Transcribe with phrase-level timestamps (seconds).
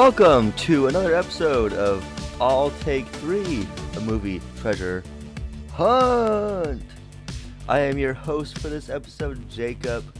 [0.00, 2.02] Welcome to another episode of
[2.40, 5.04] All Take Three, a movie treasure
[5.74, 6.82] hunt.
[7.68, 10.16] I am your host for this episode, Jacob.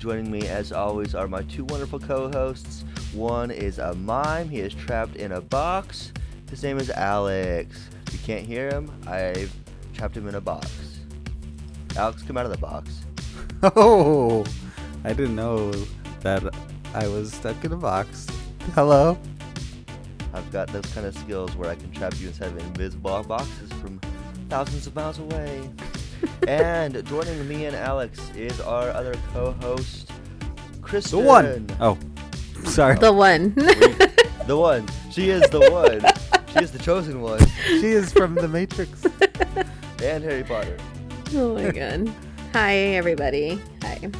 [0.00, 2.82] Joining me, as always, are my two wonderful co-hosts.
[3.12, 6.12] One is a mime; he is trapped in a box.
[6.50, 7.88] His name is Alex.
[8.10, 8.90] You can't hear him.
[9.06, 9.54] I've
[9.94, 10.98] trapped him in a box.
[11.94, 13.02] Alex, come out of the box.
[13.76, 14.44] Oh,
[15.04, 15.70] I didn't know
[16.22, 16.52] that
[16.94, 18.26] I was stuck in a box.
[18.74, 19.18] Hello.
[20.32, 23.72] I've got those kind of skills where I can trap you inside of invisible boxes
[23.74, 24.00] from
[24.48, 25.68] thousands of miles away.
[26.48, 30.10] and joining me and Alex is our other co-host,
[31.10, 31.66] The one.
[31.80, 31.98] Oh,
[32.64, 32.96] sorry.
[32.96, 33.54] The one.
[34.46, 34.88] The one.
[35.12, 36.00] She is the one.
[36.52, 37.38] she is the chosen one.
[37.66, 39.04] she is from the Matrix.
[40.02, 40.76] And Harry Potter.
[41.34, 42.12] oh my god.
[42.52, 43.60] Hi everybody.
[43.82, 44.10] Hi.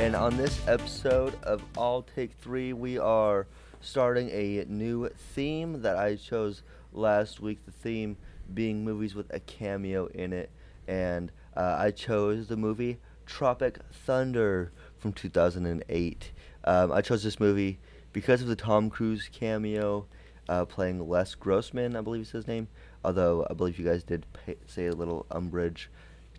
[0.00, 3.46] And on this episode of All Take Three, we are
[3.82, 6.62] starting a new theme that I chose
[6.94, 7.58] last week.
[7.66, 8.16] The theme
[8.54, 10.48] being movies with a cameo in it.
[10.88, 16.32] And uh, I chose the movie Tropic Thunder from 2008.
[16.64, 17.78] Um, I chose this movie
[18.14, 20.06] because of the Tom Cruise cameo
[20.48, 22.68] uh, playing Les Grossman, I believe is his name.
[23.04, 25.90] Although I believe you guys did pay, say a little umbrage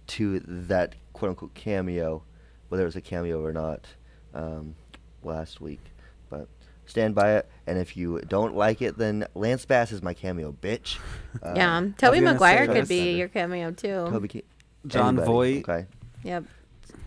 [0.07, 2.23] to that quote unquote cameo,
[2.71, 3.85] whether it was a cameo or not,
[4.33, 4.75] um,
[5.23, 5.81] last week.
[6.29, 6.47] But
[6.85, 10.53] stand by it, and if you don't like it, then Lance Bass is my cameo,
[10.53, 10.97] bitch.
[11.41, 11.79] Uh, yeah.
[11.97, 14.05] Tobey gonna Maguire could be your cameo too.
[14.09, 14.43] Toby Ke-
[14.85, 15.69] John anybody, Voight.
[15.69, 15.85] Okay,
[16.23, 16.43] Yep.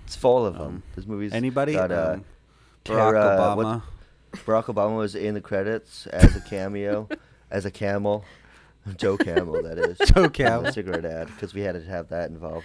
[0.07, 0.63] it's full of them.
[0.67, 1.75] Um, this movie's Anybody?
[1.75, 2.25] Got, uh, Um,
[2.87, 3.83] Barack Tara- what- Obama.
[4.47, 7.07] Barack Obama was in the credits as a cameo,
[7.51, 8.25] as a camel.
[8.97, 9.99] Joe Camel, that is.
[10.13, 10.73] Joe Camel.
[10.73, 12.65] Cigarette ad, because we had to have that involved,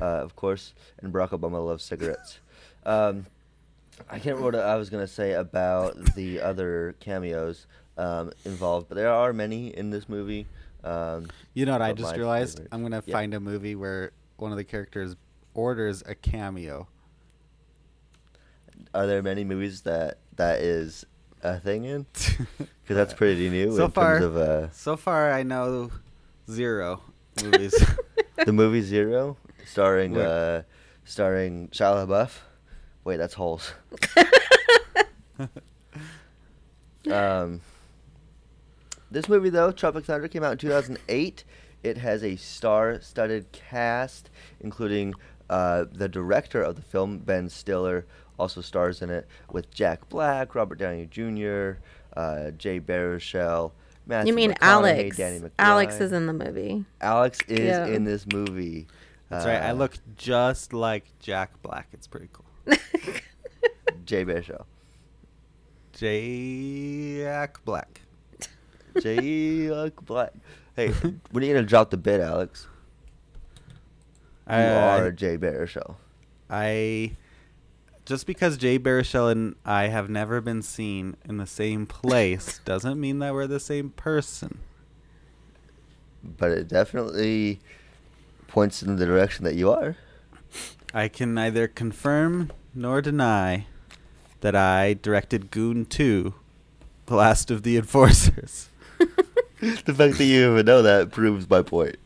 [0.00, 0.72] uh, of course.
[0.98, 2.38] And Barack Obama loves cigarettes.
[2.84, 3.26] Um,
[4.08, 7.66] I can't remember what I was going to say about the other cameos
[7.98, 10.46] um, involved, but there are many in this movie.
[10.82, 12.58] Um, You know what I just realized?
[12.58, 13.12] favorite- I'm gonna Yeah.
[13.12, 15.16] find a movie where one of the characters
[15.52, 16.88] orders a cameo.
[18.94, 21.04] are there many movies that that is
[21.42, 22.06] a thing in?
[22.82, 25.90] Because that's pretty new So in far- terms of uh, so far, I know
[26.50, 27.02] zero
[27.44, 27.74] movies.
[28.44, 30.62] the movie Zero, starring uh,
[31.04, 32.38] starring Shia LaBeouf.
[33.04, 33.72] Wait, that's Holes.
[37.10, 37.60] um,
[39.10, 41.44] this movie though, Tropic Thunder, came out in 2008.
[41.82, 44.28] It has a star-studded cast,
[44.60, 45.14] including
[45.48, 48.06] uh, the director of the film, Ben Stiller,
[48.38, 51.78] also stars in it with Jack Black, Robert Downey Jr.,
[52.16, 53.72] uh, Jay Baruchel.
[54.06, 55.16] Matthew you mean Alex?
[55.16, 55.50] Danny McBride.
[55.58, 56.84] Alex is in the movie.
[57.00, 57.86] Alex is Yeah.
[57.86, 58.86] in this movie.
[59.30, 59.62] That's right.
[59.62, 61.88] I Uh, look just like Jack Black.
[61.92, 62.44] It's pretty cool.
[64.04, 64.64] Jay Baruchel.
[65.92, 68.00] Jack Black.
[69.00, 69.68] Jay
[70.04, 70.32] Black.
[70.76, 70.88] Hey,
[71.30, 72.66] when are you gonna drop the bit, Alex?
[74.48, 75.96] You Uh, are Jay Baruchel.
[76.48, 77.12] I
[78.04, 82.98] just because Jay Baruchel and I have never been seen in the same place doesn't
[82.98, 84.58] mean that we're the same person.
[86.24, 87.60] but it definitely
[88.50, 89.96] points in the direction that you are.
[90.92, 93.66] I can neither confirm nor deny
[94.40, 96.34] that I directed Goon 2,
[97.06, 98.68] The Last of the Enforcers.
[98.98, 101.96] the fact that you even know that proves my point.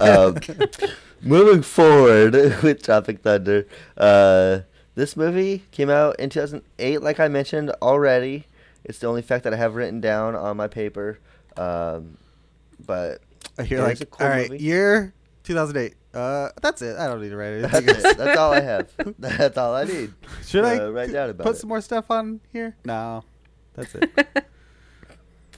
[0.00, 0.38] um,
[1.22, 4.60] moving forward with Tropic Thunder, uh,
[4.94, 8.46] this movie came out in 2008, like I mentioned already.
[8.84, 11.18] It's the only fact that I have written down on my paper.
[11.56, 12.18] Um,
[12.84, 13.20] but
[13.58, 14.64] I hear like, cool all right, movie.
[14.64, 15.12] year
[15.46, 15.94] 2008.
[16.12, 16.96] Uh, that's it.
[16.98, 18.10] I don't need to write That's anything.
[18.10, 18.16] it.
[18.18, 18.88] That's all I have.
[19.18, 20.12] That's all I need.
[20.46, 21.58] Should I uh, write down about put it.
[21.58, 22.76] some more stuff on here?
[22.84, 23.22] No,
[23.74, 24.10] that's it.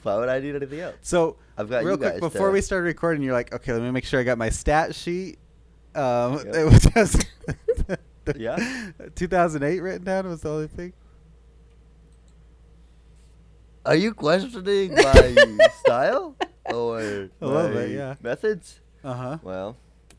[0.03, 0.95] Why would I need anything else?
[1.01, 3.73] So, I've got real you quick guys before to- we started recording, you're like, okay,
[3.73, 5.39] let me make sure I got my stat sheet.
[5.95, 6.55] Um, Yep.
[6.55, 7.25] It was just
[8.37, 8.91] Yeah?
[9.15, 10.93] 2008 written down was the only thing.
[13.85, 18.15] Are you questioning my style or A little bit, yeah.
[18.21, 18.81] methods?
[19.03, 19.37] Uh huh.
[19.41, 19.77] Well,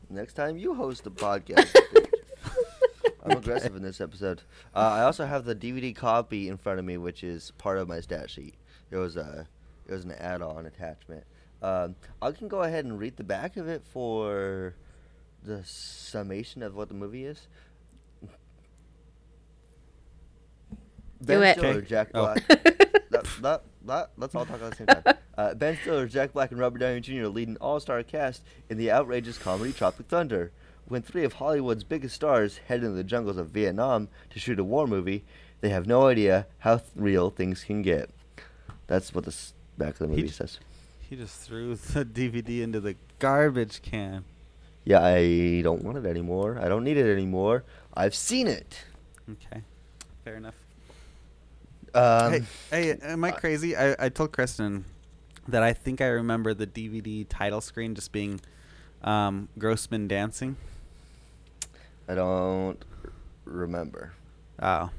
[0.09, 1.75] next time you host a podcast.
[3.23, 4.41] I'm aggressive in this episode.
[4.75, 7.87] Uh, I also have the DVD copy in front of me, which is part of
[7.87, 8.55] my stat sheet.
[8.89, 9.47] It was a,
[9.87, 11.23] it was an add-on attachment.
[11.61, 14.73] Um, I can go ahead and read the back of it for
[15.43, 17.47] the summation of what the movie is.
[21.23, 21.57] Do ben it.
[21.59, 22.33] Stiller, Jack Oh.
[22.33, 22.47] Black.
[22.47, 23.00] that,
[23.41, 25.03] that, that, let's all talk at the same time.
[25.37, 27.25] Uh, ben Stiller, Jack Black, and Robert Downey Jr.
[27.27, 30.51] lead an all-star cast in the outrageous comedy Tropic Thunder.
[30.87, 34.63] When three of Hollywood's biggest stars head into the jungles of Vietnam to shoot a
[34.63, 35.23] war movie,
[35.61, 38.09] they have no idea how th- real things can get.
[38.87, 39.35] That's what the
[39.77, 40.59] back of the movie He- says.
[40.99, 44.25] He just threw the DVD into the garbage can.
[44.83, 46.59] Yeah, I don't want it anymore.
[46.61, 47.63] I don't need it anymore.
[47.95, 48.83] I've seen it.
[49.29, 49.63] Okay,
[50.25, 50.55] fair enough.
[51.93, 53.75] Um, hey, hey, am I uh, crazy?
[53.75, 54.85] I, I told Kristen
[55.47, 58.39] that I think I remember the DVD title screen just being
[59.03, 60.55] um, Grossman dancing.
[62.07, 62.83] I don't
[63.45, 64.13] remember.
[64.61, 64.89] Oh,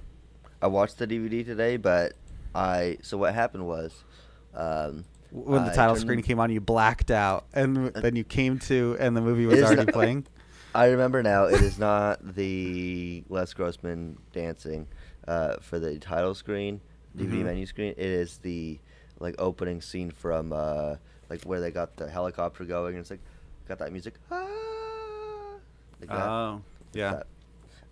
[0.61, 2.15] I watched the DVD today, but
[2.55, 3.93] I so what happened was,
[4.55, 8.25] um, when the title turned screen came on, you blacked out, and Uh, then you
[8.25, 10.27] came to, and the movie was already playing.
[10.75, 11.45] I remember now.
[11.45, 14.89] It is not the Les Grossman dancing
[15.29, 16.81] uh, for the title screen,
[17.17, 17.45] DVD Mhm.
[17.45, 17.91] menu screen.
[17.97, 18.79] It is the
[19.21, 20.97] like opening scene from uh,
[21.31, 23.21] like where they got the helicopter going, and it's like
[23.69, 24.15] got that music.
[24.31, 24.47] Ah,
[26.01, 26.29] like that.
[26.29, 27.23] Oh, yeah.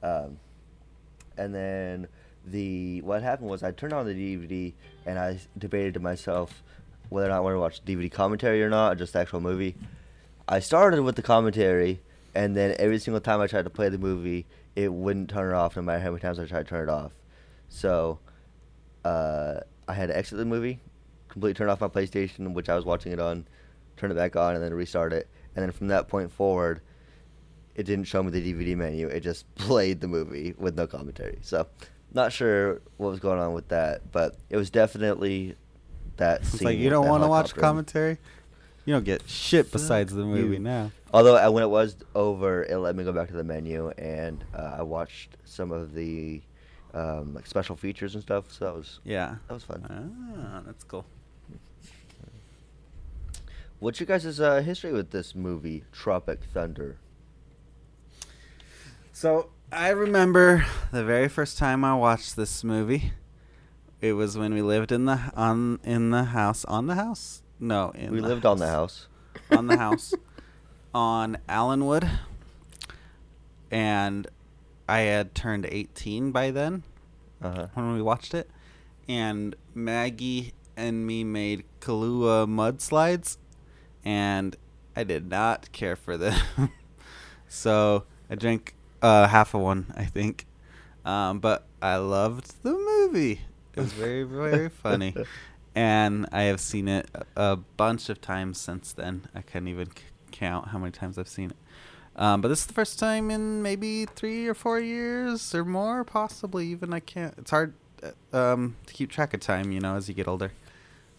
[0.02, 0.24] that.
[0.24, 0.38] Um,
[1.36, 2.08] and then
[2.44, 4.72] the what happened was I turned on the DVD
[5.06, 6.62] and I debated to myself
[7.10, 9.40] whether or not I wanted to watch DVD commentary or not, or just the actual
[9.40, 9.74] movie.
[10.48, 12.00] I started with the commentary,
[12.34, 14.46] and then every single time I tried to play the movie,
[14.76, 16.92] it wouldn't turn it off, no matter how many times I tried to turn it
[16.92, 17.12] off.
[17.70, 18.18] So
[19.04, 20.80] uh, I had to exit the movie,
[21.28, 23.46] completely turn off my PlayStation, which I was watching it on,
[23.96, 25.28] turn it back on, and then restart it.
[25.56, 26.80] And then from that point forward,
[27.74, 29.06] it didn't show me the DVD menu.
[29.08, 31.38] It just played the movie with no commentary.
[31.40, 31.66] So,
[32.12, 35.56] not sure what was going on with that, but it was definitely
[36.16, 36.66] that It's scene.
[36.66, 38.18] like you don't want to watch commentary.
[38.84, 40.58] You don't get shit besides the movie you.
[40.58, 40.90] now.
[41.12, 44.44] Although uh, when it was over, it let me go back to the menu, and
[44.54, 46.42] uh, I watched some of the
[46.94, 48.50] um, like special features and stuff.
[48.52, 49.36] So that was Yeah.
[49.48, 49.84] that was fun.
[50.38, 51.04] Ah, that's cool.
[53.78, 56.98] What's your guys' uh, history with this movie, Tropic Thunder?
[59.12, 63.12] So I remember the very first time I watched this movie.
[64.00, 67.42] It was when we lived in the on in the house on the house.
[67.58, 69.08] No, in we the lived on the house.
[69.50, 70.14] on the house
[70.94, 72.08] on Allenwood,
[73.70, 74.26] and
[74.90, 76.82] I had turned eighteen by then
[77.42, 77.66] Uh huh.
[77.74, 78.50] when we watched it,
[79.08, 83.36] and Maggie and me made Kahlua mudslides,
[84.04, 84.56] and
[84.96, 86.38] I did not care for them.
[87.48, 90.46] so I drank uh, half of one, I think.
[91.04, 93.40] Um, but I loved the movie.
[93.74, 95.14] It was very, very funny.
[95.74, 99.26] And I have seen it a a bunch of times since then.
[99.34, 100.02] I can't even c-
[100.32, 101.56] count how many times I've seen it.
[102.20, 106.04] Um, but this is the first time in maybe three or four years or more,
[106.04, 106.92] possibly even.
[106.92, 107.34] I can't.
[107.38, 107.72] It's hard
[108.02, 110.52] uh, um, to keep track of time, you know, as you get older.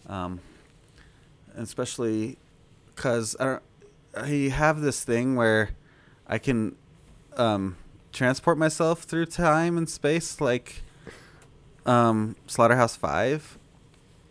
[0.06, 0.40] Um,
[1.56, 2.38] especially
[2.94, 3.58] because I.
[4.14, 5.70] I have this thing where
[6.26, 6.76] I can
[7.38, 7.76] um,
[8.12, 10.82] transport myself through time and space, like
[11.86, 13.56] um, Slaughterhouse Five.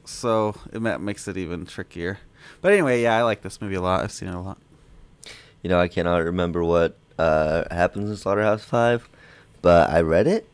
[0.06, 2.20] So it makes it even trickier.
[2.62, 4.04] But anyway, yeah, I like this movie a lot.
[4.04, 4.60] I've seen it a lot.
[5.62, 9.08] You know, I cannot remember what uh, happens in Slaughterhouse Five,
[9.62, 10.48] but I read it.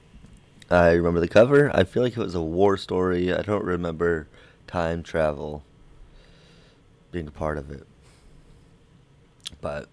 [0.69, 1.71] I remember the cover.
[1.73, 3.33] I feel like it was a war story.
[3.33, 4.27] I don't remember
[4.67, 5.63] time travel
[7.11, 7.87] being a part of it.
[9.61, 9.87] But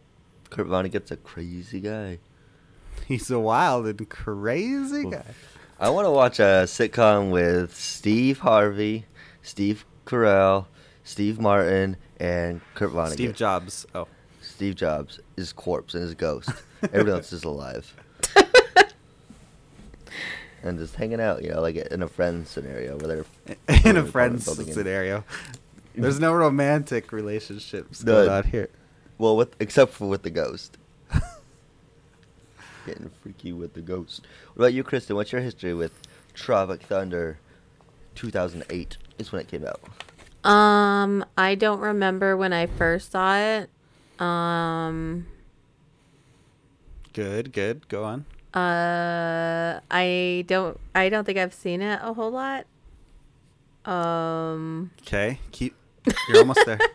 [0.51, 2.19] Kurt Vonnegut's a crazy guy.
[3.07, 5.25] He's a wild and crazy guy.
[5.79, 9.07] I want to watch a sitcom with Steve Harvey,
[9.43, 10.67] Steve Carell,
[11.03, 13.13] Steve Martin, and Kurt Vonnegut.
[13.13, 13.87] Steve Jobs.
[13.95, 14.07] Oh,
[14.55, 16.49] Steve Jobs is corpse and his ghost.
[16.85, 17.93] Everybody else is alive.
[20.63, 23.25] and just hanging out, you know, like in a friend scenario where they're
[23.85, 25.25] in a building friend's building in- scenario.
[25.97, 28.13] There's no romantic relationships No.
[28.13, 28.69] going on here.
[29.19, 30.79] Well, with except for with the ghost.
[32.87, 34.21] Getting freaky with the ghost.
[34.55, 35.17] What about you, Kristen?
[35.17, 35.93] What's your history with
[36.35, 37.39] Tropic Thunder?
[38.15, 39.81] 2008 is when it came out.
[40.49, 43.71] Um, I don't remember when I first saw it.
[44.19, 45.27] Um,
[47.13, 47.89] Good, good.
[47.89, 48.25] Go on.
[48.55, 50.79] uh, I don't.
[50.95, 52.67] I don't think I've seen it a whole lot.
[53.85, 55.75] Um, Okay, keep.
[56.29, 56.79] You're almost there.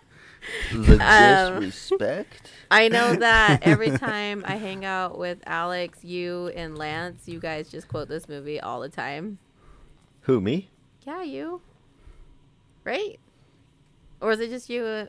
[0.72, 2.50] The Um, disrespect.
[2.72, 7.70] I know that every time I hang out with Alex, you and Lance, you guys
[7.70, 9.38] just quote this movie all the time.
[10.22, 10.70] Who me?
[11.06, 11.62] Yeah, you.
[12.84, 13.20] Right?
[14.22, 15.08] Or is it just you?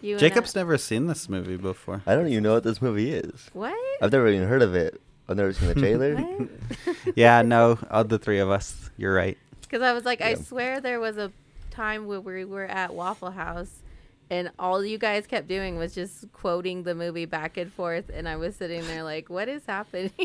[0.00, 0.18] You.
[0.18, 2.02] Jacob's I- never seen this movie before.
[2.06, 3.48] I don't even know what this movie is.
[3.52, 3.74] What?
[4.02, 5.00] I've never even heard of it.
[5.28, 6.16] I've never seen the trailer.
[7.16, 9.38] Yeah, no, of the three of us, you're right.
[9.62, 11.32] Because I was like, I swear there was a
[11.70, 13.70] time where we were at Waffle House
[14.28, 18.10] and all you guys kept doing was just quoting the movie back and forth.
[18.12, 20.10] And I was sitting there like, what is happening?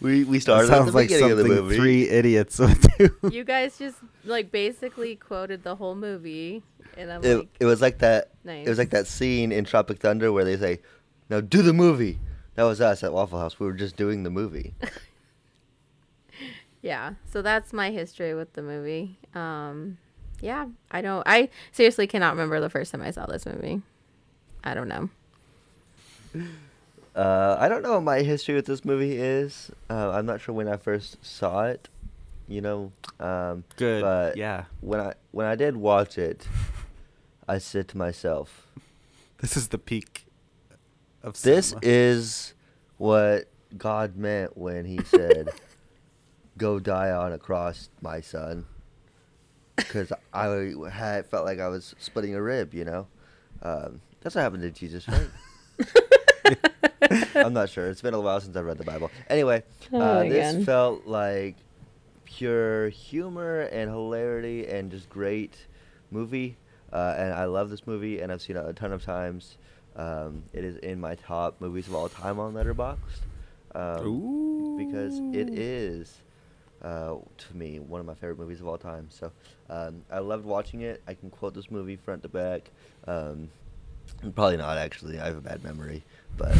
[0.00, 1.76] We we started at the sounds like beginning of the something movie.
[1.76, 3.10] three idiots would do.
[3.32, 6.62] You guys just like basically quoted the whole movie,
[6.96, 8.30] and I'm It, like, it was like that.
[8.44, 8.66] nice.
[8.66, 10.80] It was like that scene in Tropic Thunder where they say,
[11.28, 12.18] "Now do the movie."
[12.54, 13.60] That was us at Waffle House.
[13.60, 14.74] We were just doing the movie.
[16.82, 19.18] Yeah, so that's my history with the movie.
[19.34, 19.98] Um,
[20.40, 21.24] yeah, I don't.
[21.26, 23.82] I seriously cannot remember the first time I saw this movie.
[24.62, 25.10] I don't know.
[27.16, 29.70] Uh, I don't know what my history with this movie is.
[29.88, 31.88] Uh, I'm not sure when I first saw it.
[32.46, 34.02] You know, um, Good.
[34.02, 34.64] But yeah.
[34.82, 36.46] when I when I did watch it,
[37.48, 38.66] I said to myself,
[39.38, 40.26] This is the peak
[41.22, 41.80] of "This cinema.
[41.84, 42.54] is
[42.98, 45.50] what God meant when He said,
[46.58, 48.66] go die on a cross, my son."
[49.76, 52.72] Because I had felt like I was splitting a rib.
[52.74, 53.06] You know,
[53.62, 55.28] um, that's what happened to Jesus, right?
[57.34, 57.86] I'm not sure.
[57.88, 59.10] It's been a while since I read the Bible.
[59.28, 59.62] Anyway,
[59.92, 60.64] Oh uh, this God.
[60.64, 61.56] felt like
[62.24, 65.54] pure humor and hilarity and just great
[66.10, 66.56] movie.
[66.92, 69.56] Uh, and I love this movie, and I've seen it a ton of times.
[69.96, 72.96] Um, it is in my top movies of all time on Letterboxd
[73.74, 76.18] um, because it is,
[76.82, 79.08] uh, to me, one of my favorite movies of all time.
[79.10, 79.32] So
[79.70, 81.02] um, I loved watching it.
[81.08, 82.70] I can quote this movie front to back.
[83.06, 83.48] Um,
[84.34, 85.18] probably not actually.
[85.18, 86.04] I have a bad memory,
[86.36, 86.56] but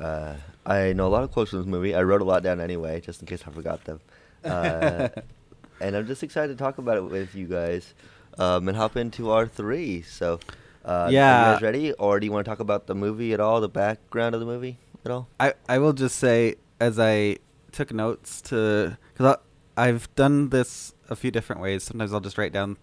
[0.00, 1.94] uh, I know a lot of quotes from this movie.
[1.94, 4.00] I wrote a lot down anyway, just in case I forgot them.
[4.44, 5.08] Uh,
[5.80, 7.92] and I'm just excited to talk about it with you guys
[8.38, 10.02] um, and hop into our three.
[10.02, 10.40] So,
[10.84, 11.52] uh, are you Yeah.
[11.52, 14.34] guys ready, or do you want to talk about the movie at all, the background
[14.34, 15.28] of the movie at all?
[15.40, 17.38] I, I will just say, as I
[17.72, 19.36] took notes to, because
[19.76, 21.82] I've done this a few different ways.
[21.82, 22.76] Sometimes I'll just write down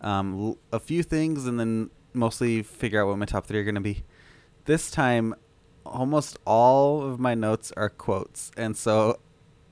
[0.00, 3.64] um, l- a few things and then mostly figure out what my top three are
[3.64, 4.02] going to be.
[4.64, 5.34] This time,
[5.84, 8.50] almost all of my notes are quotes.
[8.56, 9.20] And so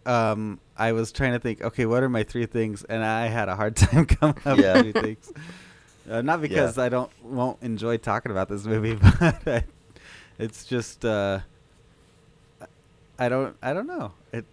[0.06, 2.84] um, I was trying to think, okay, what are my three things?
[2.84, 4.74] And I had a hard time coming up Yeah.
[4.82, 5.32] with three things.
[6.10, 9.64] Uh, not because I don't won't enjoy talking about this movie, but I,
[10.38, 11.40] it's just uh,
[13.18, 14.12] I don't I don't know.
[14.32, 14.44] It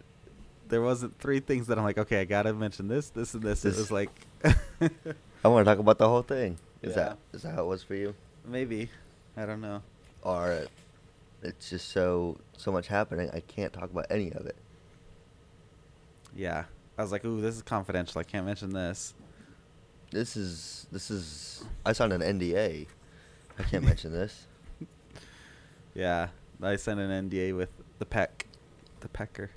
[0.69, 3.63] there wasn't three things that I'm like, okay, I gotta mention this, this, and this.
[3.63, 4.09] This- it was like
[5.43, 6.57] I want to talk about the whole thing.
[6.81, 7.03] Is Yeah.
[7.03, 8.15] that is that how it was for you,
[8.45, 8.89] maybe
[9.35, 9.81] I don't know.
[10.23, 10.67] or
[11.43, 13.29] it's just so so much happening?
[13.33, 14.55] I can't talk about any of it.
[16.35, 16.63] Yeah,
[16.97, 18.19] I was like, ooh, this is confidential.
[18.19, 19.13] I can't mention this.
[20.11, 21.63] This is this is.
[21.85, 22.87] I signed an NDA.
[23.59, 24.45] I can't mention this.
[25.93, 26.29] Yeah,
[26.61, 27.69] I signed an NDA with
[27.99, 28.47] the Peck,
[29.01, 29.49] the Pecker.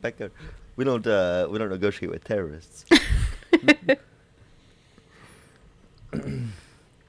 [0.00, 0.30] Becca,
[0.76, 2.84] we don't uh, we don't negotiate with terrorists.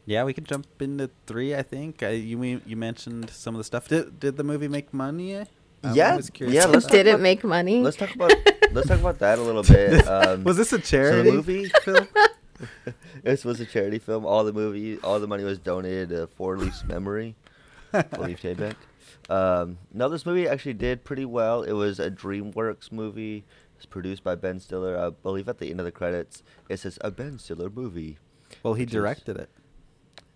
[0.06, 1.56] Yeah, we can jump into three.
[1.56, 3.88] I think I, you you mentioned some of the stuff.
[3.88, 5.38] Did did the movie make money?
[5.84, 6.88] I'm Yeah, always curious yeah, let's.
[6.88, 7.82] Did it about- make money?
[7.82, 8.34] Let's talk about
[8.74, 10.06] let's talk about that a little bit.
[10.08, 12.08] Um, was this a so charity the movie film?
[13.24, 14.25] this was a charity film.
[14.25, 17.36] All the movie, all the money was donated to Four Leaf's memory.
[17.92, 18.75] Four Leaf Tayback.
[19.30, 21.63] Um, no, this movie actually did pretty well.
[21.63, 23.38] It was a DreamWorks movie.
[23.38, 23.44] It
[23.78, 24.98] was produced by Ben Stiller.
[24.98, 28.18] I believe at the end of the credits it says a Ben Stiller movie.
[28.63, 29.50] Well, he which is- directed it.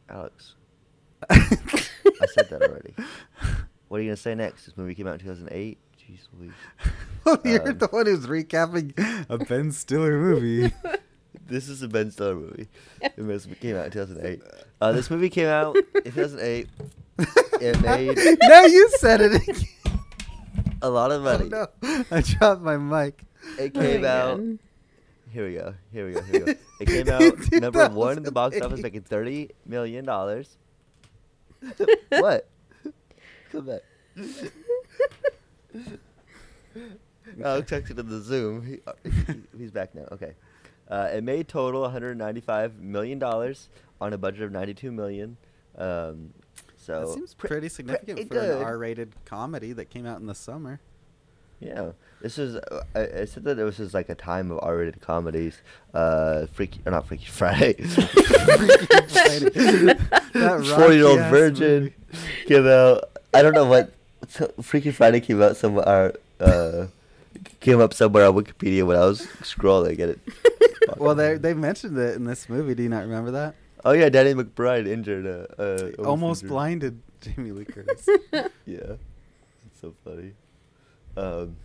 [0.09, 0.53] Alex,
[1.29, 1.39] I
[2.33, 2.93] said that already.
[3.87, 4.65] What are you gonna say next?
[4.65, 5.77] This movie came out in 2008.
[6.07, 6.51] Jeez Louise.
[7.23, 8.93] Well, you're Um, the one who's recapping
[9.29, 10.73] a Ben Stiller movie.
[11.47, 12.67] This is a Ben Stiller movie.
[13.01, 13.15] It
[13.59, 14.41] came out in 2008.
[14.81, 16.67] Uh, this movie came out in 2008.
[17.61, 19.35] It made no, you said it.
[19.35, 19.55] again.
[20.81, 21.49] a lot of Oh, money.
[21.49, 21.67] no,
[22.11, 23.23] I dropped my mic.
[23.59, 24.37] It Oh came out.
[24.37, 24.59] God.
[25.31, 25.75] Here we go.
[25.93, 26.21] Here we go.
[26.23, 26.59] Here we go.
[26.81, 30.57] It came out number one in the box office, making thirty million dollars.
[32.09, 32.49] what?
[33.51, 33.81] Come back.
[37.43, 38.65] Alex texted in the Zoom.
[38.65, 38.93] He, uh,
[39.57, 40.07] he's back now.
[40.11, 40.33] Okay.
[40.87, 45.37] Uh, it made total 195 million dollars on a budget of 92 million.
[45.77, 46.33] Um,
[46.77, 48.61] so that seems pre- pretty significant for an.
[48.63, 50.79] R-rated comedy that came out in the summer.
[51.59, 51.91] Yeah,
[52.21, 52.57] this is.
[52.57, 55.61] Uh, I, said that this was like a time of R-rated comedies.
[55.93, 57.75] Uh, Freaky or not Freaky Friday.
[60.35, 61.93] That Four-year-old virgin movie.
[62.45, 63.05] came out.
[63.33, 63.94] I don't know what.
[64.29, 66.13] So- Freaky Friday came out somewhere.
[66.39, 66.87] Uh,
[67.59, 70.19] came up somewhere on Wikipedia when I was scrolling at it.
[70.97, 72.75] Well, they they mentioned it in this movie.
[72.75, 73.55] Do you not remember that?
[73.83, 75.25] Oh yeah, Danny McBride injured.
[75.25, 76.49] Uh, uh, Almost injured.
[76.53, 78.07] blinded Jamie Lee Curtis.
[78.65, 78.97] Yeah,
[79.65, 80.33] it's so funny.
[81.17, 81.55] Um,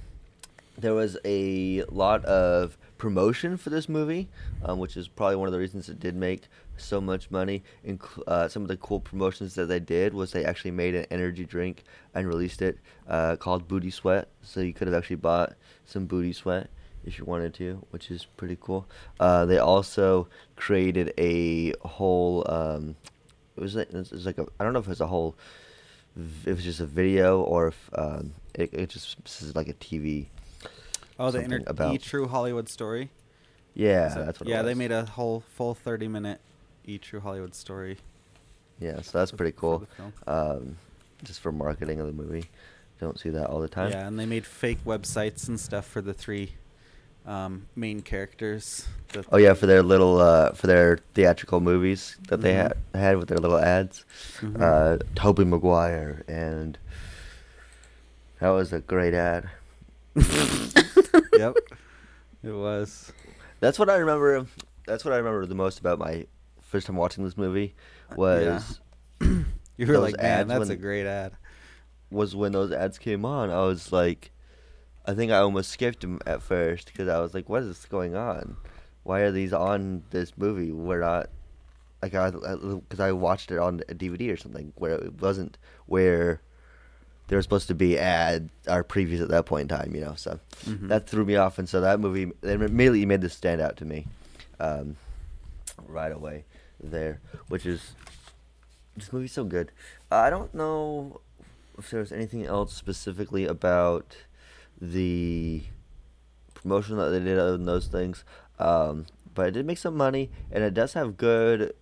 [0.79, 4.29] there was a lot of promotion for this movie,
[4.65, 6.49] um, which is probably one of the reasons it did make
[6.81, 7.63] so much money.
[7.87, 11.07] Inc- uh, some of the cool promotions that they did was they actually made an
[11.11, 11.85] energy drink
[12.15, 14.29] and released it uh, called Booty Sweat.
[14.43, 16.71] So you could have actually bought some Booty Sweat
[17.05, 18.87] if you wanted to, which is pretty cool.
[19.19, 22.45] Uh, they also created a whole.
[22.51, 22.97] Um,
[23.57, 24.47] it was like, it was like a.
[24.59, 25.37] I don't know if it was a whole.
[26.17, 29.75] v- It was just a video or if um, it, it just is like a
[29.75, 30.27] TV.
[31.19, 33.11] Oh, the inter- about- E True Hollywood story.
[33.75, 34.49] Yeah, that- that's what.
[34.49, 36.41] yeah, they made a whole full thirty minute
[36.87, 37.99] E True Hollywood story.
[38.79, 39.87] Yeah, so that's pretty cool.
[40.27, 40.77] Um,
[41.23, 42.47] just for marketing of the movie,
[43.01, 43.91] don't see that all the time.
[43.91, 46.53] Yeah, and they made fake websites and stuff for the three
[47.27, 48.87] um, main characters.
[49.31, 52.57] Oh yeah, for their little uh, for their theatrical movies that they Mhm.
[52.57, 54.05] had had with their little ads.
[54.41, 54.61] Mhm.
[54.61, 56.79] Uh, Tobey Maguire and
[58.39, 59.51] that was a great ad.
[61.35, 61.55] yep,
[62.43, 63.13] it was.
[63.61, 64.47] That's what I remember.
[64.87, 66.27] That's what I remember the most about my
[66.71, 67.75] first time watching this movie
[68.17, 68.81] was
[69.21, 71.33] You were like, man, that's a when- great ad.
[72.11, 73.51] was when those ads came on.
[73.51, 74.31] I was like,
[75.07, 78.15] I think I almost skipped them at first because I was like, what is going
[78.15, 78.57] on?
[79.03, 80.71] Why are these on this movie?
[80.73, 81.31] We're not
[82.03, 86.41] like I because I watched it on a DVD or something where it wasn't where
[87.29, 90.15] they were supposed to be ad or previews at that point in time, you know.
[90.17, 90.89] So Mhm.
[90.89, 94.07] that threw me off, and so that movie immediately made this stand out to me
[94.61, 94.97] um,
[95.87, 96.45] right away
[96.83, 97.95] there, which is
[98.97, 99.73] this movie's so good.
[100.11, 101.21] I don't know
[101.79, 104.17] if there's anything else specifically about
[104.81, 105.63] the
[106.55, 108.25] promotion that they did on those things,
[108.59, 111.73] um, but it did make some money, and it does have good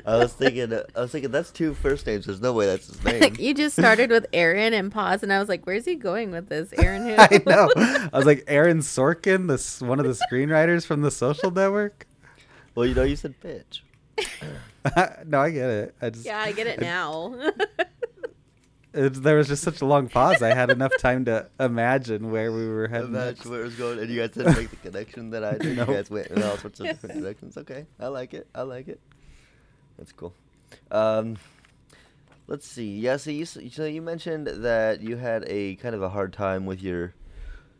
[0.10, 0.74] I was thinking.
[0.74, 2.26] I was thinking that's two first names.
[2.26, 3.36] There's no way that's his name.
[3.38, 6.50] you just started with Aaron and pause, and I was like, "Where's he going with
[6.50, 7.16] this, Aaron?" Who?
[7.18, 7.70] I know.
[8.12, 12.08] I was like Aaron Sorkin, this one of the screenwriters from the Social Network.
[12.74, 13.82] well, you know, you said bitch.
[15.28, 15.96] no, I get it.
[16.02, 17.52] I just yeah, I get it now.
[18.92, 20.42] It, there was just such a long pause.
[20.42, 23.10] I had enough time to imagine where we were heading.
[23.10, 23.46] Imagine next.
[23.46, 25.78] where it was going, and you guys didn't make the connection that I did.
[25.78, 25.90] Nope.
[25.90, 27.56] You guys went in all sorts of different directions.
[27.56, 28.48] Okay, I like it.
[28.56, 29.00] I like it.
[30.00, 30.34] That's cool.
[30.90, 31.38] Um,
[32.48, 32.98] let's see.
[32.98, 36.66] Yeah, so you so you mentioned that you had a kind of a hard time
[36.66, 37.14] with your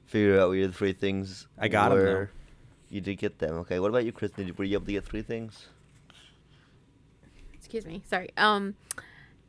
[0.06, 1.48] figure out what your three things.
[1.58, 2.28] I got 'em, though.
[2.90, 3.56] You did get them.
[3.60, 3.80] Okay.
[3.80, 4.32] What about you, Chris?
[4.32, 5.68] Did you, were you able to get three things?
[7.54, 8.02] Excuse me.
[8.10, 8.30] Sorry.
[8.38, 8.76] Um.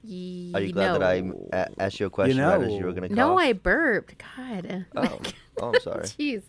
[0.03, 2.93] Are you glad that I m- a- asked you a question right as you were
[2.93, 4.15] going to No, I burped.
[4.37, 4.87] God.
[4.97, 5.21] Oh.
[5.61, 6.05] Oh, I'm sorry.
[6.05, 6.43] Jeez.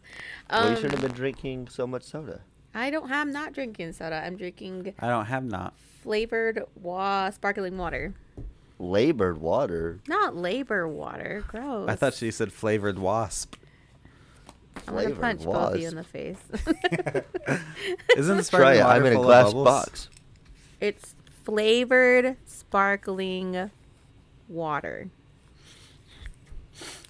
[0.50, 2.40] well, you Um, shouldn't have been drinking so much soda.
[2.74, 3.28] I don't have.
[3.28, 4.22] I'm not drinking soda.
[4.24, 5.74] I'm drinking I don't have not.
[6.02, 8.14] Flavored wa sparkling water.
[8.80, 10.00] Labored water.
[10.08, 11.44] Not labor water.
[11.48, 11.88] Gross.
[11.90, 13.56] I thought she said flavored wasp.
[14.88, 15.92] I'm gonna flavored punch both of you wasp.
[15.92, 16.38] in the face.
[18.18, 18.84] Isn't the Try sparkling it.
[18.84, 19.66] water I'm in a full of glass bubbles?
[19.66, 20.10] box.
[20.80, 23.70] it's flavored sparkling
[24.48, 25.10] water.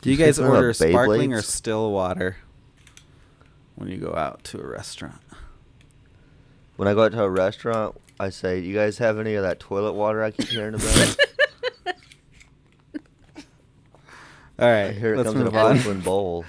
[0.02, 2.38] Do you You guys talking about order sparkling or still water
[3.76, 5.22] when you go out to a restaurant?
[6.76, 9.60] When I go out to a restaurant, I say, "You guys have any of that
[9.60, 11.18] toilet water I keep hearing about?"
[14.60, 15.74] All right, Here it let's comes in a move on.
[15.76, 16.46] porcelain bowl.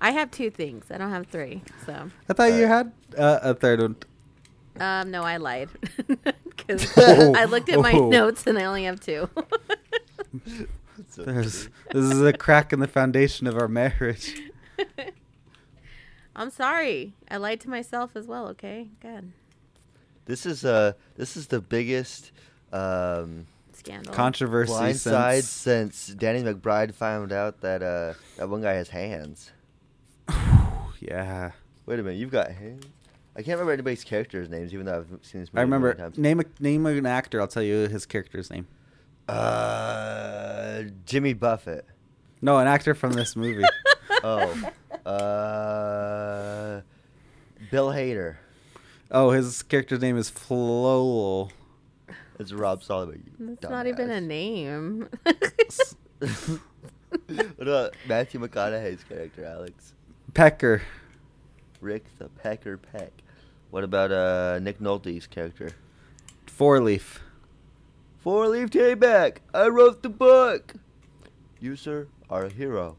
[0.00, 0.86] I have two things.
[0.90, 1.62] I don't have three.
[1.86, 2.68] So, I thought you Alright.
[2.68, 3.96] had uh, a third one.
[4.80, 5.68] um, no, I lied
[6.56, 6.92] because.
[6.98, 8.08] I looked at my Oh.
[8.08, 9.28] notes and I only have two.
[11.16, 14.40] There's, this is a crack in the foundation of our marriage.
[16.34, 17.12] I'm sorry.
[17.30, 18.48] I lied to myself as well.
[18.48, 19.32] Okay, good.
[20.24, 22.32] This is uh this is the biggest
[22.72, 24.14] um, Scandal.
[24.14, 29.50] Controversy blindside since since Danny McBride found out that uh that one guy has hands.
[31.00, 31.52] yeah.
[31.86, 32.84] Wait a minute, you've got hands?
[33.34, 35.60] I can't remember anybody's characters' names, even though I've seen this movie.
[35.60, 35.94] I a million remember.
[35.94, 36.18] times.
[36.18, 37.40] Name a name an actor.
[37.40, 38.68] I'll tell you his character's name.
[39.28, 41.86] Uh, Jimmy Buffett.
[42.40, 43.64] No, an actor from this movie.
[44.24, 44.52] Oh,
[45.04, 46.80] uh,
[47.72, 48.36] Bill Hader.
[49.14, 51.50] Oh, his character's name is Flo.
[52.38, 53.22] It's Rob Solomon.
[53.38, 55.06] you That's not even a name.
[56.18, 56.60] what
[57.58, 59.92] about Matthew McConaughey's character, Alex?
[60.32, 60.80] Pecker.
[61.82, 63.12] Rick the Pecker Peck.
[63.70, 65.72] What about uh Nick Nolte's character?
[66.46, 67.20] Four leaf.
[68.20, 69.38] Four leaf Tayback.
[69.52, 70.74] I wrote the book.
[71.60, 72.96] You sir are a hero.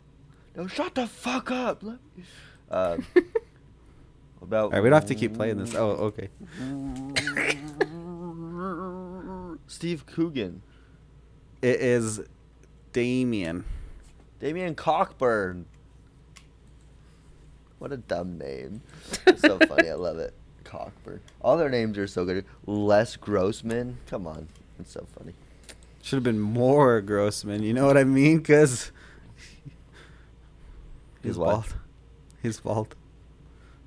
[0.56, 1.82] Now shut the fuck up.
[1.82, 2.24] Let me-
[2.70, 3.06] Um,
[4.44, 5.74] about All right, we don't have to keep playing this.
[5.76, 6.30] Oh, okay.
[9.68, 10.62] Steve Coogan,
[11.62, 12.22] It is
[12.92, 13.66] Damien.
[14.40, 15.66] Damian Cockburn.
[17.80, 18.82] What a dumb name.
[19.26, 19.90] It's so funny.
[19.90, 20.34] I love it.
[20.64, 21.22] Cockburn.
[21.42, 22.46] All their names are so good.
[22.66, 23.98] Les Grossman.
[24.08, 24.48] Come on.
[24.80, 25.34] It's so funny.
[26.02, 27.64] Should have been more Grossman.
[27.64, 28.38] You know what I mean?
[28.38, 28.92] Because
[31.24, 31.76] he's bald.
[32.42, 32.96] He's bald.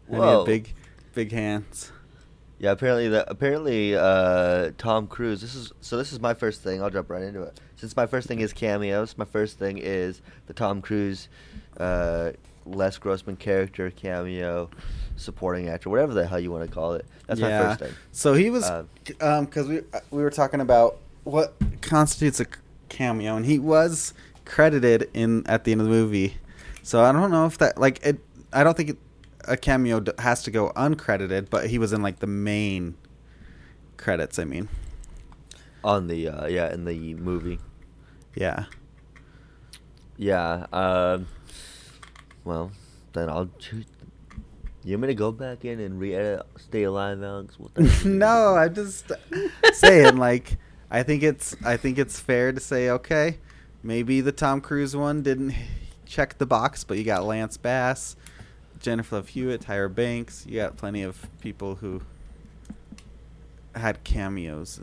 [0.09, 0.38] And he Whoa.
[0.38, 0.75] had big,
[1.14, 1.92] big hands.
[2.59, 5.42] Yeah, apparently the apparently uh, Tom Cruise.
[5.42, 5.99] This is so.
[5.99, 6.83] This is my first thing.
[6.83, 7.61] I'll jump right into it.
[7.77, 11.29] Since my first thing is cameos, my first thing is the Tom Cruise,
[11.79, 12.33] uh,
[12.64, 14.71] Les Grossman character cameo,
[15.16, 17.05] supporting actor, whatever the hell you want to call it.
[17.27, 17.92] That's my first thing.
[18.12, 18.85] So he was, Uh,
[19.21, 22.47] um, because we uh, we were talking about what constitutes a
[22.88, 24.14] cameo, and he was
[24.47, 26.38] credited in at the end of the movie.
[26.83, 28.19] So I don't know if that like it.
[28.51, 28.97] I don't think it,
[29.47, 32.97] a cameo has to go uncredited, but he was in like the main
[33.97, 34.39] credits.
[34.39, 34.69] I mean,
[35.85, 37.59] On the uh, yeah, in the movie.
[38.35, 38.65] yeah.
[40.19, 40.67] Yeah.
[40.73, 41.27] Um,
[42.45, 42.73] well,
[43.13, 43.85] then I'll choose.
[44.83, 47.59] You want me to go back in and re-edit "Stay Alive," Alex?
[47.59, 48.55] What the no.
[48.57, 49.11] I'm just
[49.75, 50.17] saying.
[50.17, 50.57] Like,
[50.91, 53.39] I think it's I think it's fair to say, okay,
[53.83, 55.55] maybe the Tom Cruise one didn't
[56.07, 58.17] check the box, but you got Lance Bass,
[58.81, 60.45] Jennifer Love Hewitt, Tyra Banks.
[60.49, 62.03] You got plenty of people who
[63.75, 64.81] had cameos.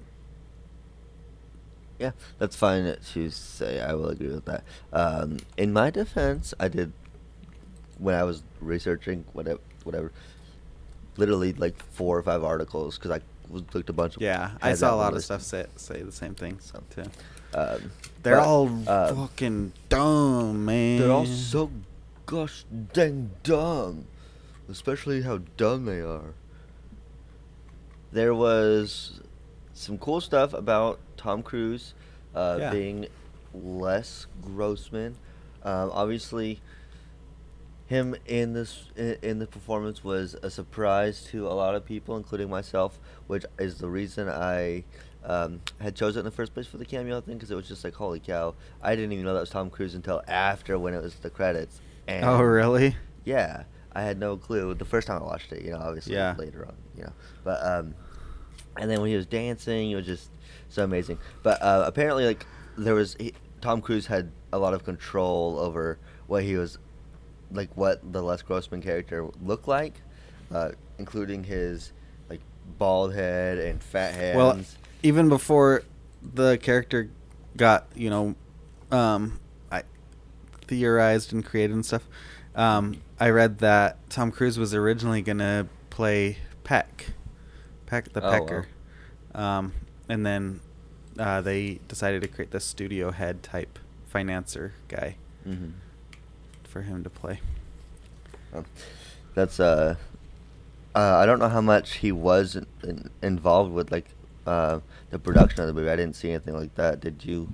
[2.00, 3.80] Yeah, that's fine to say.
[3.80, 4.64] I will agree with that.
[4.92, 6.92] Um, in my defense, I did
[7.98, 10.12] when I was researching whatever, whatever,
[11.18, 14.16] literally like four or five articles because I looked a bunch.
[14.16, 17.04] Of, Yeah, I saw a lot of stuff say say the same thing So, too.
[17.54, 17.92] Um,
[18.24, 21.00] They're but, all um, fucking dumb, man.
[21.00, 21.70] They're all so
[22.26, 24.06] gosh dang dumb,
[24.70, 26.34] especially how dumb they are.
[28.12, 29.22] There was
[29.74, 31.94] some cool stuff about Tom Cruise
[32.36, 32.72] uh, Yeah.
[32.72, 33.08] being
[33.54, 35.16] Les Grossman.
[35.64, 36.62] Um, obviously,
[37.88, 42.18] him in this in, in the performance was a surprise to a lot of people,
[42.18, 44.84] including myself, which is the reason I
[45.24, 47.68] um, had chosen it in the first place for the cameo thing because it was
[47.68, 48.56] just like, holy cow!
[48.82, 51.80] I didn't even know that was Tom Cruise until after when it was the credits.
[52.08, 52.96] And Oh really?
[53.26, 53.64] Yeah,
[53.94, 55.64] I had no clue the first time I watched it.
[55.64, 56.36] You know, obviously Yeah.
[56.38, 56.76] later on.
[56.98, 57.14] You know,
[57.44, 57.96] but um,
[58.78, 60.30] and then when he was dancing, it was just
[60.70, 61.18] so amazing.
[61.44, 62.46] But uh, apparently, like
[62.78, 66.78] there was he, Tom Cruise had a lot of control over what he was,
[67.52, 70.02] like what the Les Grossman character looked like,
[70.52, 71.94] uh, including his
[72.30, 72.42] like
[72.78, 74.36] bald head and fat hands.
[74.36, 74.60] Well,
[75.04, 75.84] even before
[76.22, 77.10] the character
[77.58, 78.36] got, you know,
[78.92, 79.40] um,
[80.74, 82.08] theorized and created and stuff.
[82.56, 87.14] Um, I read that Tom Cruise was originally gonna play Peck,
[87.86, 88.46] Peck the Oh, wow.
[88.46, 88.68] Pecker,
[89.34, 89.74] um,
[90.10, 90.62] and then
[91.20, 93.80] uh, they decided to create this studio head type
[94.14, 95.74] financer guy hmm
[96.64, 97.42] for him to play.
[98.54, 98.66] Um,
[99.34, 99.96] that's uh,
[100.96, 105.20] uh, I don't know how much he was in, in, involved with like uh, the
[105.20, 105.90] production of the movie.
[105.90, 107.00] I didn't see anything like that.
[107.00, 107.50] Did you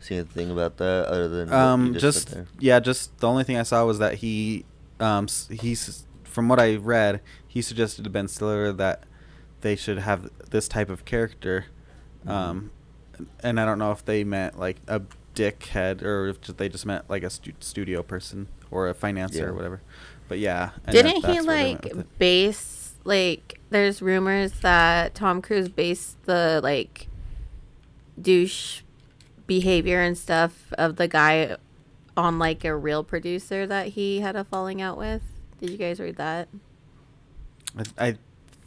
[0.00, 2.46] see anything about that other than Um, just, just there?
[2.58, 4.64] yeah, just the only thing I saw was that he,
[4.98, 9.04] um, he's from what I read, he suggested to Ben Stiller that
[9.60, 11.66] they should have this type of character,
[12.26, 12.70] um,
[13.40, 15.02] and I don't know if they meant like a
[15.34, 19.48] dickhead or if they just meant like a stu- studio person or a financier Yeah.
[19.50, 19.82] or whatever.
[20.28, 23.60] But yeah, Didn't that- he that's where they went like base like?
[23.70, 27.08] There's rumors that Tom Cruise based the like
[28.20, 28.82] douche
[29.50, 31.56] behavior and stuff of the guy
[32.16, 35.22] on like a real producer that he had a falling out with.
[35.58, 36.46] Did you guys read that?
[37.76, 38.18] I, I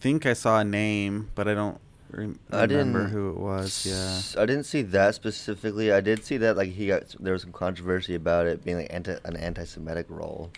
[0.02, 1.80] think I saw a name, but I don't
[2.12, 3.86] rem- I remember didn't who it was.
[3.86, 4.42] Yeah.
[4.42, 5.90] I didn't see that specifically.
[5.94, 8.92] I did see that like he got there was some controversy about it being like
[8.94, 10.52] anti an anti-Semitic role,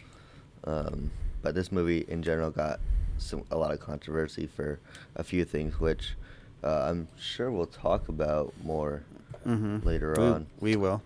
[0.64, 1.12] um,
[1.44, 2.80] but this movie in general got
[3.20, 4.80] some a lot of controversy for
[5.16, 6.16] a few things, which
[6.64, 9.04] uh, I'm sure we'll talk about more
[9.46, 9.88] Mm-hmm.
[9.88, 10.48] later we, on.
[10.60, 11.02] We will.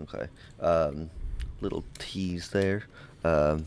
[0.00, 0.26] Okay.
[0.60, 1.10] Um,
[1.60, 2.84] little tease there.
[3.24, 3.66] Um,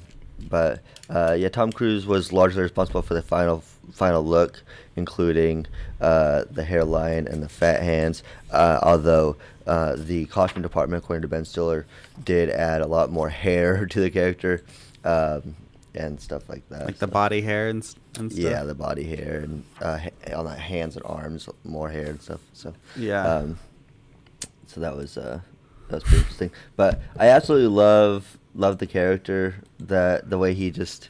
[0.49, 4.61] but uh, yeah, Tom Cruise was largely responsible for the final final look,
[4.95, 5.65] including
[6.01, 8.23] uh, the hairline and the fat hands.
[8.51, 11.85] Uh, although uh, the costume department, according to Ben Stiller,
[12.23, 14.63] did add a lot more hair to the character
[15.03, 15.55] um,
[15.93, 16.85] and stuff like that.
[16.85, 18.43] Like the body hair and, and stuff.
[18.43, 19.99] Yeah, the body hair and uh,
[20.35, 22.41] on the hands and arms, more hair and stuff.
[22.53, 23.25] So Yeah.
[23.25, 23.59] Um,
[24.75, 25.39] so that was uh,
[25.87, 26.51] that was pretty interesting.
[26.75, 31.09] But I absolutely love love the character that the way he just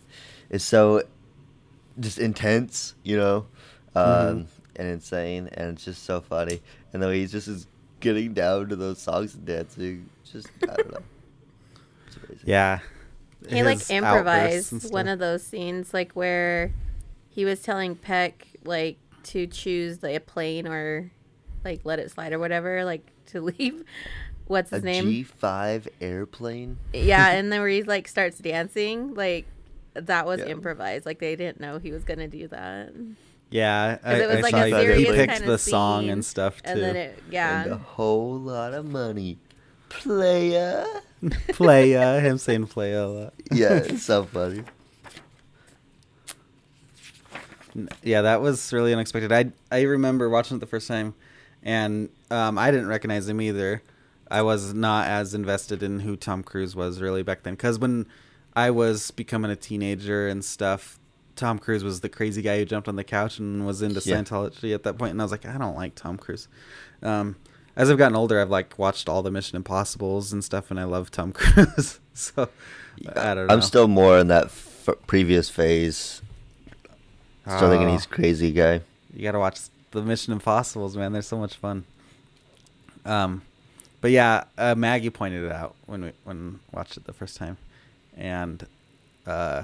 [0.52, 1.02] is so
[2.00, 3.48] just intense, you know,
[3.96, 4.46] um, Mhm.
[4.76, 6.62] and insane, and it's just so funny.
[6.94, 7.66] And the way he just is
[8.02, 11.00] getting down to those songs and dancing, just I don't know.
[12.08, 12.40] It's amazing.
[12.46, 12.80] Yeah.
[13.50, 16.72] He like His outbursts and improvised one of those scenes like where
[17.30, 21.12] he was telling Peck like to choose like a plane or
[21.64, 23.84] like let it slide or whatever, like to leave.
[24.48, 25.06] What's his a name?
[25.06, 26.78] G five airplane.
[26.94, 29.46] yeah, and then where he like starts dancing, like
[29.96, 30.48] that was Yeah.
[30.48, 31.06] improvised.
[31.06, 32.92] Like they didn't know he was gonna do that.
[33.50, 36.24] Yeah, 'Cause it was I like saw a he- he picked kinda the song and
[36.26, 36.72] stuff too.
[36.72, 37.64] And then it yeah.
[37.64, 39.38] And a whole lot of money.
[39.90, 40.86] Playa.
[41.50, 43.34] playa, him saying playa a lot.
[43.52, 44.64] yeah, it's so funny.
[48.04, 49.32] Yeah, that was really unexpected.
[49.32, 51.14] I I remember watching it the first time,
[51.66, 53.82] and um, I didn't recognize him either.
[54.32, 58.06] I was not as invested in who Tom Cruise was really back then, because when
[58.56, 60.98] I was becoming a teenager and stuff,
[61.36, 64.16] Tom Cruise was the crazy guy who jumped on the couch and was into Yeah.
[64.18, 66.48] Scientology at that point, and I was like, I don't like Tom Cruise.
[67.04, 67.36] Um,
[67.76, 70.86] as I've gotten older, I've like watched all the Mission Impossibles and stuff, and I
[70.86, 72.00] love Tom Cruise.
[72.14, 72.48] so
[73.18, 73.54] I don't know.
[73.54, 76.22] I'm still more in that f- previous phase.
[77.46, 77.92] Still thinking Oh.
[77.92, 78.82] he's crazy guy.
[79.14, 79.60] You gotta watch
[79.96, 81.14] the Mission Impossibles, man.
[81.14, 81.86] They're so much fun.
[83.06, 83.42] Um,
[84.02, 87.58] but yeah, uh, Maggie pointed it out when we when watched it the first time,
[88.16, 88.66] and
[89.26, 89.64] uh,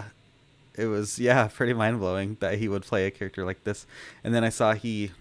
[0.75, 3.85] it was yeah pretty mind blowing that he would play a character like this.
[4.23, 5.11] And then I saw he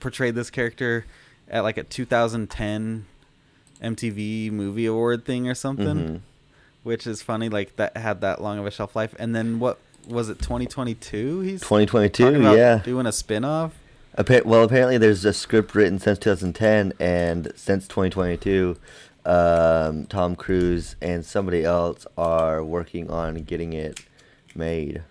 [0.00, 1.06] portrayed this character
[1.48, 3.06] at like a 2010
[3.82, 6.20] MTV Movie Award thing or something, Mhm.
[6.82, 7.48] which is funny.
[7.48, 9.14] Like that had that long of a shelf life.
[9.18, 10.38] And then what was it?
[10.38, 11.40] 2022.
[11.40, 12.78] He's 2022, talking about yeah.
[12.84, 13.72] doing a spin-off.
[14.16, 18.76] Well, apparently there's a script written since 2010, and since 2022,
[19.26, 24.04] um, Tom Cruise and somebody else are working on getting it
[24.54, 25.02] made.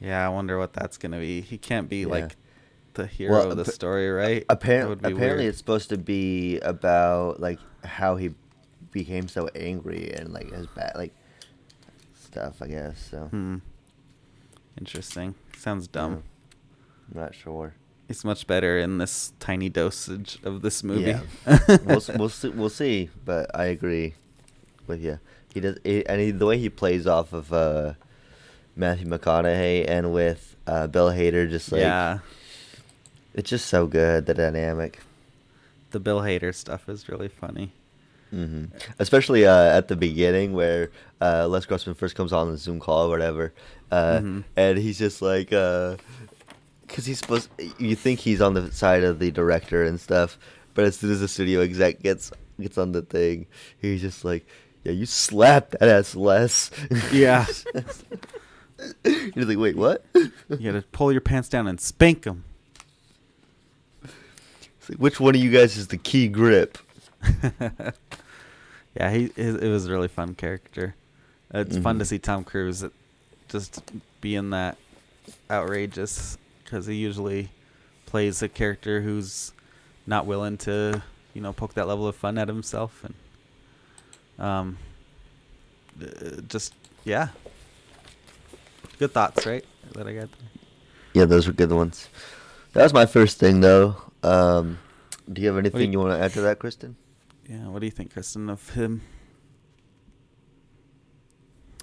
[0.00, 1.42] Yeah, I wonder what that's gonna be.
[1.42, 2.06] He can't be Yeah.
[2.08, 2.36] like
[2.94, 4.44] the hero Well, of the story, right?
[4.48, 5.40] Apparently, apparently weird.
[5.40, 8.34] it's supposed to be about like how he
[8.90, 11.14] became so angry and like his bad like
[12.14, 12.60] stuff.
[12.60, 13.26] I guess so.
[13.26, 13.58] Hmm.
[14.76, 15.36] Interesting.
[15.56, 16.24] Sounds dumb.
[17.14, 17.74] I'm not sure.
[18.12, 21.16] It's much better in this tiny dosage of this movie.
[21.16, 21.22] Yeah.
[21.86, 24.12] we'll we'll see, we'll see, but I agree
[24.86, 25.18] with you.
[25.54, 27.94] He does, he, and he, the way he plays off of uh,
[28.76, 32.18] Matthew McConaughey and with uh, Bill Hader, just like yeah.
[33.32, 34.26] it's just so good.
[34.26, 35.00] The dynamic,
[35.92, 37.72] The Bill Hader stuff is really funny.
[38.34, 38.74] Mm-hmm.
[38.98, 43.08] especially uh, at the beginning where uh, Les Grossman first comes on the Zoom call
[43.08, 43.52] or whatever,
[43.90, 44.44] uh, Mhm.
[44.56, 45.52] and he's just like,
[46.92, 50.36] because he's supposed, you think he's on the side of the director and stuff,
[50.74, 53.46] but as soon as the studio exec gets gets on the thing,
[53.80, 54.46] he's just like,
[54.84, 56.70] yeah, you slapped that ass, Les."
[57.10, 57.46] Yeah.
[59.04, 60.04] You're like, wait, what?
[60.14, 62.44] You gotta pull your pants down and spank him.
[64.88, 66.76] Like, Which one of you guys is the key grip?
[67.60, 70.94] yeah, he it, it was a really fun character.
[71.54, 72.08] It's fun to Mhm.
[72.08, 72.84] see Tom Cruise
[73.48, 73.80] just
[74.20, 74.76] being that
[75.50, 76.36] outrageous
[76.72, 77.50] because he usually
[78.06, 79.52] plays a character who's
[80.06, 81.02] not willing to,
[81.34, 83.14] you know, poke that level of fun at himself and
[84.42, 84.78] um,
[86.02, 86.72] uh, just
[87.04, 87.28] yeah,
[88.98, 89.66] good thoughts, right?
[89.92, 90.30] That I got.
[90.32, 90.48] There.
[91.12, 92.08] Yeah, those were good ones.
[92.72, 93.96] That was my first thing, though.
[94.22, 94.78] Um,
[95.30, 96.96] do you have anything you- you want to add to that, Kristen?
[97.46, 97.68] Yeah.
[97.68, 99.02] What do you think, Kristen, of him?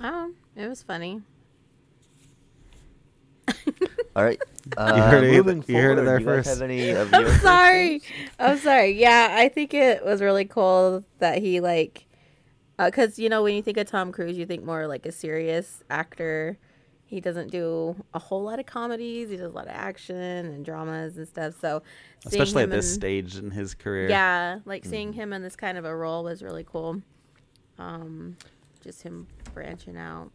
[0.02, 1.22] Oh, it was funny.
[4.16, 4.40] All right.
[4.78, 6.50] Uh, heard it- moving you heard it forward, there do you guys first.
[6.50, 8.00] Have any of I'm sorry.
[8.00, 8.30] predictions?
[8.40, 8.92] I'm sorry.
[9.00, 12.06] Yeah, I think it was really cool that he like,
[12.78, 15.84] because you know when you think of Tom Cruise, you think more like a serious
[15.90, 16.58] actor.
[17.06, 19.32] He doesn't do a whole lot of comedies.
[19.32, 21.56] He does a lot of action and dramas and stuff.
[21.60, 21.82] So,
[22.28, 24.10] Especially at this in- stage in his career.
[24.10, 27.02] Yeah, like seeing him in this kind of a role was really cool.
[27.80, 28.36] Um,
[28.84, 30.32] just him branching out.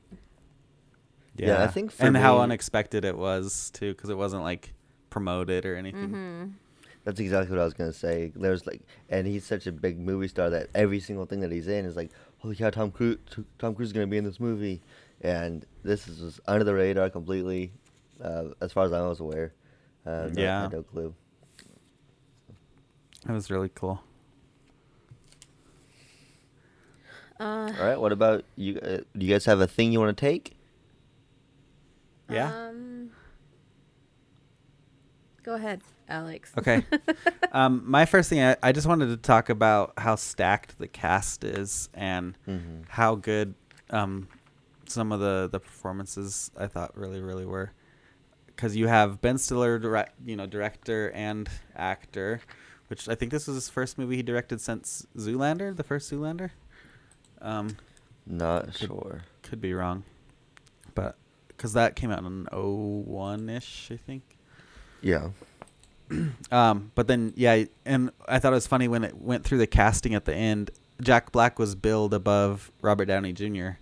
[1.37, 4.73] Yeah, I think for and how unexpected it was too, because it wasn't like
[5.11, 6.09] promoted or anything.
[6.11, 6.45] Mm-hmm.
[7.05, 8.33] That's exactly what I was gonna say.
[8.35, 11.69] There's like, and he's such a big movie star that every single thing that he's
[11.69, 13.19] in is like, holy cow, Tom Cruise,
[13.59, 14.81] Tom Cruise is gonna be in this movie,
[15.21, 17.73] and this is just under the radar completely,
[18.23, 19.53] uh, as far as I was aware.
[20.07, 20.63] Uh, no, I Yeah.
[20.63, 21.15] had no clue.
[23.27, 24.03] That was really cool.
[27.41, 28.79] Uh, All right, what about you?
[28.79, 30.57] Uh, do you guys have a thing you want to take?
[32.31, 32.53] Yeah.
[32.69, 33.11] Um,
[35.43, 36.53] go ahead, Alex.
[36.59, 36.85] Okay.
[37.53, 41.45] um, my first thing, I, I just wanted to talk about how stacked the cast
[41.45, 42.85] is and Mhm.
[42.89, 43.55] how good
[43.91, 44.29] um,
[44.87, 47.73] some of the, the performances I thought really, really were.
[48.47, 52.41] Because you have Ben Stiller, direct, you know, director and actor,
[52.89, 56.51] which I think this was his first movie he directed since Zoolander, the first Zoolander.
[57.43, 57.77] Um,
[58.27, 59.23] Not Could- sure.
[59.43, 60.05] could be wrong,
[60.95, 61.17] but
[61.57, 64.23] because that came out in 01 ish, I think.
[65.01, 65.29] Yeah.
[66.53, 69.67] Um, but then yeah, and I thought it was funny when it went through the
[69.67, 70.71] casting at the end.
[71.01, 73.79] Jack Black was billed above Robert Downey Jr.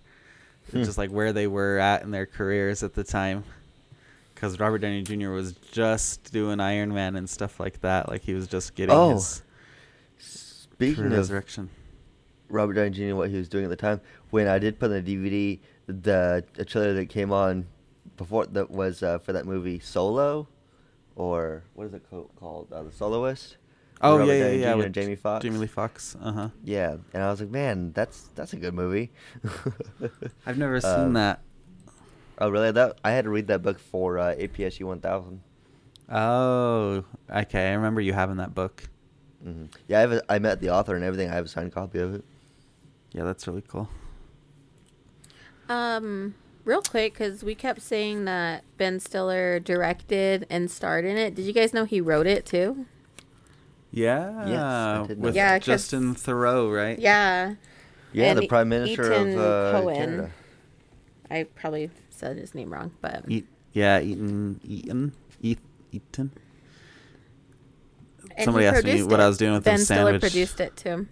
[0.71, 0.83] Hmm.
[0.83, 3.43] Just like where they were at in their careers at the time,
[4.33, 5.31] because Robert Downey Jr.
[5.31, 8.07] was just doing Iron Man and stuff like that.
[8.09, 9.43] Like he was just getting Oh, his
[10.17, 11.69] Speaking resurrection.
[12.49, 13.15] Robert Downey Jr.
[13.15, 13.99] what he was doing at the time.
[14.29, 17.67] When I did put on the DVD, the, the trailer that came on
[18.17, 20.47] before that was uh, for that movie Solo,
[21.15, 22.71] or what is it co- called?
[22.71, 23.57] Uh, the Soloist.
[24.01, 24.71] Oh Robert yeah, yeah, Downey yeah.
[24.73, 24.77] Jr.
[24.77, 25.43] with and Jamie Foxx.
[25.43, 26.15] Jamie Lee Fox.
[26.21, 26.49] Uh huh.
[26.63, 29.11] Yeah, and I was like, man, that's that's a good movie.
[30.45, 31.41] I've never seen Um, that.
[32.39, 32.71] Oh, really?
[32.71, 35.41] That I had to read that book for uh, APSU 1000.
[36.09, 37.69] Oh, okay.
[37.69, 38.83] I remember you having that book.
[39.41, 40.11] hmm Yeah, I have.
[40.11, 41.29] A, I met the author and everything.
[41.29, 42.25] I have a signed copy of it.
[43.13, 43.87] Yeah, that's really cool.
[45.69, 51.35] Um, real quick, because we kept saying that Ben Stiller directed and starred in it.
[51.35, 52.85] Did you guys know he wrote it too?
[53.91, 55.35] Yeah, did know with that.
[55.37, 56.97] Yeah, 'cause- Justin Theroux, right?
[56.99, 57.55] Yeah,
[58.11, 59.95] Yeah, And the Prime Minister Ethan of uh, Cohen.
[59.95, 60.31] Canada.
[61.31, 65.59] I probably said his name wrong, but Eat, yeah, Eaton, Eaton, Eat,
[65.91, 66.31] Eaton.
[68.35, 69.23] and Somebody asked me what it.
[69.23, 71.07] I was doing with Ben the Stiller produced it too.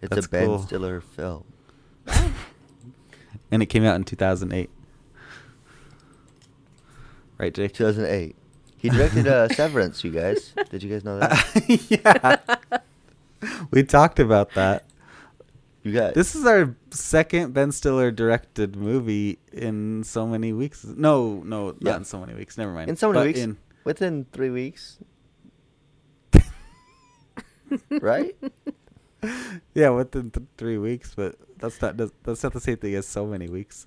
[0.00, 0.58] It's That's a Ben cool.
[0.60, 1.44] Stiller film.
[3.50, 4.70] and it came out in 2008.
[7.38, 7.72] Right, Jake?
[7.74, 8.36] 2008.
[8.76, 10.04] He directed uh, Severance.
[10.04, 11.64] You guys, did you guys know that?
[13.42, 13.48] yeah.
[13.70, 14.84] we talked about that.
[15.82, 16.14] You guys.
[16.14, 20.84] This is our second Ben Stiller directed movie in so many weeks.
[20.84, 21.92] No, no, Yeah.
[21.92, 22.56] not in so many weeks.
[22.58, 22.90] Never mind.
[22.90, 23.38] in so many But weeks.
[23.40, 24.98] in- Within three weeks.
[27.90, 28.36] right?
[29.74, 33.26] yeah, within th- three weeks, but that's not that's- not the same thing as so
[33.26, 33.86] many weeks.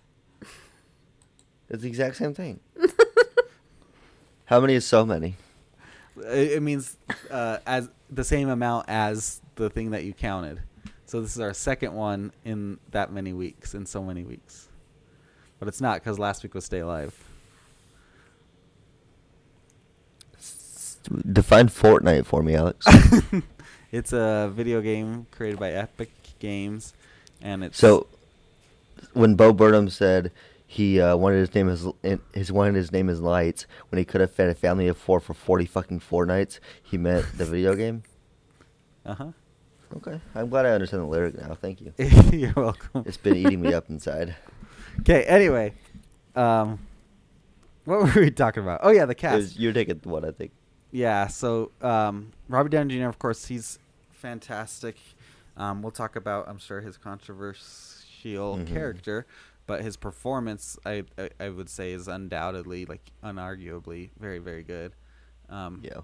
[1.70, 2.60] It's the exact same thing.
[4.46, 5.36] How many is so many?
[6.17, 6.98] It, it means
[7.30, 10.62] uh, as the same amount as the thing that you counted.
[11.06, 14.67] So this is our second one in that many weeks, in so many weeks.
[15.60, 17.13] But it's not because last week was Stay Alive.
[21.32, 22.86] Define Fortnite for me, Alex.
[23.92, 26.94] It's a video game created by Epic Games,
[27.42, 28.08] and it's so,
[29.14, 30.32] when Bo Burnham said
[30.66, 31.86] he uh, wanted his name as
[32.34, 35.20] his wanted his name as Lights, when he could have fed a family of four
[35.20, 38.04] for forty fucking Fortnites, he meant the video game.
[39.06, 39.32] uh huh.
[39.98, 41.54] Okay, I'm glad I understand the lyric now.
[41.54, 41.92] Thank you.
[42.32, 43.04] You're welcome.
[43.06, 44.36] It's been eating me up inside.
[45.00, 45.24] Okay.
[45.24, 45.72] Anyway,
[46.36, 46.78] um,
[47.86, 48.82] what were we talking about?
[48.84, 49.36] Oh yeah, the cast.
[49.38, 50.52] was- You're taking what I think.
[50.92, 53.06] Yeah, so um, Robert Downey Jr.
[53.08, 53.80] Of course, he's
[54.22, 54.97] fantastic.
[55.57, 58.65] Um, we'll talk about, I'm sure, his controversial Mhm.
[58.65, 59.26] character,
[59.67, 64.93] but his performance, I, I I would say, is undoubtedly, like, unarguably, very very good.
[65.49, 66.01] Um, Yeah.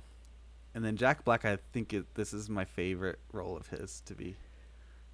[0.75, 4.13] And then Jack Black, I think it, this is my favorite role of his, to
[4.15, 4.35] be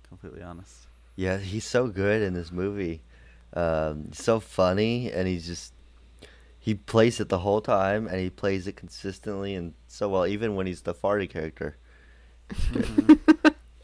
[0.07, 0.87] completely honest.
[1.15, 3.01] Yeah, he's so good in this movie.
[3.53, 5.73] Um, so funny, and he's just
[6.59, 10.25] he plays it the whole time, and he plays it consistently and so well.
[10.27, 11.77] Even when he's the farty character,
[12.49, 13.19] Mhm.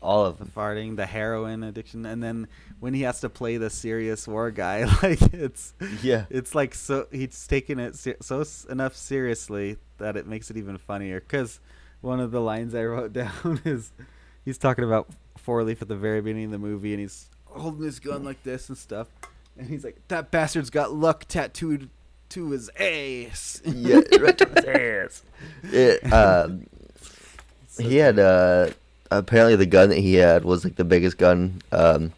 [0.01, 2.47] All of the farting, the heroin addiction, and then
[2.79, 6.25] when he has to play the serious war guy, like it's Yeah.
[6.29, 10.55] it's like so he's taking it ser- so s- enough seriously that it makes it
[10.57, 11.19] even funnier.
[11.19, 11.59] Cause
[12.01, 13.91] one of the lines I wrote down is
[14.45, 17.83] he's talking about four leaf at the very beginning of the movie, and he's holding
[17.83, 19.09] his gun like this and stuff,
[19.57, 21.89] and he's like, "That bastard's got luck tattooed
[22.29, 25.23] to his ass." yeah, right to his ass.
[25.63, 26.67] It, um,
[27.79, 28.69] he had uh,
[29.11, 32.11] apparently the gun that he had was like the biggest gun um,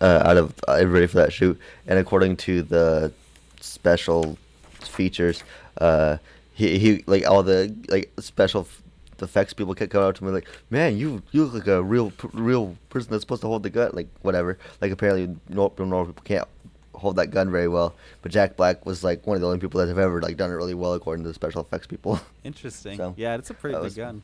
[0.00, 3.12] uh, out of everybody for that shoot, and according to the
[3.60, 4.36] special
[4.80, 5.42] features,
[5.78, 6.16] uh,
[6.54, 8.82] he he like all the like special f-
[9.22, 12.12] effects people kept coming up to me like, man, you you look like a real
[12.32, 14.58] real person that's supposed to hold the gun, like whatever.
[14.80, 16.48] Like apparently no normal people can't
[16.94, 19.80] hold that gun very well, but Jack Black was like one of the only people
[19.80, 22.20] that have ever like done it really well according to the special effects people.
[22.44, 22.96] Interesting.
[22.96, 24.22] So, yeah, it's a pretty big was- gun.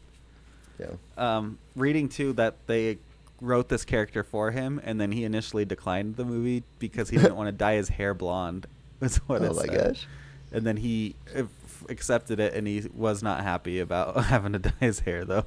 [0.79, 0.87] Yeah.
[1.17, 2.99] um, reading too that they
[3.41, 7.37] wrote this character for him, and then he initially declined the movie because he didn't
[7.37, 8.67] want to dye his hair blonde.
[9.01, 9.51] Was what I said.
[9.51, 9.85] Oh it my said.
[9.95, 10.07] gosh.
[10.51, 11.43] And then he uh,
[11.89, 15.45] accepted it, and he was not happy about having to dye his hair, though.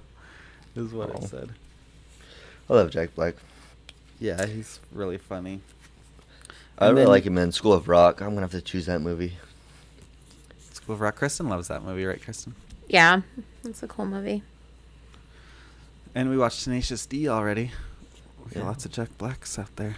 [0.75, 1.17] Is what Oh.
[1.17, 1.49] it said.
[2.69, 3.35] I love Jack Black.
[4.19, 5.59] Yeah, he's really funny.
[6.77, 8.21] I And really then- like him in School of Rock.
[8.21, 9.33] I'm gonna have to choose that movie.
[10.71, 11.15] School of Rock.
[11.15, 12.55] Kristen loves that movie, right, Kristen?
[12.87, 13.21] Yeah,
[13.65, 14.43] it's a cool movie.
[16.13, 17.71] And we watched Tenacious D already.
[18.45, 18.65] We got Yeah.
[18.67, 19.95] lots of Jack Blacks out there.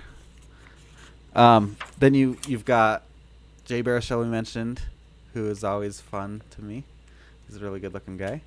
[1.35, 3.03] Um, then you you've got
[3.65, 4.83] Jay Baruchel we mentioned,
[5.33, 6.83] who is always fun to me.
[7.47, 8.41] He's a really good looking guy.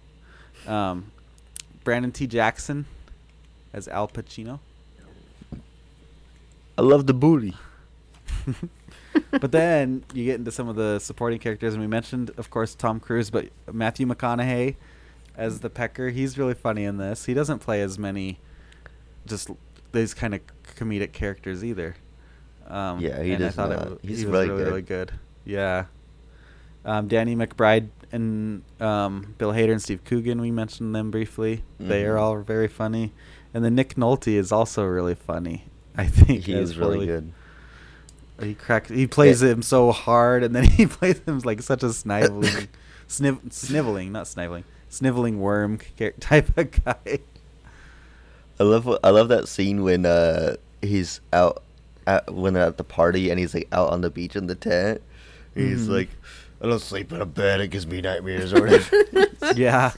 [0.67, 1.11] Um,
[1.83, 2.27] Brandon T.
[2.27, 2.87] Jackson
[3.73, 4.61] as Alpa Chino.
[6.79, 7.55] I love the booty.
[9.31, 12.75] but then you get into some of the supporting characters, and we mentioned, of course,
[12.75, 14.77] Tom Cruise, but Matthew McConaughey
[15.37, 16.11] as the Pecker.
[16.11, 17.27] He's really funny in this.
[17.27, 18.39] He doesn't play as many,
[19.27, 19.51] just
[19.93, 20.41] these kind of
[20.77, 21.97] comedic characters either.
[22.67, 23.91] Um, Yeah, he and I thought it not.
[23.91, 24.69] wa- He's he was really really, good.
[24.69, 25.13] really good.
[25.45, 25.85] Yeah.
[26.85, 31.63] Um, Danny McBride and um, Bill Hader and Steve Coogan, we mentioned them briefly.
[31.81, 32.21] They are Mhm.
[32.21, 33.13] all very funny.
[33.53, 35.65] And then Nick Nolte is also really funny.
[35.97, 37.07] I think He is really Forley.
[37.07, 37.33] good.
[38.41, 38.91] He cracks.
[38.91, 42.69] He plays him so hard, and then he plays him like such a sniveling,
[43.09, 45.79] sniv- sniveling, not sniveling, sniveling worm
[46.21, 47.19] type of guy.
[48.59, 51.63] I love I love that scene when uh he's out
[52.07, 54.55] at, when they're at the party and he's like out on the beach in the
[54.55, 55.03] tent.
[55.55, 55.93] He's Mhm.
[55.93, 56.09] like,
[56.63, 57.61] I don't sleep in a bed.
[57.61, 58.97] It gives me nightmares or whatever.
[59.57, 59.93] yeah.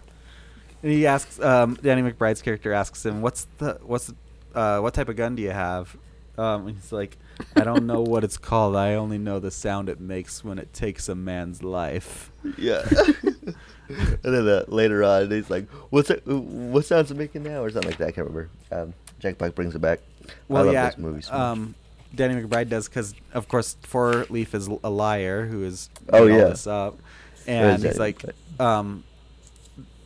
[0.82, 4.14] And he asks, um, Danny McBride's character asks him, "What's the what's the,
[4.59, 5.97] uh, what type of gun do you have?"
[6.36, 7.16] Um, and he's like,
[7.57, 8.76] "I don't know what it's called.
[8.76, 12.89] I only know the sound it makes when it takes a man's life." yeah.
[13.89, 16.26] and then uh, later on, he's like, "What's it?
[16.26, 18.09] What sounds it making now?" or something like that.
[18.09, 18.51] I can't remember.
[18.70, 20.01] Um, Jack Black brings it back.
[20.49, 20.86] Well, I love yeah.
[20.86, 21.74] this movie so um,
[22.14, 26.28] Danny McBride does because, of course, Four Leaf is a liar who is Oh, all
[26.28, 26.49] yeah.
[26.49, 26.99] this up,
[27.47, 28.22] and he's like,
[28.61, 29.05] um,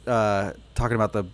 [0.06, 1.24] uh, talking about the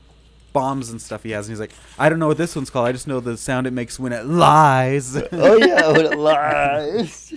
[0.52, 2.88] bombs and stuff he has, and he's like, I don't know what this one's called.
[2.88, 5.16] I just know the sound it makes when it lies.
[5.32, 7.34] oh yeah, when it lies.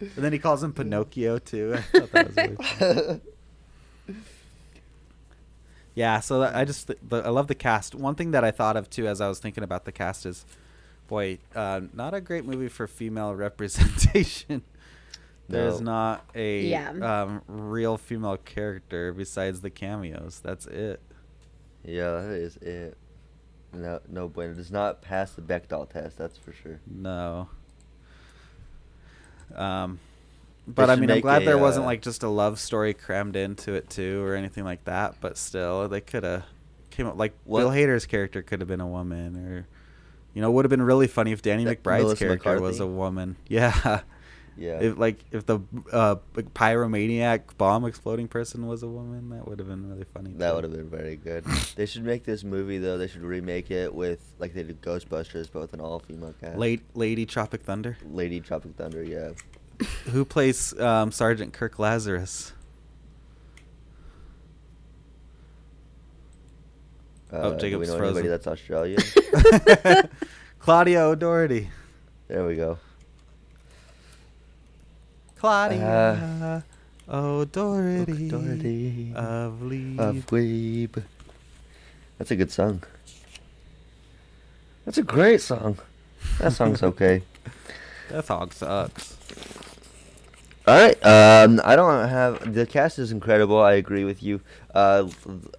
[0.00, 1.74] And then he calls him Pinocchio too.
[1.76, 3.20] I thought that was funny.
[5.98, 7.92] Yeah, so that, I just th- the, I love the cast.
[7.94, 10.46] One thing that I thought of too as I was thinking about the cast is,
[11.08, 14.62] boy, uh, not a great movie for female representation.
[15.48, 15.92] There's No.
[15.92, 16.90] not a Yeah.
[16.90, 20.40] um, real female character besides the cameos.
[20.40, 21.00] That's it.
[21.84, 22.96] yeah, that is it.
[23.72, 24.52] No, no bueno.
[24.52, 26.16] It does not pass the Bechdel test.
[26.16, 26.78] That's for sure.
[26.86, 27.48] No.
[29.54, 29.98] Um,
[30.74, 33.36] but I mean, I'm glad a, there wasn't uh, like just a love story crammed
[33.36, 35.16] into it too, or anything like that.
[35.20, 36.44] But still, they could have
[36.90, 39.66] came up like What- Bill Hader's character could have been a woman, or
[40.34, 42.80] you know, it would have been really funny if Danny Uh, McBride's Melissa character was
[42.80, 43.36] a woman.
[43.48, 44.00] Yeah.
[44.56, 44.80] Yeah.
[44.80, 45.60] If like if the
[45.92, 50.32] uh, pyromaniac bomb exploding person was a woman, that would have been really funny.
[50.36, 51.44] That would have been very good.
[51.76, 52.98] they should make this movie though.
[52.98, 56.58] They should remake it with like they did Ghostbusters, but with an all-female cast.
[56.58, 57.96] Late Lady Tropic Thunder.
[58.10, 59.02] Lady Tropic Thunder.
[59.02, 59.30] Yeah.
[60.10, 62.52] Who plays um, Sergeant Kirk Lazarus?
[67.32, 69.00] Oh, Uh, do Jacob's we know anybody that's Australian?
[70.60, 71.68] Claudia O'Doherty.
[72.26, 72.78] there we go.
[75.36, 76.64] Claudia
[77.08, 78.26] O'Doherty.
[78.26, 80.96] O'Doherty Of Leave.
[80.96, 81.04] Of.
[82.18, 82.82] That's a good song.
[84.84, 85.78] That's a great song.
[86.38, 87.22] That song's okay.
[88.08, 89.16] That song sucks.
[90.68, 91.04] All right.
[91.06, 93.58] Um, I don't have the cast is incredible.
[93.58, 94.42] I agree with you.
[94.74, 95.08] Uh,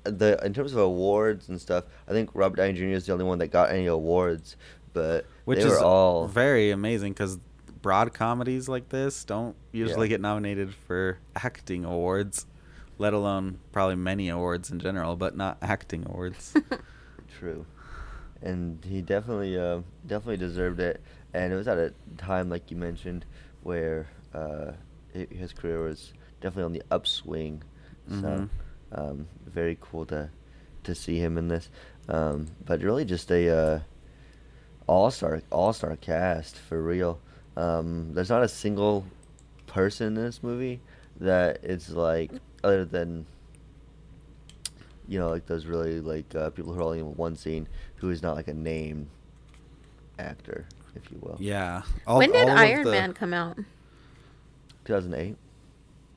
[0.03, 2.83] the in terms of awards and stuff, I think Robert Downey Jr.
[2.89, 4.55] is the only one that got any awards,
[4.93, 7.39] but Which they is were all very amazing because
[7.81, 10.11] broad comedies like this don't usually Yeah.
[10.11, 12.45] get nominated for acting awards,
[12.99, 16.53] let alone probably many awards in general, but not acting awards.
[17.39, 17.65] true.
[18.41, 21.01] And he definitely, uh, definitely deserved it.
[21.33, 23.25] And it was at a time, like you mentioned,
[23.63, 24.75] where uh, hi-
[25.13, 27.63] his career was definitely on the upswing.
[28.09, 28.21] Mhm.
[28.21, 28.49] So,
[28.91, 30.29] um, very cool to
[30.83, 31.69] to see him in this.
[32.07, 33.79] Um, but really, just a uh,
[34.87, 37.19] all star all star cast for real.
[37.57, 39.05] Um, there's not a single
[39.67, 40.79] person in this movie
[41.19, 42.31] that it's like
[42.63, 43.25] other than
[45.07, 48.09] you know like those really like uh, people who are only in one scene who
[48.09, 49.07] is not like a named
[50.17, 51.37] actor, if you will.
[51.39, 51.81] yeah.
[52.07, 53.57] All, when did all of Iron the- Man come out?
[54.89, 55.35] 2008,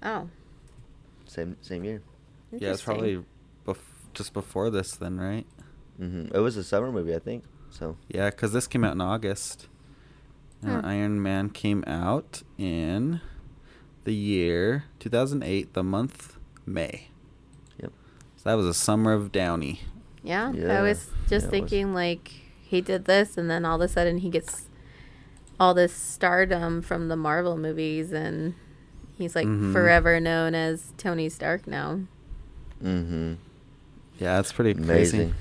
[0.03, 0.29] Oh,
[1.27, 2.03] same same year.
[2.51, 3.23] Yeah, it's probably
[3.67, 3.77] bef-
[4.15, 5.47] just before this then, right?
[6.01, 6.35] Mm-hmm.
[6.35, 7.45] It was a summer movie, I think.
[7.71, 9.69] So Yeah, because this came out in August.
[10.63, 10.87] And Hmm.
[10.87, 13.21] Iron Man came out in
[14.05, 17.09] the year 2008, the month May.
[17.81, 17.93] Yep.
[18.37, 19.81] So that was a summer of Downey.
[20.23, 21.45] Yeah, Yeah, I was just yeah, it was.
[21.51, 22.31] thinking like
[22.63, 24.69] he did this, and then all of a sudden he gets
[25.63, 28.53] all this stardom from the Marvel movies, and
[29.17, 29.73] he's like Mhm.
[29.73, 32.01] forever known as Tony Stark now.
[32.81, 33.35] hmm
[34.19, 35.31] Yeah, that's pretty amazing.
[35.31, 35.35] crazy.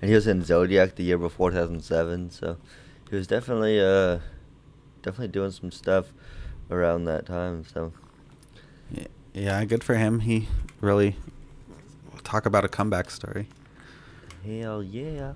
[0.00, 2.56] And he was in Zodiac the year before 2007, so
[3.10, 4.20] he was definitely uh
[5.02, 6.14] definitely doing some stuff
[6.70, 7.66] around that time.
[7.66, 7.92] So
[8.90, 10.20] Yeah, yeah, good for him.
[10.20, 10.48] He
[10.80, 11.16] really
[12.24, 13.48] talk about a comeback story.
[14.46, 15.34] hell yeah,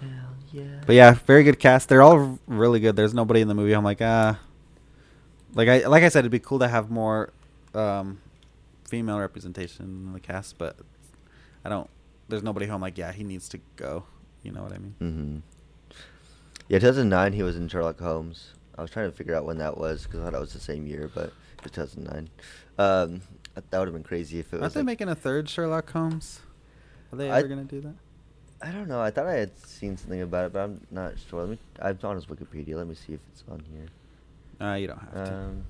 [0.00, 0.80] hell yeah.
[0.86, 1.88] But yeah, very good cast.
[1.88, 2.96] They're all really good.
[2.96, 3.72] There's nobody in the movie.
[3.72, 4.38] I'm like, ah,
[5.54, 7.30] like I like I said, it'd be cool to have more
[7.74, 8.20] um,
[8.84, 10.76] female representation in the cast, but
[11.64, 11.88] I don't.
[12.28, 14.04] There's nobody who I'm like, yeah, he needs to go.
[14.42, 14.94] You know what I mean?
[14.98, 15.38] hmm
[16.68, 18.52] Yeah, 2009 he was in Sherlock Holmes.
[18.76, 20.60] I was trying to figure out when that was because I thought it was the
[20.60, 22.28] same year, but it was 2009.
[22.78, 23.22] Um,
[23.54, 24.74] that would have been crazy if it Aren't was.
[24.74, 26.40] they like- making a third Sherlock Holmes?
[27.12, 27.94] Are they I- ever gonna do that?
[28.60, 29.00] I don't know.
[29.00, 31.40] I thought I had seen something about it, but I'm not sure.
[31.40, 31.58] Let me.
[31.80, 32.74] I'm on his Wikipedia.
[32.74, 34.66] Let me see if it's on here.
[34.66, 35.34] Uh, you don't have to.
[35.34, 35.64] Um,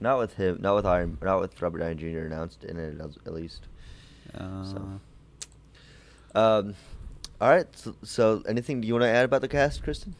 [0.00, 0.58] not with him.
[0.60, 1.16] Not with Iron.
[1.22, 2.26] Not with Robert Downey Jr.
[2.26, 3.68] announced in it at least.
[4.36, 5.00] Uh, so.
[6.34, 6.74] Um,
[7.40, 7.66] all right.
[7.76, 10.16] So, so anything do you want to add about the cast, Kristen?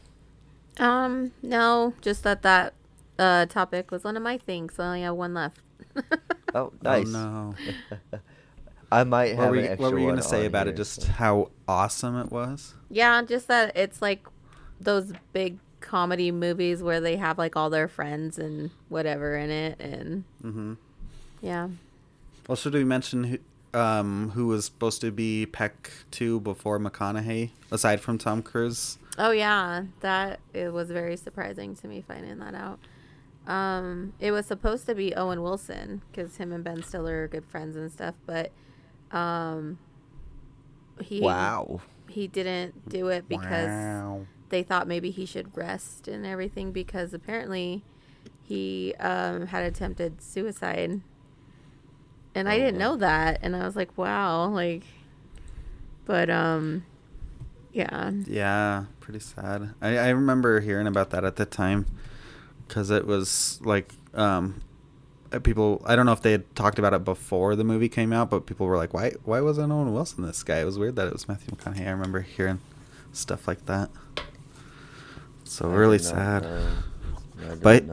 [0.79, 2.73] Um, no, just that that
[3.17, 4.75] uh topic was one of my things.
[4.75, 5.59] So I only have one left.
[6.53, 7.09] Oh, nice.
[7.09, 7.53] no.
[8.91, 10.67] I might have what were an you, extra what were you gonna say on about
[10.67, 10.75] it?
[10.75, 12.73] Just so- how awesome it was.
[12.89, 14.25] yeah, just that it's like
[14.79, 19.79] those big comedy movies where they have like all their friends and whatever in it,
[19.79, 20.73] and Mm-hmm.
[21.41, 21.69] yeah.
[22.47, 23.37] Well, should we mention who,
[23.79, 28.97] um, who was supposed to be Peck two before McConaughey, aside from Tom Cruise?
[29.17, 32.79] Oh yeah, that it was very surprising to me finding that out.
[33.47, 37.45] Um, it was supposed to be Owen Wilson because him and Ben Stiller are good
[37.45, 38.51] friends and stuff, but
[39.15, 39.79] um,
[41.01, 41.81] he Wow.
[42.07, 44.25] he didn't do it because Wow.
[44.49, 47.83] they thought maybe he should rest and everything because apparently
[48.43, 51.01] he um, had attempted suicide,
[52.35, 54.83] and I Oh, didn't know that, and I was like, wow, like,
[56.05, 56.85] but um,
[57.73, 58.11] yeah.
[58.27, 59.73] Yeah, pretty sad.
[59.81, 61.85] I, I remember hearing about that at the time
[62.67, 64.61] because it was like um,
[65.35, 65.81] Uh, people.
[65.85, 68.45] I don't know if they had talked about it before the movie came out, but
[68.45, 69.11] people were like, "Why?
[69.23, 71.87] Why wasn't Owen Wilson this guy?" It was weird that it was Matthew McConaughey.
[71.87, 72.59] I remember hearing
[73.11, 73.89] stuff like that.
[75.43, 76.45] So I really sad.
[76.45, 77.83] I But-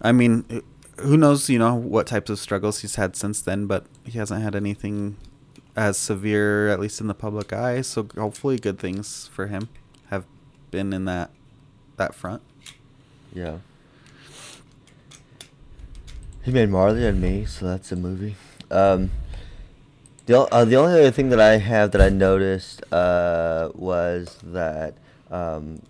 [0.00, 0.62] I mean,
[0.98, 1.48] who knows?
[1.50, 5.16] You know what types of struggles he's had since then, but he hasn't had anything
[5.76, 7.80] as severe, at least in the public eye.
[7.82, 9.68] So hopefully, good things for him
[10.08, 10.24] have
[10.70, 11.30] been in that
[11.96, 12.42] that front.
[13.32, 13.58] Yeah.
[16.50, 18.34] He made Marley and Me, so that's a movie.
[18.72, 19.12] Um,
[20.26, 24.94] the uh, the only other thing that I have that I noticed uh, was that
[25.30, 25.80] um,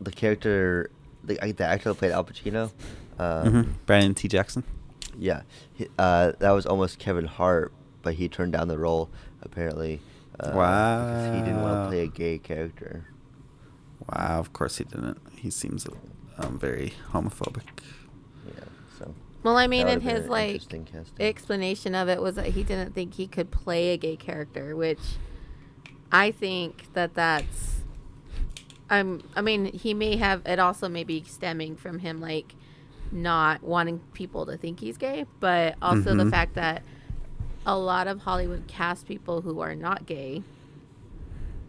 [0.00, 0.90] the character,
[1.22, 2.72] the, uh, the actor that played Alpa Chino,
[3.20, 4.26] um, hmm Brandon T.
[4.26, 4.64] Jackson.
[5.16, 5.42] yeah,
[5.74, 7.72] he, uh, that was almost Kevin Hart,
[8.02, 9.10] but he turned down the role
[9.42, 10.00] apparently.
[10.40, 13.04] Uh, because he didn't want to play a gay character.
[14.08, 15.20] Wow, of course he didn't.
[15.36, 15.86] He seems
[16.36, 17.62] um, very homophobic.
[19.46, 20.60] Well, I mean, in his like
[21.20, 24.98] explanation of it was that he didn't think he could play a gay character, which
[26.10, 27.84] I think that that's.
[28.90, 29.22] I'm.
[29.36, 30.42] I mean, he may have.
[30.46, 32.56] It also may be stemming from him like
[33.12, 36.30] not wanting people to think he's gay, but also the Mhm.
[36.30, 36.82] fact that
[37.64, 40.42] a lot of Hollywood cast people who are not gay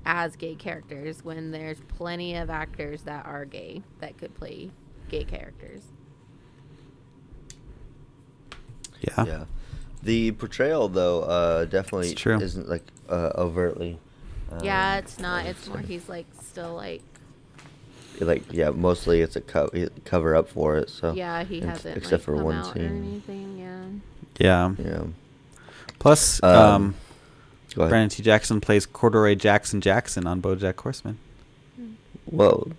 [0.03, 4.71] as gay characters when there's plenty of actors that are gay that could play
[5.09, 5.91] gay characters.
[9.01, 9.25] Yeah.
[9.25, 9.43] Yeah.
[10.03, 12.39] The portrayal, though, uh, definitely It's true.
[12.39, 13.99] isn't like uh, overtly.
[14.63, 15.45] yeah, um, it's not.
[15.45, 17.01] It's more he's like still like
[18.19, 18.69] like yeah.
[18.69, 19.69] Mostly, it's a co-
[20.05, 20.89] cover up for it.
[20.89, 22.85] So yeah he ex- hasn't except like, for come one out or scene.
[22.85, 23.57] anything.
[24.39, 24.73] Yeah.
[24.77, 24.85] Yeah.
[24.85, 25.03] Yeah.
[25.99, 26.95] Plus, Um, um,
[27.75, 27.89] Go ahead.
[27.91, 28.23] Brandon T.
[28.23, 31.17] Jackson plays Corduroy Jackson Jackson on BoJack Horseman.
[32.25, 32.71] Whoa.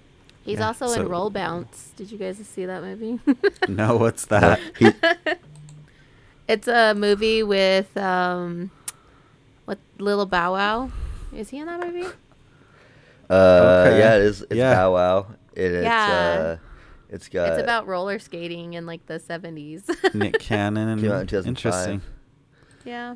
[0.45, 1.91] He's Yeah, also so- in Roll Bounce.
[1.97, 3.19] Did you guys see that movie?
[3.69, 4.61] no, what's that?
[4.79, 4.91] He,
[6.49, 8.71] it's a movie with um,
[9.67, 10.91] what Little Bow Wow.
[11.33, 12.07] Is he in that movie?
[13.31, 13.99] uh, Okay.
[13.99, 14.43] yeah, it is.
[14.43, 14.75] It's Yeah.
[14.75, 15.27] Bow Wow.
[15.55, 16.39] It, it's Yeah.
[16.41, 16.57] uh,
[17.11, 17.51] it's got.
[17.53, 19.83] it's about roller skating in like the seventies.
[20.15, 22.03] Nick Cannon and Came out in interesting.
[22.85, 23.15] yeah.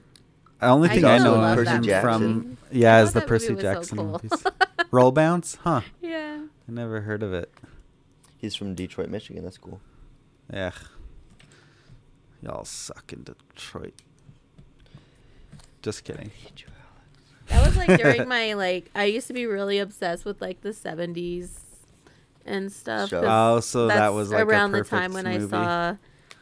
[0.60, 3.20] The only I thing I also know love him that from yeah thought is the
[3.20, 4.06] that Percy movie was so Jackson cool.
[4.22, 4.44] movies.
[4.92, 5.80] Roll Bounce, huh?
[6.00, 6.42] Yeah.
[6.68, 7.52] I never heard of it.
[8.38, 9.42] He's from Detroit, Michigan.
[9.44, 9.80] That's cool.
[10.52, 10.70] Yeah.
[12.42, 13.94] Y'all suck in Detroit.
[15.82, 16.30] Just kidding.
[17.48, 20.72] That was like during my like I used to be really obsessed with like the
[20.72, 21.60] seventies
[22.46, 23.10] and stuff.
[23.10, 23.20] Show.
[23.22, 25.44] 'cause Oh, so that was like a around the time when movie.
[25.44, 25.96] I saw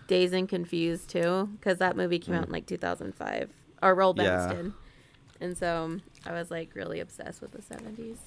[0.09, 2.46] Dazed and Confused too, because that movie came out Mm.
[2.48, 3.51] in like 2005
[3.82, 4.62] or Roll Bounce Yeah.
[4.62, 4.72] did,
[5.40, 8.18] and so I was like really obsessed with the seventies.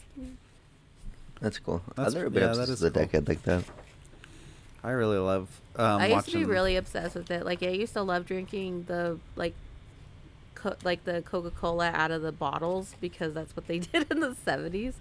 [1.42, 1.82] That's cool.
[1.96, 3.64] That's- I've never been yeah, obsessed that is with a decade like that.
[4.84, 6.34] I really love um, I used watching.
[6.34, 7.46] to be really obsessed with it.
[7.46, 9.54] Like I used to love drinking the like.
[10.56, 14.22] Co- like the Coca Cola out of the bottles because that's what they did in
[14.22, 14.94] the seventies.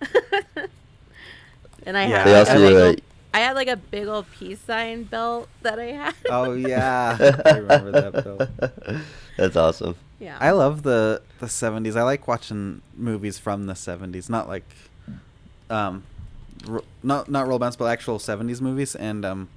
[1.86, 3.00] and I Yeah, had They like, also a big old
[3.32, 6.14] I had like a big old peace sign belt that I had.
[6.30, 8.24] Oh yeah, I remember that.
[8.24, 9.00] Bill.
[9.36, 9.96] That's awesome.
[10.20, 10.38] yeah.
[10.40, 11.96] I love the the seventies.
[11.96, 14.64] I like watching movies from the seventies, not like,
[15.68, 16.13] um, ro-
[17.02, 18.94] not not roll bounce, but actual seventies movies.
[18.94, 19.48] And um,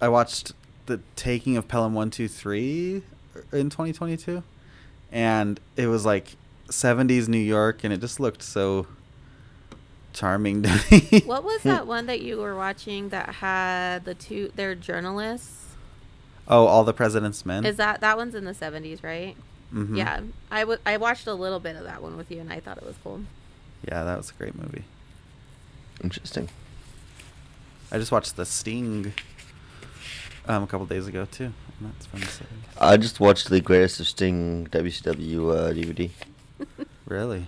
[0.00, 0.52] I watched
[0.86, 3.02] the Taking of Pelham One Two Three
[3.52, 4.42] in twenty twenty two,
[5.10, 6.36] and it was like
[6.70, 8.86] seventies New York, and it just looked so
[10.12, 11.22] charming to me.
[11.26, 14.52] What was that one that you were watching that had the two?
[14.56, 15.62] They're journalists.
[16.48, 17.66] Oh, All the President's Men.
[17.66, 19.36] Is that that one's in the seventies, right?
[19.74, 19.96] Mhm.
[19.96, 20.20] Yeah,
[20.50, 22.76] I w- I watched a little bit of that one with you, and I thought
[22.78, 23.22] it was cool.
[23.86, 24.84] Yeah, that was a great movie.
[26.02, 26.48] Interesting.
[27.90, 29.12] I just watched The Sting
[30.46, 31.52] um, a couple days ago too.
[31.80, 32.44] And that's from the 70s.
[32.80, 36.10] I just watched the Greatest of Sting WCW uh, DVD.
[37.06, 37.46] Really?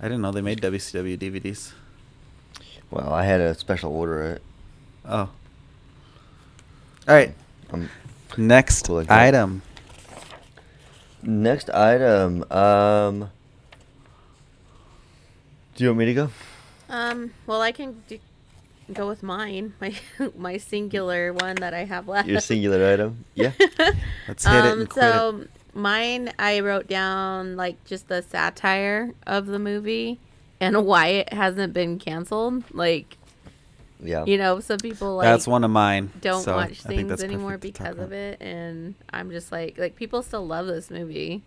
[0.00, 1.72] I didn't know they made WCW DVDs.
[2.90, 4.22] Well, I had a special order.
[4.34, 4.42] It.
[5.04, 5.28] Oh.
[7.08, 7.34] All right.
[7.72, 7.90] Um,
[8.38, 9.62] Next Cool item.
[11.22, 12.44] next item.
[12.52, 13.28] Um,
[15.74, 16.30] do you want me to go?
[16.90, 18.18] Um, well, I can do,
[18.92, 19.94] go with mine, my
[20.36, 22.28] my singular one that I have left.
[22.28, 23.24] Your singular item.
[23.34, 23.52] Yeah.
[24.28, 29.12] Let's hit it um, and quit so mine, I wrote down like just the satire
[29.26, 30.18] of the movie
[30.60, 32.64] and why it hasn't been canceled.
[32.74, 33.16] Like,
[34.02, 34.24] Yeah.
[34.24, 36.10] you know, some people like That's one of mine.
[36.20, 39.52] don't so watch think things anymore perfect to talk because of it, and I'm just
[39.52, 41.42] like, like people still love this movie,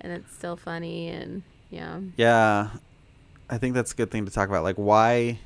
[0.00, 2.70] and it's still funny, and yeah, Yeah,
[3.50, 4.62] I think that's a good thing to talk about.
[4.62, 5.38] Like, why?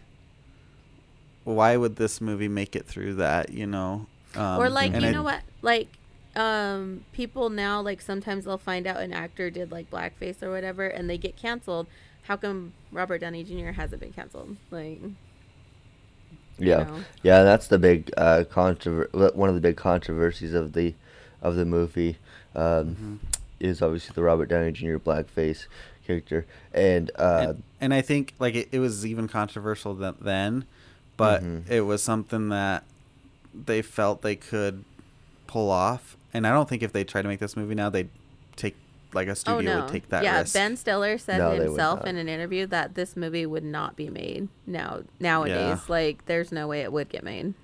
[1.44, 3.50] Why would this movie make it through that?
[3.50, 5.88] You know, um, or like you I- know what, like
[6.36, 10.86] um people now like sometimes they'll find out an actor did like blackface or whatever,
[10.86, 11.86] and they get canceled.
[12.22, 13.72] How come Robert Downey Jr.
[13.72, 14.56] hasn't been canceled?
[14.70, 15.00] Like,
[16.58, 16.84] Yeah.
[16.84, 17.00] know.
[17.22, 20.94] Yeah, that's the big uh, controver- One of the big controversies of the
[21.42, 22.16] of the movie
[22.56, 23.38] um, Mhm.
[23.60, 24.96] is obviously the Robert Downey Jr.
[24.96, 25.66] blackface
[26.06, 30.64] character, and, uh, and, and I think like it, it was even controversial th- then,
[31.16, 31.68] but Mhm.
[31.70, 32.84] it was something that
[33.54, 34.84] they felt they could
[35.46, 36.16] pull off.
[36.32, 38.08] And I don't think if they tried to make this movie now, they'd
[38.56, 38.74] take
[39.12, 40.40] like a oh studio no, would take that yeah.
[40.40, 40.54] risk.
[40.54, 44.48] Ben Stiller said No, himself in an interview that this movie would not be made
[44.66, 45.54] now nowadays.
[45.56, 45.78] Yeah.
[45.86, 47.54] Like, there's no way it would get made.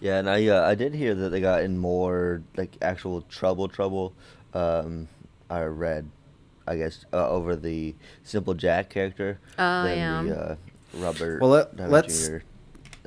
[0.00, 3.68] yeah, and I uh, I did hear that they got in more like actual trouble
[3.68, 4.12] trouble.
[4.54, 5.08] Um,
[5.48, 6.08] I read,
[6.70, 10.22] I guess, uh, over the Simple Jack character Oh, than yeah.
[10.22, 10.56] the uh,
[10.94, 12.36] Robert Well, let- Downey let's- Jr.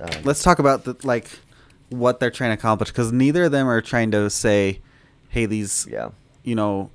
[0.01, 1.29] Um, Let's talk about the like
[1.89, 4.79] what they're trying to accomplish because neither of them are trying to say,
[5.29, 6.09] "Hey, these yeah.
[6.43, 6.89] you know,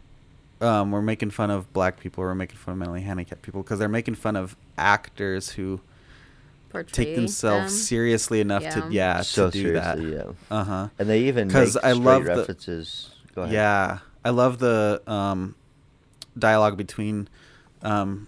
[0.61, 3.79] um, we're making fun of black people, we're making fun of mentally handicapped people because
[3.79, 5.81] they're making fun of actors who
[6.71, 7.81] portray take themselves them.
[7.83, 9.17] seriously enough to Yeah.
[9.19, 10.03] yeah so to do that.
[10.03, 10.25] yeah.
[10.51, 10.89] Uh huh.
[10.99, 13.11] And they even 'Cause make I straight love the- references.
[13.37, 13.55] Go ahead.
[13.55, 15.55] Yeah, I love the um,
[16.37, 17.29] dialogue between
[17.83, 18.27] um,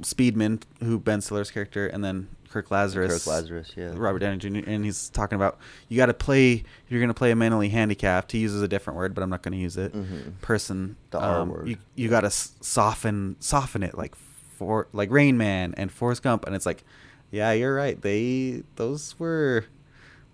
[0.00, 3.12] Speedman, who Ben Stiller's character, and then Kirk Lazarus.
[3.24, 3.92] Kirk Lazarus, yeah.
[3.94, 4.68] Robert Downey Jr.
[4.68, 5.58] and he's talking about
[5.88, 6.52] you got to play.
[6.54, 9.30] If you're going to play a mentally handicapped, he uses a different word, but I'm
[9.30, 9.92] not going to use it.
[9.94, 10.40] Mhm.
[10.40, 11.68] Person, The R um, word.
[11.68, 16.44] You you got to soften soften it like for like Rain Man and Forrest Gump,
[16.46, 16.84] and it's like,
[17.30, 18.00] yeah, you're right.
[18.00, 19.64] They those were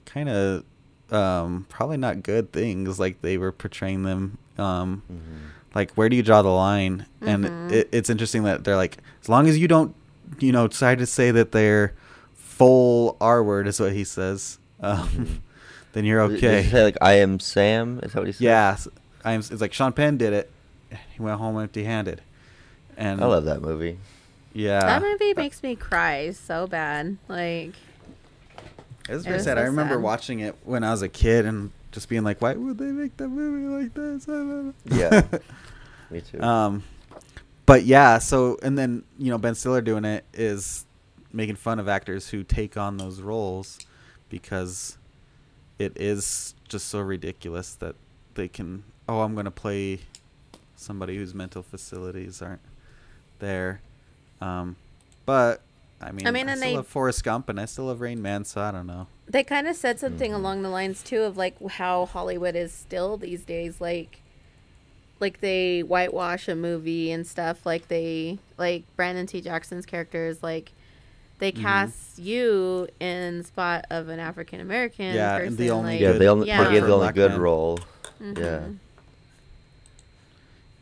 [0.04, 0.64] kind of
[1.10, 2.98] um, probably not good things.
[2.98, 4.38] Like they were portraying them.
[4.56, 5.50] Um, Mhm.
[5.78, 7.72] Like where do you draw the line and Mhm.
[7.72, 9.94] it, it's interesting that they're like as long as you don't
[10.40, 11.94] you know decide to say that they're
[12.34, 15.40] full r word is what he says um,
[15.92, 18.00] then you're Did- did okay he say, like I am Sam.
[18.02, 18.44] Is that what he said?
[18.44, 18.88] yeah s-
[19.24, 20.50] i'm it's like sean penn did it
[21.14, 22.20] he went home empty handed
[22.96, 23.98] and I love that movie.
[24.52, 27.16] yeah That movie makes me cry so bad.
[27.28, 27.74] Like,
[29.08, 30.02] it was it very was sad so i remember sad.
[30.02, 33.16] watching it when i was a kid and just being like why would they make
[33.16, 34.26] that movie like this
[34.84, 35.22] Yeah.
[36.10, 36.40] Me too.
[36.40, 36.82] Um,
[37.66, 40.86] but yeah, so and then you know Ben Stiller doing it is
[41.32, 43.78] making fun of actors who take on those roles
[44.30, 44.96] because
[45.78, 47.94] it is just so ridiculous that
[48.34, 48.84] they can.
[49.06, 50.00] Oh, I'm gonna play
[50.76, 52.62] somebody whose mental facilities aren't
[53.38, 53.80] there.
[54.40, 54.76] Um,
[55.26, 55.60] but
[56.00, 58.22] I mean, I, mean, and still they- love Forrest Gump and I still love Rain
[58.22, 59.08] Man, so I don't know.
[59.28, 60.36] they kind of said something Mhm.
[60.36, 63.80] along the lines too of like how Hollywood is still these days.
[63.80, 64.20] Like,
[65.20, 67.66] like they whitewash a movie and stuff.
[67.66, 69.40] Like they like Brandon T.
[69.40, 70.42] Jackson's characters.
[70.42, 70.70] Like
[71.40, 71.60] they Mhm.
[71.62, 75.14] cast you in spot of an African American.
[75.14, 75.56] Yeah, person.
[75.56, 76.64] the only like, yeah, they only yeah.
[76.64, 77.40] they gave the only good men.
[77.40, 77.78] role.
[78.22, 78.38] Mhm.
[78.38, 78.60] Yeah.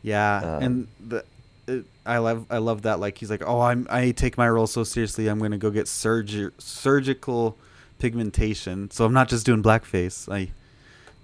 [0.03, 1.25] Yeah, Um, and the
[1.67, 4.67] it, I love I love that like he's like, "Oh, I'm I take my role
[4.67, 5.27] so seriously.
[5.27, 7.57] I'm going to go get surgi- surgical
[7.99, 8.89] pigmentation.
[8.91, 10.31] So I'm not just doing blackface.
[10.31, 10.49] I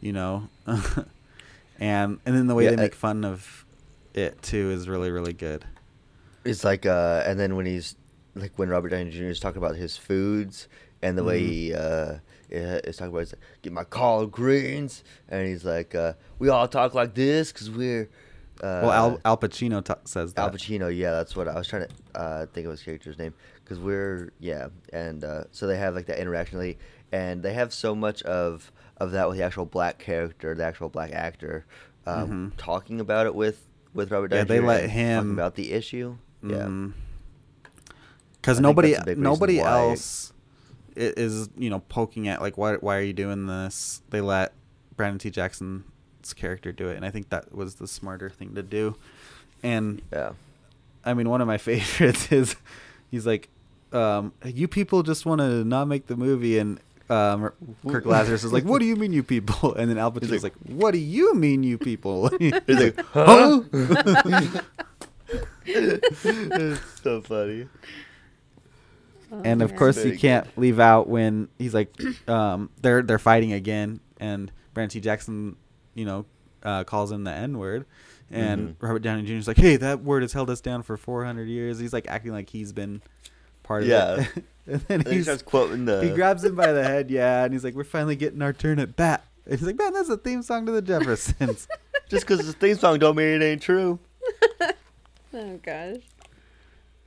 [0.02, 0.50] you know."
[1.80, 3.66] and and then the way Yeah, they I- make fun of
[4.14, 5.66] it too is really really good.
[6.46, 7.96] It's like, uh, and then when he's
[8.36, 9.26] like when Robert Downey Jr.
[9.26, 10.68] is talking about his foods
[11.02, 11.48] and the way Mhm.
[11.48, 12.14] he uh,
[12.52, 16.68] i- is talking about, like, get my collard greens, and he's like, uh, we all
[16.68, 18.10] talk like this because we're.
[18.64, 20.52] Uh, well, Al Alpa Chino t- says that.
[20.54, 23.34] Alpa Chino, yeah, that's what I was trying to uh, think of his character's name
[23.64, 26.80] because we're yeah, and uh, so they have like that interaction, like,
[27.12, 30.88] and they have so much of of that with the actual black character, the actual
[30.88, 31.66] black actor,
[32.08, 32.58] um, Mhm.
[32.58, 34.40] talking about it with with Robert Downey.
[34.40, 36.16] Yeah, they let him- talking about the issue.
[36.42, 36.70] Yeah,
[38.42, 40.32] Because nobody that's a big reason nobody else
[40.96, 44.02] is you know poking at like why why are you doing this?
[44.10, 44.54] They let
[44.96, 45.32] Brandon T.
[46.24, 48.96] Jackson's character do it, and I think that was the smarter thing to do.
[49.62, 50.32] And yeah.
[51.04, 52.56] I mean, one of my favorites is
[53.12, 53.50] he's like,
[53.92, 57.52] um, "You people just want to not make the movie," and um,
[57.88, 60.54] Kirk Lazarus is like, "What do you mean, you people?" And then Alpa Chino's like,
[60.66, 63.62] like- "What do you mean, you people?" He's like, huh?
[65.66, 67.68] it's so funny.
[69.32, 69.78] Oh, and of man.
[69.80, 71.90] course you can't leave out when he's like
[72.30, 75.00] um they're they're fighting again and Brandon T.
[75.00, 75.56] Jackson
[75.96, 76.26] you know
[76.64, 77.86] uh, calls him the N word
[78.32, 78.76] and Mhm.
[78.80, 79.34] Robert Downey Jr.
[79.34, 82.32] is like hey that word has held us down for 400 years he's like acting
[82.32, 83.02] like he's been
[83.64, 84.22] part of Yeah.
[84.22, 86.02] it and then And he starts quoting the.
[86.04, 88.80] he grabs him by the head yeah and he's like we're finally getting our turn
[88.80, 91.68] at bat and he's like man that's a theme song to the Jeffersons
[92.10, 93.98] Just because the theme song don't mean it ain't true.
[95.34, 95.98] Oh gosh.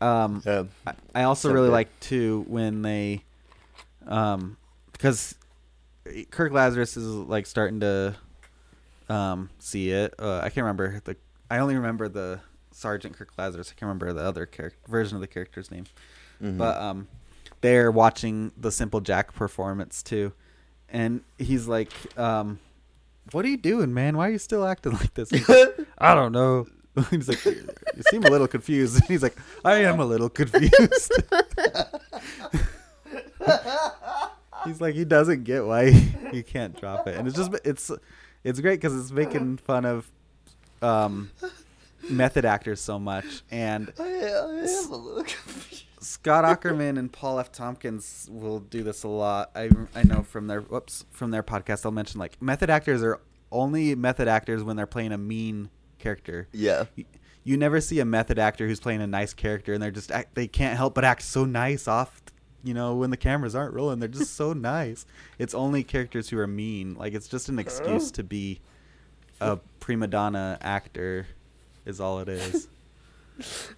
[0.01, 0.65] um Yeah.
[0.87, 3.23] I, I also So really like too when they,
[4.07, 4.57] um,
[4.93, 5.35] because
[6.31, 8.17] Kirk Lazarus is like starting to,
[9.09, 10.15] um, see it.
[10.19, 11.17] Uh, I can't remember the.
[11.51, 12.41] I only remember the
[12.73, 13.69] Sergeant Kirk Lazarus.
[13.71, 15.85] I can't remember the other character version of the character's name.
[16.43, 16.59] Mhm.
[16.59, 17.09] But um,
[17.61, 20.33] they're watching the Simple Jack performance too,
[20.89, 22.59] and he's like, um,
[23.33, 24.17] "What are you doing, man?
[24.17, 25.49] Why are you still acting like this?" Like,
[25.99, 26.67] I don't know.
[27.11, 29.05] He's like, you seem a little confused.
[29.09, 31.13] He's like, I am a little confused.
[34.65, 35.89] He's like, he doesn't get why
[36.33, 37.91] you can't drop it, and it's just it's
[38.47, 40.11] it's great because it's making fun of
[40.81, 41.31] um,
[42.09, 45.25] method actors so much, and I, I am a little.
[46.01, 47.51] Scott Aukerman and Paul F.
[47.51, 49.51] Tompkins will do this a lot.
[49.57, 51.85] I I know from their whoops from their podcast.
[51.85, 53.21] I'll mention like method actors are
[53.51, 55.69] only method actors when they're playing a mean
[55.99, 56.47] character.
[56.53, 56.85] Yeah.
[56.95, 57.05] You,
[57.43, 60.35] you never see a method actor who's playing a nice character and they're just act,
[60.35, 62.21] they can't help but act so nice off.
[62.67, 65.07] You know when the cameras aren't rolling, they're just so nice.
[65.39, 66.95] It's only characters who are mean.
[66.97, 68.59] Like it's just an excuse to be
[69.41, 71.29] a prima donna actor,
[71.85, 72.67] is all it is.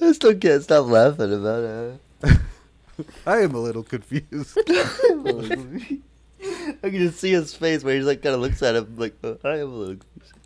[0.00, 2.00] I still can't stop laughing about it.
[3.26, 4.58] I am a little confused.
[4.68, 6.00] I
[6.82, 9.34] can just see his face where he's like kind of looks at him like uh,
[9.44, 9.96] I am a little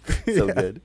[0.05, 0.39] confused.
[0.39, 0.55] so Yeah.
[0.55, 0.81] good.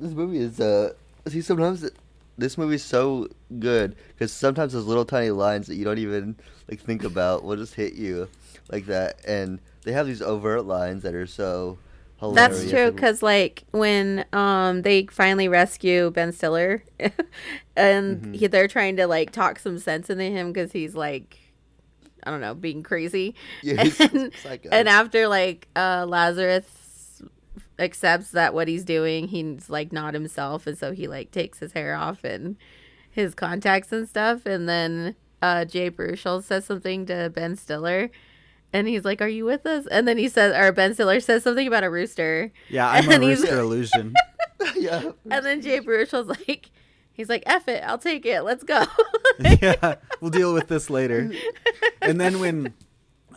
[0.00, 0.94] This movie is uh
[1.28, 1.94] see sometimes it-
[2.40, 3.28] this movie's so
[3.58, 6.36] good because sometimes those little tiny lines that you don't even
[6.70, 8.28] like think about will just hit you
[8.70, 11.78] like that, and they have these overt lines that are so
[12.18, 12.58] hilarious.
[12.58, 16.82] That's true because like when um they finally rescue Ben Stiller,
[17.76, 18.34] and Mhm.
[18.34, 21.38] he, they're trying to like talk some sense into him because he's like,
[22.24, 23.34] I don't know, being crazy.
[23.62, 24.68] Yeah, he's and, psycho.
[24.70, 26.64] and after like uh Lazarus
[27.80, 31.72] accepts that what he's doing, he's like not himself, and so he like takes his
[31.72, 32.56] hair off and
[33.10, 38.10] his contacts and stuff, and then uh Jay Baruchel says something to Ben Stiller.
[38.72, 41.42] And he's like, "Are you with us?" And then he says, or Ben Stiller says
[41.42, 42.52] something about a rooster.
[42.68, 44.14] Yeah, I'm a And he's- rooster illusion.
[44.76, 45.10] Yeah.
[45.28, 46.70] And then Jay Baruchel's like,
[47.12, 48.42] he's like, "F it, I'll take it.
[48.42, 48.84] Let's go."
[49.40, 51.32] yeah, we'll deal with this later.
[52.02, 52.74] And then when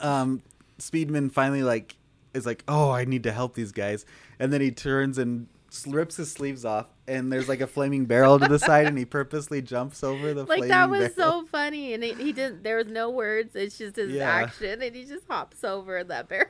[0.01, 0.41] um,
[0.79, 1.95] Speedman finally like
[2.33, 4.05] is like, "Oh, I need to help these guys,"
[4.39, 8.05] and then he turns and s- rips his sleeves off, and there's like a flaming
[8.05, 11.41] barrel to the side, and he purposely jumps over the like flaming that was barrel.
[11.41, 12.63] so funny, and he, he didn't.
[12.63, 13.55] There was no words.
[13.55, 14.29] It's just his Yeah.
[14.29, 16.47] action, and he just hops over that barrel.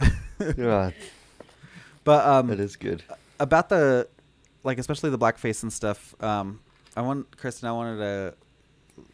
[0.58, 0.90] Yeah,
[2.02, 3.02] but um, that is good.
[3.38, 4.08] about the
[4.64, 6.58] like especially the blackface and stuff um
[6.96, 8.34] i want kristen i wanted to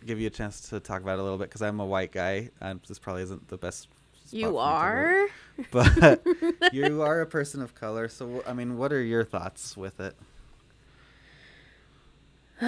[0.07, 2.13] give you a chance to talk about it a little bit because i'm a white
[2.13, 4.00] guy and this probably isn't the best spot for me
[4.33, 5.27] you are.
[5.71, 6.25] but
[6.73, 10.17] you are a person of color so i mean what are your thoughts with it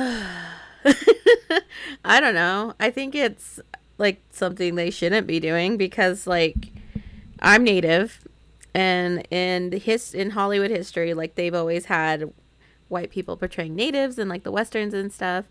[2.05, 2.75] I don't know.
[2.81, 3.61] I think it's
[3.99, 6.69] like something they shouldn't be doing because like
[7.41, 8.27] I'm native
[8.75, 12.33] and in his in Hollywood history like they've always had
[12.89, 15.45] white people portraying natives and like the westerns and stuff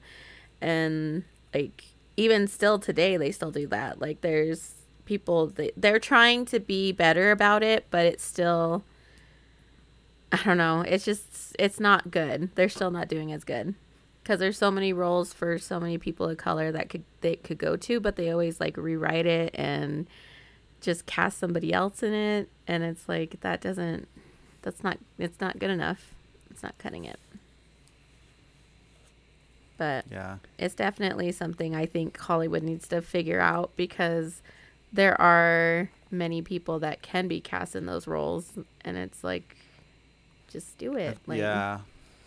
[0.60, 1.86] and like
[2.18, 4.02] even still today they still do that.
[4.02, 4.74] Like there's
[5.06, 8.84] people that they're trying to be better about it but it's still
[10.32, 10.82] I don't know.
[10.82, 12.52] It's just it's not good.
[12.56, 13.76] They're still not doing as good
[14.24, 17.58] because there's so many roles for so many people of color that could they could
[17.58, 20.08] go to, but they always like rewrite it and
[20.80, 24.08] just cast somebody else in it, and it's like that doesn't
[24.62, 26.14] that's not it's not good enough.
[26.50, 27.20] It's not cutting it.
[29.78, 34.42] But yeah it's definitely something I think Hollywood needs to figure out because
[34.94, 39.58] there are many people that can be cast in those roles, and it's like
[40.50, 41.16] just do it.
[41.16, 41.80] Uh, like, yeah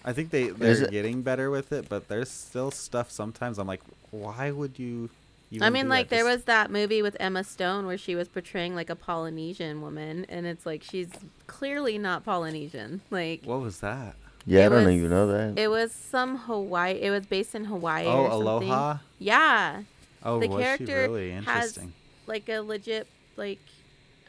[0.06, 3.80] i think they they're getting better with it but there's still stuff sometimes i'm like
[4.10, 5.08] why would you
[5.50, 8.26] even I mean, like there Just- was that movie with Emma Stone where she was
[8.28, 11.08] portraying like a Polynesian woman, and it's like she's
[11.46, 13.02] clearly not Polynesian.
[13.10, 15.56] Like what was that Yeah, I don't was- even know that.
[15.58, 16.94] it was some Hawaii.
[17.00, 18.04] It was based in Hawaii.
[18.06, 18.68] oh or something.
[18.70, 19.82] aloha Yeah,
[20.24, 21.92] oh The was she character really has- interesting
[22.27, 23.07] like a legit
[23.37, 23.61] like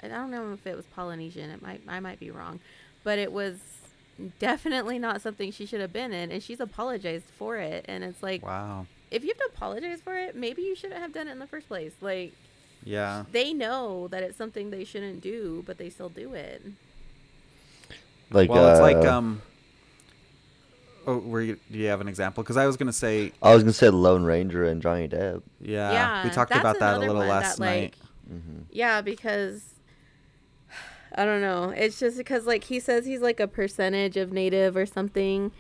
[0.04, 1.50] I don't know if it was Polynesian.
[1.50, 2.60] It might I might be wrong,
[3.04, 3.60] but it was
[4.40, 7.86] definitely not something she should have been in, and she's apologized for it.
[7.88, 11.14] And it's like wow if you have to apologize for it, maybe you shouldn't have
[11.14, 11.94] done it in the first place.
[12.02, 12.34] Like
[12.84, 16.62] yeah they know that it's something they shouldn't do, but they still do it.
[18.32, 19.42] like, well, it's like uh, um.
[21.08, 22.44] Oh, were you, do you have an example?
[22.44, 25.44] Because I was gonna say, I was gonna say Lone Ranger and Johnny Depp.
[25.62, 27.96] yeah, Yeah, we talked about that a little last that, like, night.
[28.28, 29.76] hmm Yeah, because
[31.16, 31.70] I don't know.
[31.70, 35.52] It's just because like he says he's like a percentage of native or something,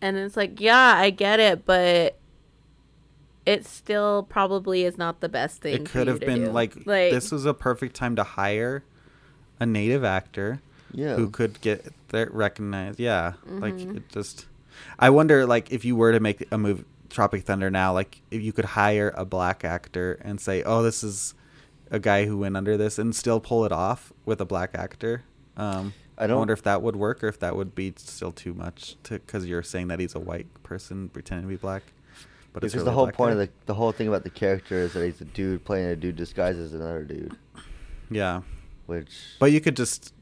[0.00, 2.18] and it's like yeah, I get it, but
[3.46, 5.82] it still probably is not the best thing.
[5.82, 8.24] It for could you have to been like, like this was a perfect time to
[8.24, 8.82] hire
[9.60, 10.60] a native actor
[10.92, 11.16] Yeah.
[11.16, 12.98] who could get their recognized.
[12.98, 13.96] Yeah, like Mhm.
[13.96, 14.46] it just.
[14.98, 18.42] I wonder, like, if you were to make a movie Tropic Thunder now, like, if
[18.42, 21.34] you could hire a black actor and say, "Oh, this is
[21.90, 25.22] a guy who went under this," and still pull it off with a black actor.
[25.56, 28.32] Um, I I, don't- wonder if that would work or if that would be still
[28.32, 31.82] too much to because you're saying that he's a white person pretending to be black.
[32.52, 33.42] But it's because really the whole point guy.
[33.42, 35.96] of the the whole thing about the character is that he's a dude playing a
[35.96, 37.36] dude disguised as another dude,
[38.10, 38.42] yeah,
[38.86, 39.10] which
[39.40, 40.14] but you could just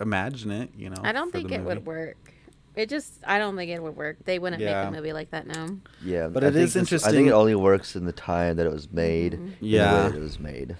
[0.00, 0.70] imagine it.
[0.76, 2.31] You know, I don't think it would work.
[2.74, 4.16] It just I don't think it would work.
[4.24, 4.82] They wouldn't Yeah.
[4.84, 5.68] make a movie like that now.
[6.02, 6.28] yeah.
[6.28, 8.56] But I it think is this- I think interesting- it only works in the time
[8.56, 9.34] that it was made.
[9.34, 10.08] And the way Yeah.
[10.08, 10.76] that it was made.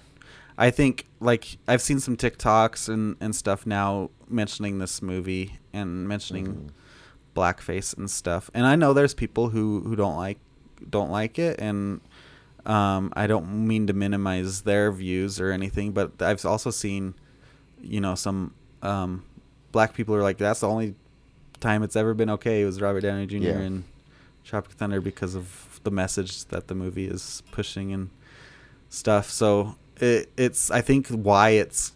[0.57, 6.07] I think like I've seen some TikToks and and stuff now mentioning this movie and
[6.07, 6.69] mentioning Mhm.
[7.35, 8.49] blackface and stuff.
[8.53, 10.39] And I know there's people who who don't like
[10.89, 12.01] don't like it and
[12.65, 17.13] um I don't mean to minimize their views or anything, but I've also seen
[17.81, 19.23] you know some um
[19.71, 20.95] black people are like that's the only
[21.63, 23.37] time it's ever been okay it was Robert Downey Jr.
[23.37, 23.59] Yeah.
[23.61, 23.83] in
[24.43, 28.09] Tropic Thunder because of the message that the movie is pushing and
[28.89, 29.29] stuff.
[29.29, 31.93] So it it's I think why it's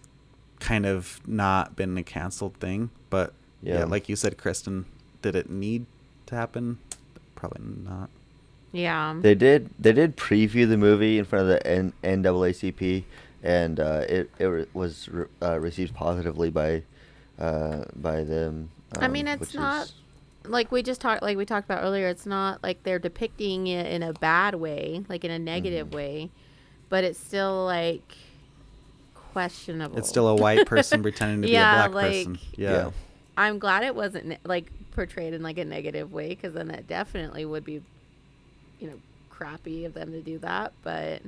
[0.60, 3.86] kind of not been a canceled thing, but yeah, Yeah.
[3.86, 4.86] like you said, Kristen,
[5.22, 5.86] did it need
[6.28, 6.78] to happen?
[7.36, 8.10] Probably not.
[8.72, 9.16] Yeah.
[9.22, 9.70] They did.
[9.80, 13.04] They did preview the movie in front of the N- NAACP,
[13.44, 16.84] and uh, it it re- was re- uh, received positively by
[17.40, 18.70] uh, by them.
[18.94, 19.94] I mean, um, it's not is-
[20.46, 23.86] like we just talked like we talked about earlier it's not like they're depicting it
[23.88, 25.94] in a bad way like in a negative Mhm.
[25.96, 26.30] way
[26.90, 28.16] but it's still like
[29.34, 32.40] questionable It's still a white person pretending to Yeah, be a black like- person.
[32.56, 32.72] Yeah.
[32.72, 32.92] Yeah.
[33.36, 36.88] i'm glad it wasn't ne- like portrayed in like a negative way because then it
[36.88, 37.82] definitely would be
[38.80, 38.96] you know
[39.30, 41.22] crappy of them to do that but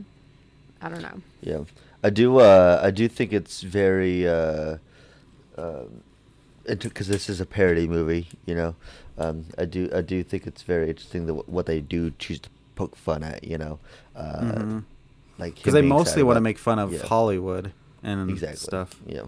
[0.81, 1.63] i don't know Yeah,
[2.03, 2.39] I do.
[2.39, 4.77] Uh, I do think it's very uh,
[6.65, 8.27] because this is a parody movie.
[8.45, 8.75] You know,
[9.17, 9.89] um, I do.
[9.93, 13.43] I do think it's very interesting that what they do choose to poke fun at.
[13.43, 13.79] You know,
[14.15, 14.83] uh, Mhm.
[15.37, 17.05] like Because they mostly want to make fun of yeah.
[17.05, 17.71] Hollywood
[18.03, 18.99] and exactly stuff.
[19.05, 19.23] Yeah.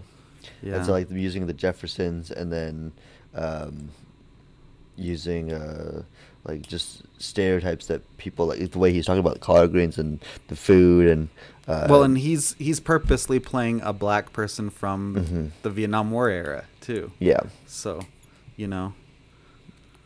[0.62, 0.76] Yeah.
[0.76, 2.92] And so like using the Jeffersons and then
[3.34, 3.90] um,
[4.96, 6.02] using uh,
[6.44, 10.56] like just stereotypes that people like the way he's talking about collard greens and the
[10.56, 11.28] food and
[11.68, 15.50] uh, well, and he's he's purposely playing a black person from Mhm.
[15.62, 17.12] the Vietnam War era too.
[17.18, 17.40] yeah.
[17.66, 18.00] So,
[18.56, 18.94] you know,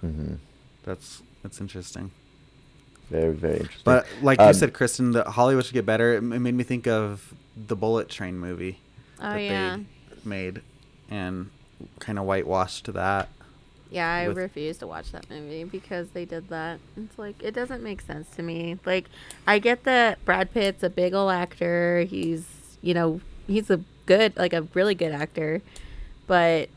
[0.00, 0.34] hmm
[0.84, 2.10] that's that's interesting.
[3.10, 3.82] Very very interesting.
[3.84, 6.14] But like you Um, said, Kristen, the Hollywood should get better.
[6.14, 8.78] It it made me think of the Bullet Train movie
[9.20, 9.84] oh that yeah they
[10.24, 10.60] made,
[11.10, 11.50] and
[12.00, 13.28] kind of whitewashed that.
[13.90, 16.80] Yeah, I with- refuse to watch that movie because they did that.
[16.96, 18.78] It's like it doesn't make sense to me.
[18.84, 19.06] Like
[19.46, 22.02] I get that Brad Pitt's a big ol' actor.
[22.02, 22.44] He's,
[22.82, 25.62] you know, he's a good like a really good actor.
[26.26, 26.68] But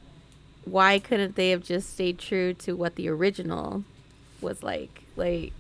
[0.66, 3.84] why couldn't they have just stayed true to what the original
[4.40, 5.04] was like?
[5.16, 5.52] Like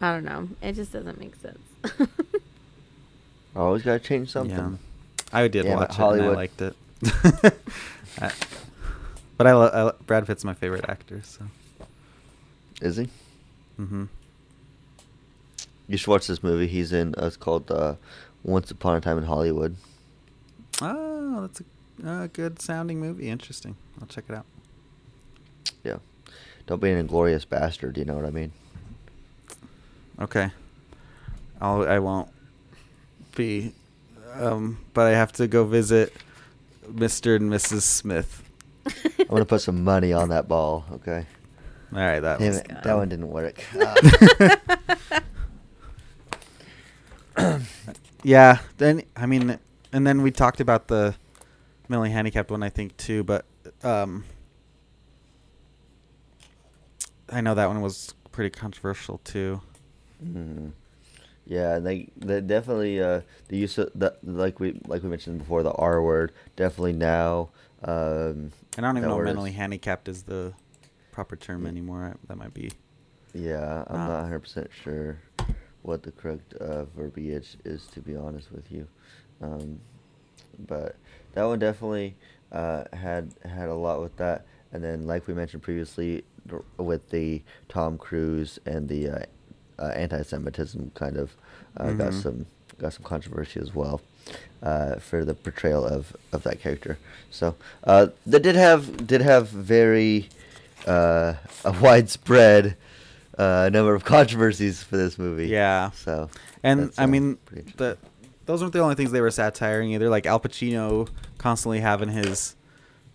[0.00, 0.48] I don't know.
[0.62, 1.58] It just doesn't make sense.
[3.56, 4.56] always gotta change something.
[4.56, 5.38] Yeah.
[5.40, 6.76] I did Yeah, watch it Hollywood- and I liked it.
[8.20, 8.32] I-
[9.38, 11.46] but I, lo- I Brad Pitt's my favorite actor, so.
[12.82, 13.08] Is he?
[13.76, 14.04] hmm
[15.88, 16.66] You should watch this movie.
[16.66, 17.14] He's in.
[17.16, 17.94] Uh, it's called uh,
[18.42, 19.76] Once Upon a Time in Hollywood.
[20.82, 21.62] Oh, that's
[22.04, 23.28] a, a good sounding movie.
[23.30, 23.76] Interesting.
[24.00, 24.44] I'll check it out.
[25.82, 25.96] Yeah.
[26.66, 27.96] Don't be an inglorious bastard.
[27.96, 28.52] You know what I mean?
[30.20, 30.50] Okay.
[31.60, 32.28] I'll I won't
[33.34, 33.72] be
[34.34, 36.12] um but I have to go visit
[36.88, 37.36] Mr.
[37.36, 37.82] and Mrs.
[37.82, 38.42] Smith.
[39.28, 40.84] I'm gonna put some money on that ball.
[40.92, 41.26] Okay.
[41.92, 43.62] All right, that Damn was it, that one didn't work.
[48.24, 49.58] Yeah, then I mean
[49.92, 51.14] and then we talked about the
[51.88, 53.44] mentally handicapped one I think too, but
[53.82, 54.24] um
[57.30, 59.60] I know that one was pretty controversial too.
[60.24, 60.72] Mhm.
[61.46, 65.62] Yeah, they they definitely uh, the use of the like we like we mentioned before
[65.62, 67.48] the R word definitely now.
[67.84, 70.52] Um, And I don't even know mentally handicapped is the
[71.12, 71.68] proper term Yeah.
[71.68, 72.04] anymore.
[72.14, 72.70] I- That might be.
[73.34, 74.06] Yeah, I'm Ah.
[74.08, 75.18] not 100 percent sure
[75.82, 78.86] what the correct uh, verbiage is to be honest with you,
[79.40, 79.80] um,
[80.66, 80.96] but
[81.34, 82.16] that one definitely
[82.50, 84.44] uh, had had a lot with that.
[84.72, 86.24] And then, like we mentioned previously,
[86.78, 89.22] with the Tom Cruise and the uh,
[89.78, 91.36] uh, anti-Semitism, kind of
[91.76, 92.22] uh, got Mhm.
[92.22, 92.46] some
[92.78, 94.00] got some controversy as well
[94.62, 96.98] uh, for the portrayal of, of that character.
[97.30, 97.54] So
[97.84, 100.28] uh, they did have did have very
[100.86, 102.76] uh, a widespread
[103.36, 105.48] uh, number of controversies for this movie.
[105.48, 105.90] Yeah.
[105.92, 106.30] So
[106.62, 107.38] And I uh, mean,
[107.76, 107.96] the
[108.46, 110.08] those weren't the only things they were satiring either.
[110.08, 112.56] Like Al Pacino constantly having his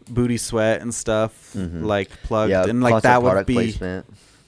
[0.09, 1.83] booty sweat and stuff Mhm.
[1.85, 3.73] like plugged, yeah, and like that would be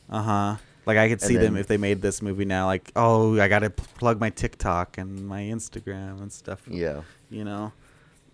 [0.09, 0.55] uh huh.
[0.85, 2.67] Like I could see them if they made this movie now.
[2.67, 6.61] Like, oh, I gotta p- plug my TikTok and my Instagram and stuff.
[6.67, 7.71] Yeah, you know.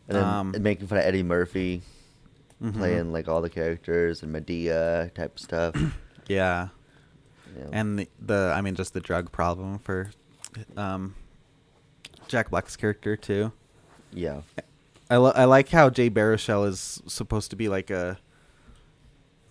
[0.10, 1.82] and then Um, making fun of Eddie Murphy
[2.62, 2.74] Mhm.
[2.78, 5.76] playing like all the characters and Madea type stuff.
[6.28, 6.70] Yeah.
[7.58, 7.68] Yeah.
[7.74, 10.12] and the, the I mean just the drug problem for
[10.78, 11.16] um
[12.30, 13.52] Jack Black's character too.
[14.14, 14.42] yeah,
[15.10, 18.18] I, li- I like how Jay Baruchel is supposed to be like a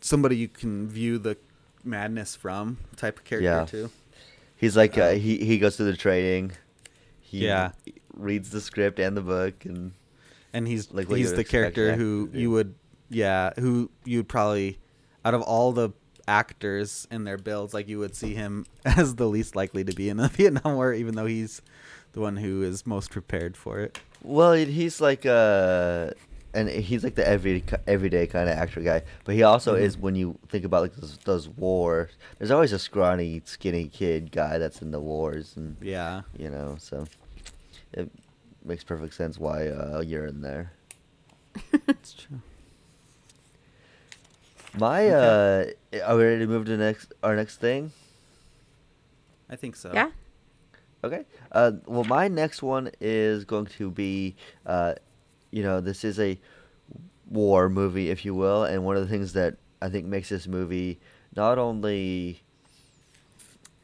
[0.01, 1.37] somebody you can view the
[1.85, 3.65] madness from type of character Yeah.
[3.65, 3.91] too.
[4.57, 6.53] he's like uh, Um, he he goes through the training.
[7.21, 7.73] He Yeah.
[8.15, 9.93] reads the script and the book and
[10.53, 12.39] And he's Like he's the character who do.
[12.39, 12.75] you would
[13.09, 14.79] yeah, who you would probably
[15.25, 15.91] out of all the
[16.29, 20.09] actors in their builds like you would see him as the least likely to be
[20.09, 21.61] in the Vietnam War even though he's
[22.13, 23.99] the one who is most prepared for it.
[24.23, 26.11] well, he's like uh
[26.55, 29.03] and he's like the every everyday kind of actor guy.
[29.25, 29.81] But he also Mhm.
[29.83, 32.11] is when you think about like those, those wars.
[32.39, 36.23] There's always a scrawny, skinny kid guy that's in the wars, and Yeah.
[36.37, 37.07] you know, so
[37.93, 38.11] it
[38.65, 40.73] makes perfect sense why uh, you're in there.
[41.89, 42.41] It's true.
[44.79, 45.65] My uh,
[46.05, 47.93] are we ready to move to next our next thing?
[49.49, 49.91] I think so.
[49.93, 50.11] Yeah.
[51.03, 51.25] Okay.
[51.51, 54.37] Uh, well, my next one is going to be,
[54.67, 54.95] uh,
[55.51, 56.39] you know, this is a
[57.29, 60.47] war movie, if you will, and one of the things that I think makes this
[60.47, 60.99] movie
[61.35, 62.43] not only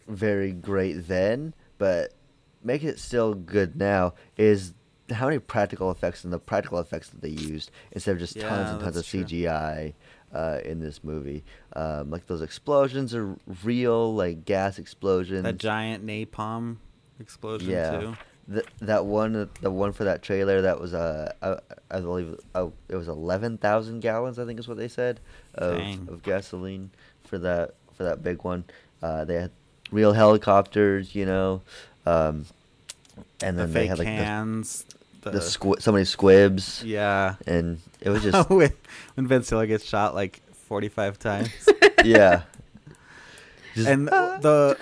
[0.09, 2.13] very great then, but
[2.63, 4.75] make it still good now is
[5.13, 8.71] how many practical effects and the practical effects that they used instead of just tons
[8.71, 9.25] and tons of true.
[9.25, 9.95] CGI
[10.35, 11.45] uh, in this movie.
[11.75, 15.45] Um, like those explosions are real, like gas explosions.
[15.45, 16.77] That giant napalm
[17.21, 18.01] explosion Yeah.
[18.01, 18.17] too.
[18.53, 21.59] Th- that one, the one for that trailer, that was uh, I,
[21.91, 24.39] I believe uh, it was eleven thousand gallons.
[24.39, 25.19] I think is what they said
[25.55, 26.09] of, Dang.
[26.09, 26.91] of gasoline
[27.25, 28.65] for that for that big one.
[29.03, 29.51] Uh, they had
[29.91, 31.63] real helicopters, you know,
[32.07, 32.47] um,
[33.43, 34.85] and The then they fake had like hands.
[35.23, 37.35] the, the squi- so many squibs, Yeah.
[37.49, 38.73] and it was just when
[39.17, 41.51] when Ben Stiller gets shot like forty five times.
[42.05, 42.43] yeah.
[43.75, 44.79] Just- and the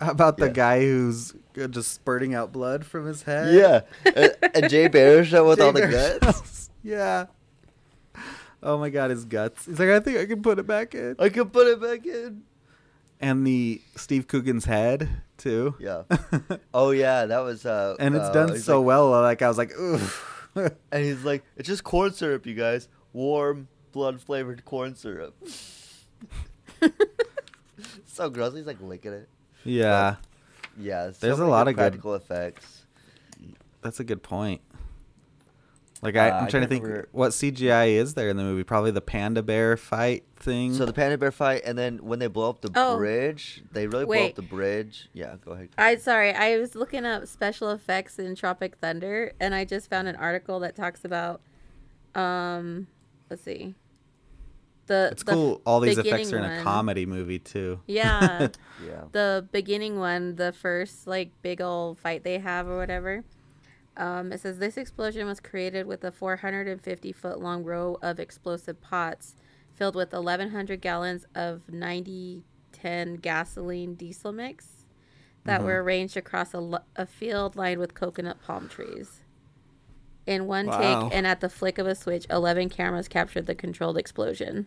[0.00, 0.52] how about the Yeah.
[0.52, 1.34] guy who's
[1.70, 3.54] just spurting out blood from his head?
[3.54, 6.70] yeah, and, and Jay Baruchel with Jay all the guts.
[6.82, 7.26] yeah.
[8.62, 9.66] Oh my god, his guts.
[9.66, 11.16] He's like, I think I can put it back in.
[11.18, 12.42] I can put it back in.
[13.20, 15.74] and the Steve Coogan's head too.
[15.78, 16.02] Yeah.
[16.74, 17.64] Oh yeah, that was.
[17.66, 19.10] Uh, and it's uh, done so like- well.
[19.10, 20.00] Like I was like, ooh.
[20.92, 22.88] And he's like, "It's just corn syrup, you guys.
[23.12, 25.34] Warm, blood flavored corn syrup."
[28.06, 28.54] so gross.
[28.54, 29.28] He's like licking it.
[29.64, 30.16] Yeah,
[30.78, 31.10] Yeah.
[31.12, 32.84] so There's a lot good of good- effects.
[33.82, 34.60] that's a good point.
[36.02, 38.42] Like I, Uh, I'm I trying to think, remember- what CGI is there in the
[38.42, 38.64] movie?
[38.64, 40.72] Probably the panda bear fight thing.
[40.72, 42.96] So the panda bear fight, and then when they blow up the Oh.
[42.96, 45.10] bridge, they really blow up the bridge.
[45.12, 45.68] Yeah, go ahead.
[45.76, 50.08] I sorry, I was looking up special effects in Tropic Thunder, and I just found
[50.08, 51.42] an article that talks about,
[52.14, 52.86] um,
[53.28, 53.74] let's see,
[54.90, 55.62] the it's the cool.
[55.64, 56.62] All these effects are in a one.
[56.64, 57.80] comedy movie too.
[57.86, 58.48] Yeah,
[58.86, 59.04] Yeah.
[59.12, 63.24] the beginning one, the first like big old fight they have or whatever.
[63.96, 68.80] Um, it says this explosion was created with a 450 foot long row of explosive
[68.80, 69.36] pots
[69.74, 74.84] filled with 1,100 gallons of 9010 gasoline diesel mix
[75.44, 79.20] that were arranged across a, lo- a field lined with coconut palm trees.
[80.26, 80.78] In one Wow.
[81.08, 84.66] take and at the flick of a switch, 11 cameras captured the controlled explosion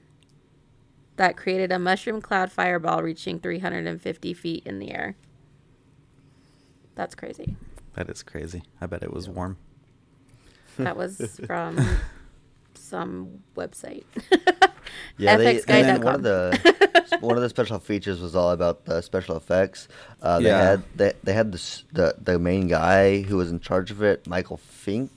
[1.18, 5.16] that created a mushroom cloud fireball reaching 350 feet in the air.
[6.96, 7.56] That's crazy.
[7.96, 8.64] That is crazy.
[8.82, 9.58] I bet it was warm.
[10.78, 11.80] That was from
[12.76, 14.04] some website.
[15.18, 18.84] Yeah, they, and then one of the one of the special features was all about
[18.86, 19.88] the special effects.
[20.22, 20.58] Uh, they Yeah.
[20.72, 24.28] had they, they had this, the the main guy who was in charge of it,
[24.28, 25.10] Michael Fink.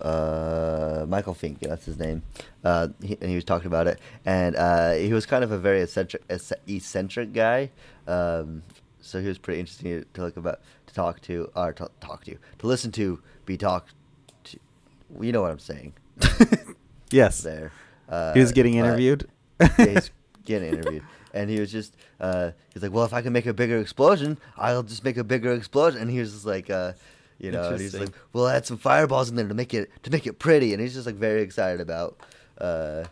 [0.00, 2.22] Uh, Michael Fink, that's his name.
[2.64, 5.58] Uh, he, and he was talking about it, and uh, he was kind of a
[5.58, 6.22] very eccentric,
[6.66, 7.70] eccentric guy.
[8.06, 8.62] Um,
[9.00, 12.36] so he was pretty interesting to look about, to talk to, or to talk to,
[12.58, 13.94] to listen to, be talked
[14.44, 14.58] to.
[15.20, 15.94] You know what I'm saying?
[17.10, 17.40] Yes.
[17.40, 17.72] there.
[18.08, 19.28] Uh, he was getting but- interviewed.
[19.60, 20.10] yeah, he's
[20.44, 21.02] getting interviewed,
[21.32, 24.38] and he was just uh, he's like, well, if I can make a bigger explosion,
[24.56, 26.00] I'll just make a bigger explosion.
[26.02, 26.92] And he was just like, uh,
[27.38, 30.10] you know, and he's like, well, add some fireballs in there to make it to
[30.10, 32.18] make it pretty, and he's just like very excited about,
[32.58, 33.04] uh,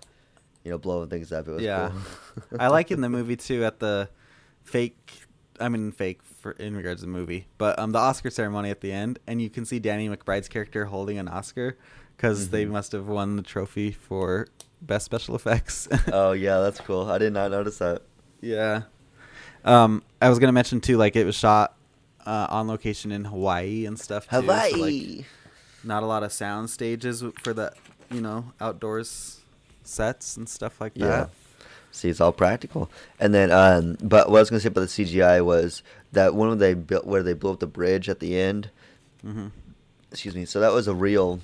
[0.64, 1.46] you know, blowing things up.
[1.48, 1.90] It was yeah.
[1.90, 2.58] cool.
[2.60, 4.08] I like in the movie too at the
[4.64, 5.12] fake
[5.60, 8.80] I mean fake for in regards to the movie, but um the Oscar ceremony at
[8.80, 11.78] the end and you can see Danny McBride's character holding an Oscar
[12.16, 12.70] because they Mhm.
[12.70, 14.48] must have won the trophy for
[14.82, 15.88] best special effects.
[16.12, 17.08] oh yeah, that's cool.
[17.10, 18.02] I did not notice that.
[18.42, 18.82] yeah.
[19.64, 21.74] Um I was going to mention too like it was shot
[22.26, 24.36] uh, on location in Hawaii and stuff too.
[24.36, 25.24] so, like, Hawaii.
[25.84, 27.72] not a lot of sound stages for the,
[28.10, 29.40] you know, outdoors
[29.84, 31.06] sets and stuff like Yeah.
[31.06, 31.30] that.
[31.92, 32.90] See, it's all practical.
[33.18, 35.82] And then, um, but what I was gonna say about the CGI was
[36.12, 38.70] that one where they built where they blew up the bridge at the end.
[39.24, 39.50] Mhm.
[40.10, 40.44] Excuse me.
[40.44, 41.40] So that was a real.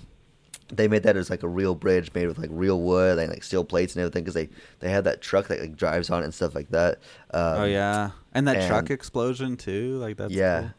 [0.74, 3.44] They made that as like a real bridge made with like real wood and like
[3.44, 4.48] steel plates and everything because they
[4.80, 6.98] they had that truck that like drives on it and stuff like that.
[7.30, 8.10] Um, oh yeah.
[8.32, 10.60] And that truck explosion too, like that's yeah.
[10.60, 10.70] cool.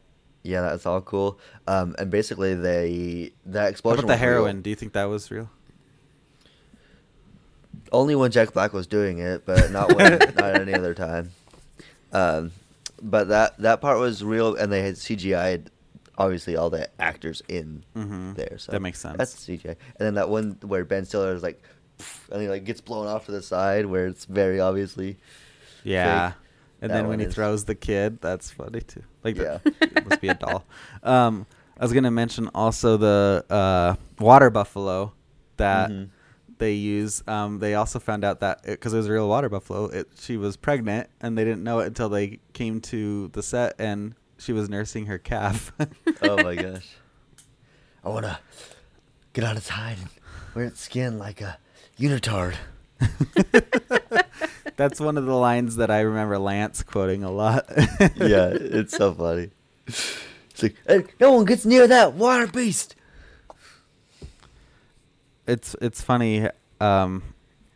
[0.44, 1.40] Yeah, that's all cool.
[1.68, 4.04] Um, and basically, they that How explosion.
[4.04, 4.30] about the was real.
[4.30, 4.62] heroin?
[4.62, 5.50] Do you think that was real?
[7.92, 11.32] Only when Jack Black was doing it, but not when not any other time.
[12.12, 12.52] Um,
[13.02, 15.70] but that that part was real, and they had CGI'd
[16.18, 18.36] obviously all the actors in Mhm.
[18.36, 18.58] there.
[18.58, 19.18] So That makes sense.
[19.18, 19.70] That's CGI.
[19.98, 21.62] And then that one where Ben Stiller is like,
[22.32, 25.18] and he like gets blown off to the side where it's very obviously.
[25.84, 26.32] Yeah.
[26.32, 26.38] fake.
[26.82, 29.04] And That then when he is- throws the kid, that's funny too.
[29.24, 29.60] Like, Yeah.
[29.64, 30.66] the, it must be a doll.
[31.02, 31.46] Um,
[31.78, 35.14] I was gonna mention also the uh, water buffalo
[35.58, 36.10] that Mhm.
[36.60, 37.24] they use.
[37.28, 40.38] Um, they also found out that because it, was a real water buffalo, it, she
[40.38, 44.54] was pregnant, and they didn't know it until they came to the set and she
[44.54, 45.72] was nursing her calf.
[46.22, 46.88] oh my gosh.
[48.04, 48.40] I wanna
[49.34, 50.10] get on its hide and
[50.54, 51.58] wear its skin like a
[52.00, 52.56] unitard.
[54.76, 57.66] That's one of the lines that I remember Lance quoting a lot.
[58.16, 59.52] yeah, it's so funny.
[59.88, 62.96] It's like, hey, no one gets near that water beast.
[65.48, 66.48] it's it's funny.
[66.82, 67.24] Um,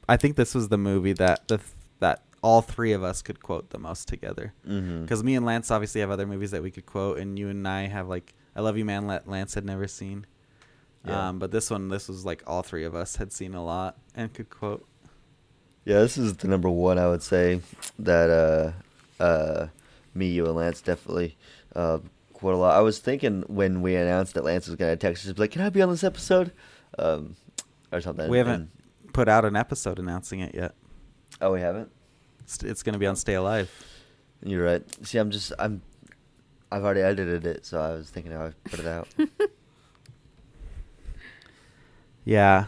[0.09, 1.59] I think this was the movie that the
[1.99, 4.53] that all three of us could quote the most together.
[4.68, 5.01] Mm-hmm.
[5.01, 7.68] Because me and Lance obviously have other movies that we could quote, and you and
[7.68, 10.26] I have like "I Love You, Man" that Lance had never seen.
[11.05, 11.30] Yeah.
[11.30, 13.97] Um, but this one, this was like all three of us had seen a lot
[14.15, 14.85] and could quote.
[15.85, 17.61] Yeah, this is the number one I would say
[17.99, 19.68] that uh uh
[20.14, 21.38] me, you, and Lance definitely
[21.76, 21.99] uh
[22.34, 22.76] quote a lot.
[22.76, 25.69] I was thinking when we announced that Lance was gonna text us, like, "Can I
[25.69, 26.51] be on this episode?"
[26.99, 27.35] Um,
[27.91, 28.30] or something.
[28.30, 30.76] we haven't and- put out an episode announcing it yet.
[31.41, 31.89] oh, we haven't.
[32.47, 33.69] It's, it's going to be on Stay Alive.
[34.41, 35.05] You're right.
[35.05, 35.81] See, I'm just I'm
[36.71, 39.07] I've already edited it, so I was thinking how I put it out.
[42.27, 42.65] Yeah.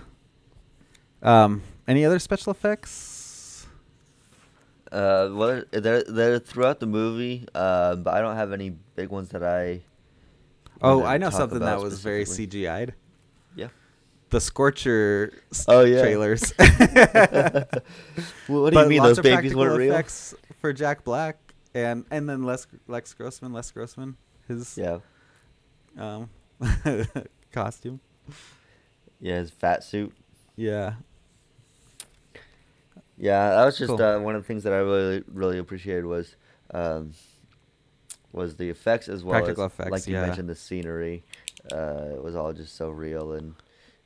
[1.22, 3.68] Um, any other special effects?
[4.90, 9.28] uh, well, they're they're throughout the movie, uh, but I don't have any big ones
[9.32, 9.82] that I.
[10.82, 12.24] Oh, I know something that was very.
[12.24, 12.94] CGI'd.
[14.30, 15.34] The Scorcher
[15.68, 16.02] Oh, yeah.
[16.02, 16.54] trailers.
[18.48, 19.92] Well, what do But you mean those babies weren't real?
[19.94, 21.38] effects for Jack Black
[21.74, 25.00] and and then Les Lex Grossman, Les Grossman, his Yeah,
[25.98, 26.30] um
[27.52, 28.00] costume.
[29.20, 30.14] yeah, his fat suit.
[30.56, 30.94] Yeah.
[33.18, 34.02] Yeah, that was just Cool.
[34.02, 36.36] uh, one of the things that I really really appreciated was
[36.74, 37.12] um,
[38.32, 40.26] was the effects as well Practical as effects, like you yeah.
[40.26, 41.24] mentioned the scenery.
[41.72, 43.56] Uh, it was all just so real and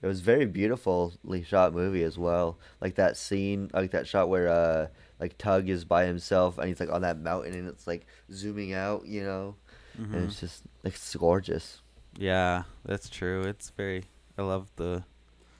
[0.03, 2.59] it was very beautifully shot movie as well.
[2.81, 4.87] Like that scene, like that shot where uh,
[5.19, 8.73] like Tugg is by himself and he's like on that mountain and it's like zooming
[8.73, 9.55] out, you know,
[9.99, 10.13] Mhm.
[10.13, 11.81] and it's just like it's gorgeous.
[12.17, 13.43] Yeah, that's true.
[13.43, 14.03] It's very
[14.37, 15.03] I love the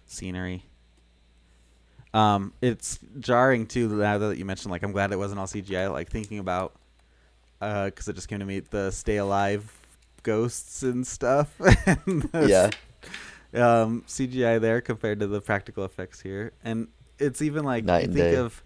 [0.05, 0.65] scenery.
[2.13, 5.91] Um, it's jarring too now that you mentioned like I'm glad it wasn't all CGI.
[5.91, 6.75] Like thinking about,
[7.61, 9.71] uh, because it just came to me the Stay Alive
[10.21, 11.53] ghosts and stuff.
[12.05, 12.69] and Yeah.
[13.53, 16.87] Um, CGI there compared to the practical effects here, and
[17.19, 18.35] it's even like Night you think day.
[18.35, 18.63] of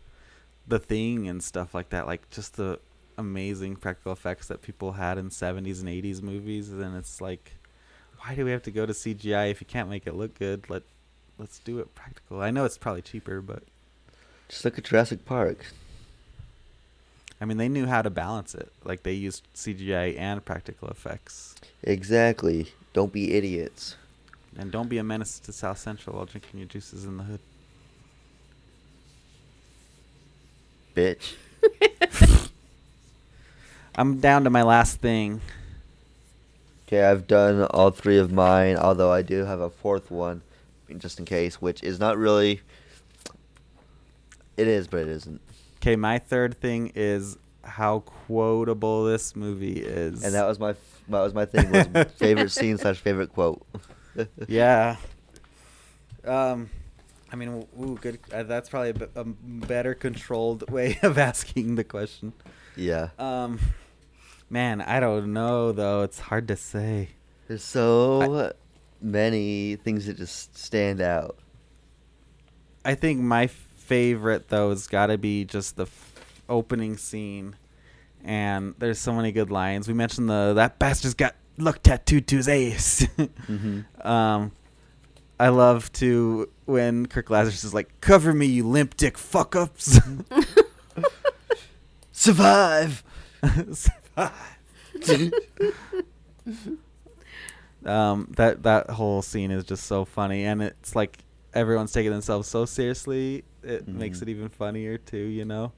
[0.67, 2.79] the thing and stuff like that, like just the
[3.17, 7.53] amazing practical effects that people had in 70s and 80s movies and it's like
[8.19, 10.69] why do we have to go to CGI if you can't make it look good
[10.69, 10.83] let
[11.39, 13.63] let's do it practical I know it's probably cheaper but
[14.49, 15.65] Just look at Jurassic Park.
[17.41, 21.55] I mean they knew how to balance it like they used CGI and practical effects
[21.83, 22.73] Exactly.
[22.93, 23.95] Don't be idiots.
[24.57, 27.39] And don't be a menace to South Central while drinking your juices in the hood
[30.95, 31.33] Bitch.
[33.95, 35.41] I'm down to my last thing
[36.87, 40.41] Okay, I've done all three of mine, although I do have a fourth one,
[40.97, 42.61] just in case, which is not really.
[44.55, 45.41] It is, but it isn't.
[45.81, 51.01] okay my third thing is how quotable this movie is And that was my f-
[51.09, 53.61] that was my thing was favorite scene slash favorite quote.
[54.47, 54.97] Yeah.
[56.23, 56.69] Um,
[57.31, 58.19] I mean, ooh, good.
[58.33, 62.33] Uh, that's probably a, b- a better controlled way of asking the question.
[62.75, 63.09] Yeah.
[63.19, 63.59] Um,
[64.49, 66.03] man, I don't know though.
[66.03, 67.09] It's hard to say.
[67.47, 68.51] There's so
[69.01, 71.37] many things that just stand out.
[72.83, 76.13] I think my favorite though has got to be just the f-
[76.49, 77.55] opening scene,
[78.23, 79.87] and there's so many good lines.
[79.87, 83.05] We mentioned the that bastard's got look tattooed to his ace.
[83.47, 83.85] Mhm.
[84.05, 84.51] Um,
[85.39, 89.99] I love to when Kirk Lazarus is like, "Cover me, you limp dick fuck ups."
[92.11, 93.03] Survive.
[97.85, 101.19] um, that that whole scene is just so funny, and it's like
[101.53, 103.43] everyone's taking themselves so seriously.
[103.63, 104.21] It makes Mhm.
[104.23, 105.71] it even funnier too, you know.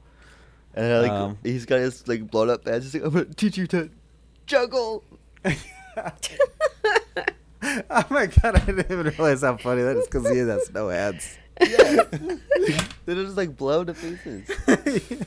[0.73, 2.85] And I like Um, he's got his like blown up hands.
[2.85, 3.89] He's like, I'm gonna teach you to
[4.45, 5.03] juggle.
[5.45, 5.53] Oh
[8.09, 8.55] my god!
[8.55, 11.37] I didn't even realize how funny that is because he has no hands.
[11.61, 12.03] Yeah.
[13.05, 14.49] They're just like blown to pieces.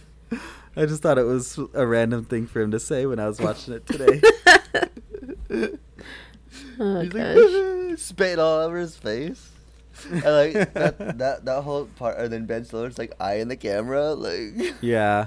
[0.76, 3.40] I just thought it was a random thing for him to say when I was
[3.40, 4.20] watching it today.
[6.78, 7.36] Oh He's gosh.
[7.36, 9.50] like spitting all over his face.
[10.10, 14.12] I like that, that that whole part, and then Ben Stiller's like eyeing the camera,
[14.14, 14.74] like.
[14.80, 15.26] Yeah.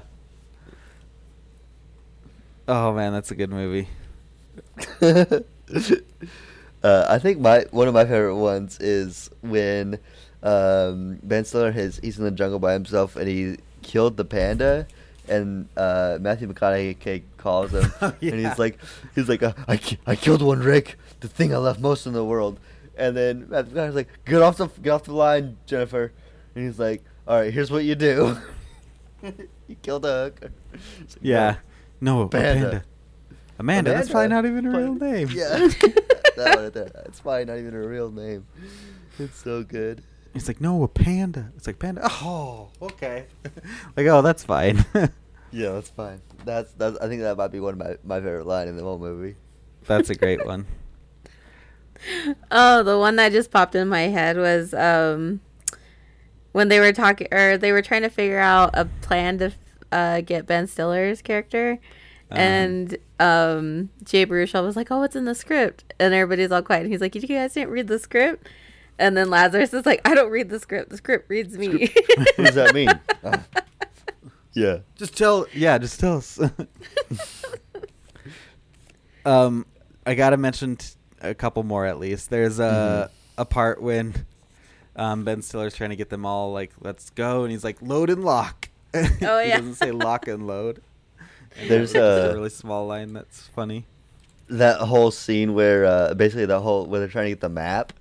[2.68, 3.88] Oh man, that's a good movie.
[5.02, 5.40] uh,
[6.84, 10.00] I think my one of my favorite ones is when
[10.44, 14.88] um, Ben Stiller has he's in the jungle by himself and he killed the panda,
[15.28, 18.78] and uh, Matthew McConaughey calls him Oh, and he's like
[19.16, 22.60] he's like I I killed one Rick, the thing I love most in the world,
[22.98, 26.12] and then Matthew McConaughey's like get off the get off the line, Jennifer,
[26.54, 28.38] and he's like all right, here's what you do.
[29.68, 30.52] you killed a hooker.
[30.72, 30.82] Like,
[31.22, 31.56] Yeah.
[32.00, 32.62] No, a Panda.
[32.62, 32.84] panda.
[33.60, 35.30] Amanda, that's probably not even her real name.
[35.32, 35.58] Yeah.
[35.58, 36.92] that one right there.
[37.06, 38.46] It's probably not even her real name.
[39.20, 40.04] It's so good.
[40.34, 41.52] It's like, no, a panda.
[41.56, 42.02] It's like panda.
[42.04, 43.28] Oh, okay.
[43.96, 44.86] like, oh, that's fine.
[45.56, 46.22] Yeah, that's fine.
[46.44, 46.98] That's that's.
[47.00, 49.38] I think that might be one of my my favorite line in the whole movie.
[49.88, 50.66] that's a great one.
[52.52, 55.40] Oh, the one that just popped in my head was um
[56.52, 59.54] when they were talking or they were trying to figure out a plan to
[59.94, 61.80] uh, get Ben Stiller's character.
[62.36, 66.62] Um, and um Jay Baruchel was like, "Oh, what's in the script?" And everybody's all
[66.62, 66.84] quiet.
[66.84, 68.48] And he's like, "You guys didn't read the script?"
[68.98, 70.90] And then Lazarus is like, "I don't read the script.
[70.90, 72.90] The script reads me." What does that mean?
[73.24, 73.34] Oh.
[74.54, 74.78] Yeah.
[74.96, 75.48] Just tell.
[75.54, 76.40] Yeah, just tell us.
[79.26, 79.66] um,
[80.06, 80.88] I gotta mention t-
[81.22, 82.30] a couple more at least.
[82.30, 84.26] There's a a part when
[84.96, 88.10] um, Ben Stiller's trying to get them all like, "Let's go," and he's like, "Load
[88.10, 89.02] and lock." Oh,
[89.40, 89.58] he yeah.
[89.58, 90.82] doesn't say lock and load.
[91.68, 93.86] There's that was just a- a really small line that's funny.
[94.50, 97.94] That whole scene where uh, basically the whole where they're trying to get the map,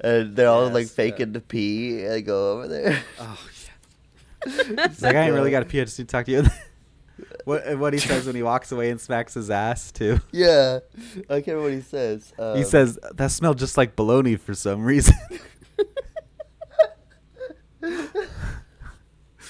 [0.00, 1.34] and they're all like faking yeah.
[1.34, 3.02] to pee and they go over there.
[3.20, 3.38] Oh
[4.46, 4.52] yeah.
[4.86, 5.80] It's like I ain't really got a pee.
[5.80, 6.42] I just need to talk to you.
[7.44, 10.18] what what he says when he walks away and smacks his ass too.
[10.32, 10.80] Yeah,
[11.30, 12.32] I can't remember what he says.
[12.36, 15.14] he Um, says that smelled just like bologna for some reason.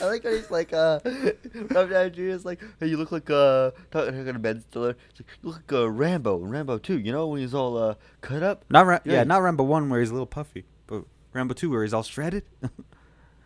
[0.01, 2.23] I like how he's like, uh, Jr.
[2.23, 4.97] is like, hey, you look like, uh, talking to Ben Stiller.
[5.11, 6.99] He's like, you look like uh, Rambo, Rambo too.
[6.99, 8.65] You know when he's all uh, cut up.
[8.71, 9.13] Not Ra- yeah.
[9.15, 9.25] Yeah.
[9.25, 12.45] not Rambo one where he's a little puffy, but Rambo two where he's all shredded.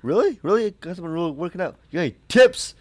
[0.00, 1.74] Really, really, got someone really working out.
[1.90, 2.76] You got any tips?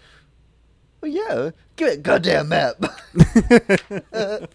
[1.01, 2.75] Well, yeah, give me a goddamn map.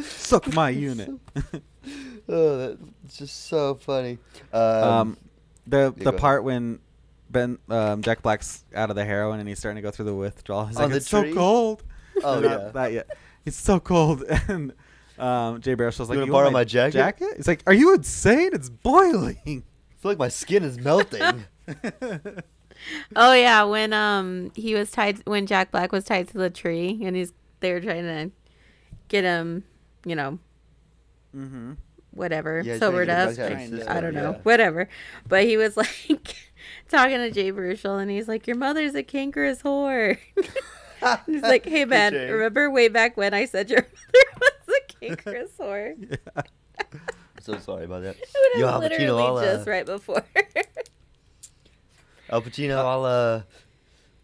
[0.00, 1.10] Suck my unit.
[2.28, 4.18] oh, that's just so funny.
[4.52, 5.16] Um, um,
[5.66, 6.20] the yeah, the go ahead.
[6.20, 6.80] part when
[7.30, 10.14] Ben um, Jack Black's out of the heroin and he's starting to go through the
[10.14, 10.66] withdrawal.
[10.66, 11.82] He's On like, the it's so cold.
[12.24, 12.68] Oh, Not yeah.
[12.70, 13.16] that yet.
[13.44, 14.72] It's so cold, and
[15.18, 18.50] um, Jay Baruchel's like, wanna "You borrow want my jacket?" He's like, "Are you insane?
[18.54, 21.44] It's boiling." I feel like my skin is melting.
[23.16, 26.98] oh yeah, when um he was tied when Jack Black was tied to the tree
[27.02, 28.30] and he's they were trying to
[29.08, 29.64] get him,
[30.06, 30.38] you know,
[31.36, 31.72] mm-hmm.
[32.16, 33.36] Whatever, Yeah, trying to sobered get up.
[33.36, 34.38] back to Kind the of, I don't know, yeah.
[34.42, 34.88] whatever.
[35.28, 36.34] But he was like
[36.88, 40.18] talking to Jay Baruchel, and he's like, "Your mother's a cankerous whore."
[41.26, 42.30] he's like, "Hey man, Jay.
[42.30, 45.94] remember way back when I said your mother was a cankerous whore?"
[46.36, 46.42] Yeah.
[47.42, 48.16] so sorry about that.
[48.16, 50.24] It Yo, was Al Pacino, literally I'll, uh, just right before.
[52.30, 53.42] Al Pacino, I'll uh,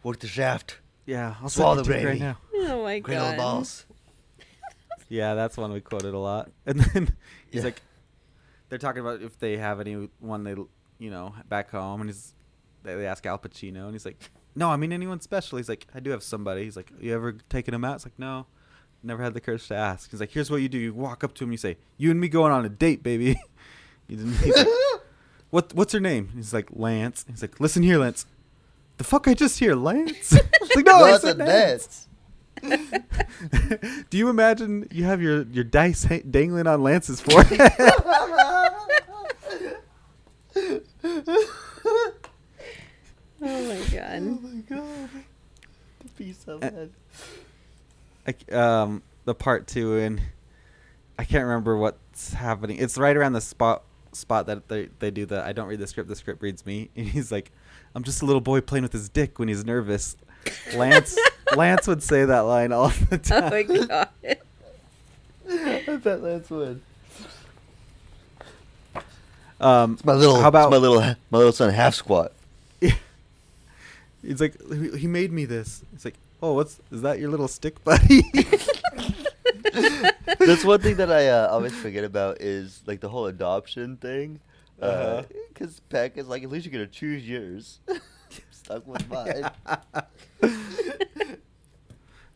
[0.03, 2.19] work the shaft, Yeah, I'll Swallow the dick right gravy.
[2.21, 2.37] now.
[2.55, 3.37] oh my great old god!
[3.37, 3.85] balls.
[5.13, 6.51] Yeah, that's one we quoted a lot.
[6.67, 7.15] And then
[7.51, 7.65] he's Yeah.
[7.67, 7.83] like,
[8.71, 10.55] they're talking about if they have anyone they,
[10.99, 12.33] you know, back home, and he's
[12.83, 14.17] they, they ask Al Pacino, and he's like,
[14.57, 15.59] no, I mean anyone special.
[15.59, 16.65] He's like, I do have somebody.
[16.65, 17.97] He's like, you ever taken him out?
[17.97, 18.47] It's like, no,
[19.03, 20.11] never had the courage to ask.
[20.11, 22.19] He's like, here's what you do: you walk up to him, you say, you and
[22.19, 23.37] me going on a date, baby.
[24.09, 24.67] he's, he's like,
[25.51, 26.31] what what's her name?
[26.35, 27.27] He's like Lance.
[27.29, 28.25] He's like, listen here, Lance.
[28.97, 30.33] The fuck I just hear, Lance?
[30.33, 32.09] It's like, no, no, I a said Lance.
[32.63, 34.07] Dance.
[34.11, 37.61] Do you imagine you have your, your dice ha- dangling on Lance's forehead?
[43.45, 44.23] Oh my god!
[44.23, 45.09] Oh my god.
[46.01, 46.91] The piece of head.
[48.25, 50.21] like, um, the part two, and
[51.19, 52.77] I can't remember what's happening.
[52.79, 53.83] It's right around the spot
[54.13, 56.91] spot that they they do the I don't read the script, the script reads me.
[56.97, 57.51] And he's like,
[57.97, 60.17] I'm just a little boy playing with his dick when he's nervous.
[60.77, 61.17] Lance
[61.57, 63.43] Lance would say that line all the time.
[65.45, 65.89] Oh my god!
[65.89, 66.81] I bet Lance would.
[69.61, 71.01] Um, It's my little, How about it's my little,
[71.31, 72.33] my little son half squat.
[72.81, 75.83] He's like, he he made me this.
[75.93, 78.23] It's like, oh, what's is that your little stick buddy?
[80.39, 84.41] That's one thing that I uh, always forget about is like the whole adoption thing.
[84.81, 85.23] Uh-huh.
[85.49, 87.79] Because Peck is like, at least you're gonna choose yours.
[88.65, 89.51] Stuck with mine.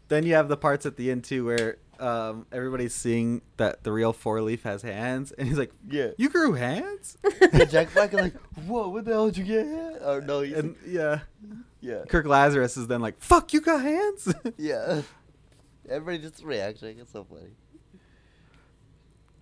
[0.09, 3.93] then you have the parts at the end too where um, everybody's seeing that the
[3.93, 6.09] real Four Leaf has hands, and he's like, Yeah.
[6.19, 7.17] "You grew hands?"
[7.53, 8.37] Yeah, Jack Black is like,
[8.67, 10.03] whoa, what the hell did you get?
[10.03, 11.21] Or no, he's and yeah,
[11.81, 15.03] yeah, Kirk Lazarus is then like, "Fuck, you got hands?" yeah.
[15.89, 16.99] Everybody just reacting.
[16.99, 17.53] It's so funny.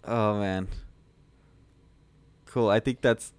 [0.05, 0.69] oh man,
[2.47, 2.69] cool.
[2.69, 3.33] I think that's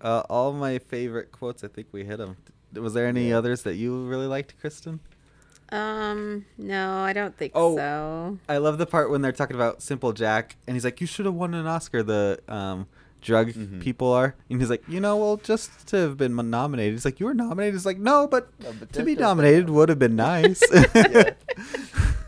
[0.00, 1.64] uh, all my favorite quotes.
[1.64, 2.36] I think we hit them.
[2.74, 5.00] Was there any others that you really liked, Kristen?
[5.72, 7.76] Um, no, I don't think Oh.
[7.76, 8.38] so.
[8.48, 11.26] I love the part when they're talking about Simple Jack, and he's like, "You should
[11.26, 12.86] have won an Oscar." The um,
[13.22, 13.80] drug Mhm.
[13.80, 17.20] people are, and he's like, "You know, well, just to have been nominated." He's like,
[17.20, 20.16] "You were nominated." He's like, "No, but No, but to be nominated would have been
[20.16, 20.60] nice."
[20.94, 21.34] Yeah.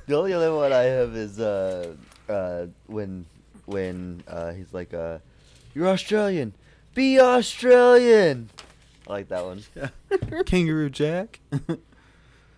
[0.06, 1.94] The only other one I have is uh,
[2.28, 3.24] uh, when
[3.66, 5.18] when uh, he's like, uh,
[5.74, 6.52] "You're Australian,
[6.94, 8.50] be Australian."
[9.08, 9.62] I like that one.
[9.76, 10.42] Yeah.
[10.44, 11.40] Kangaroo Jack.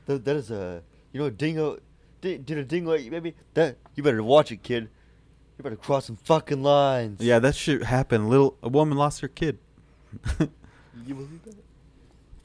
[0.07, 1.79] That, that is a you know a dingo.
[2.21, 3.35] Did, did a dingo eat you, baby?
[3.55, 4.91] That you better watch it, kid.
[5.57, 7.23] You better cross some fucking lines.
[7.23, 8.29] yeah, that shit happened.
[8.29, 9.59] Little a woman lost her kid.
[11.07, 11.57] You believe that?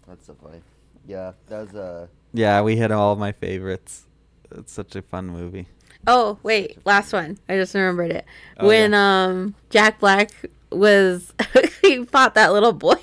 [0.08, 0.62] That's so funny.
[1.06, 2.08] Yeah, that was uh.
[2.34, 4.06] yeah, we hit all of my favorites.
[4.52, 5.68] It's such a fun movie.
[6.08, 7.38] Oh, wait, last one.
[7.48, 8.26] I just remembered it.
[8.58, 9.26] Oh, when yeah.
[9.26, 10.32] um Jack Black
[10.72, 11.34] was
[11.82, 12.96] he fought that little boy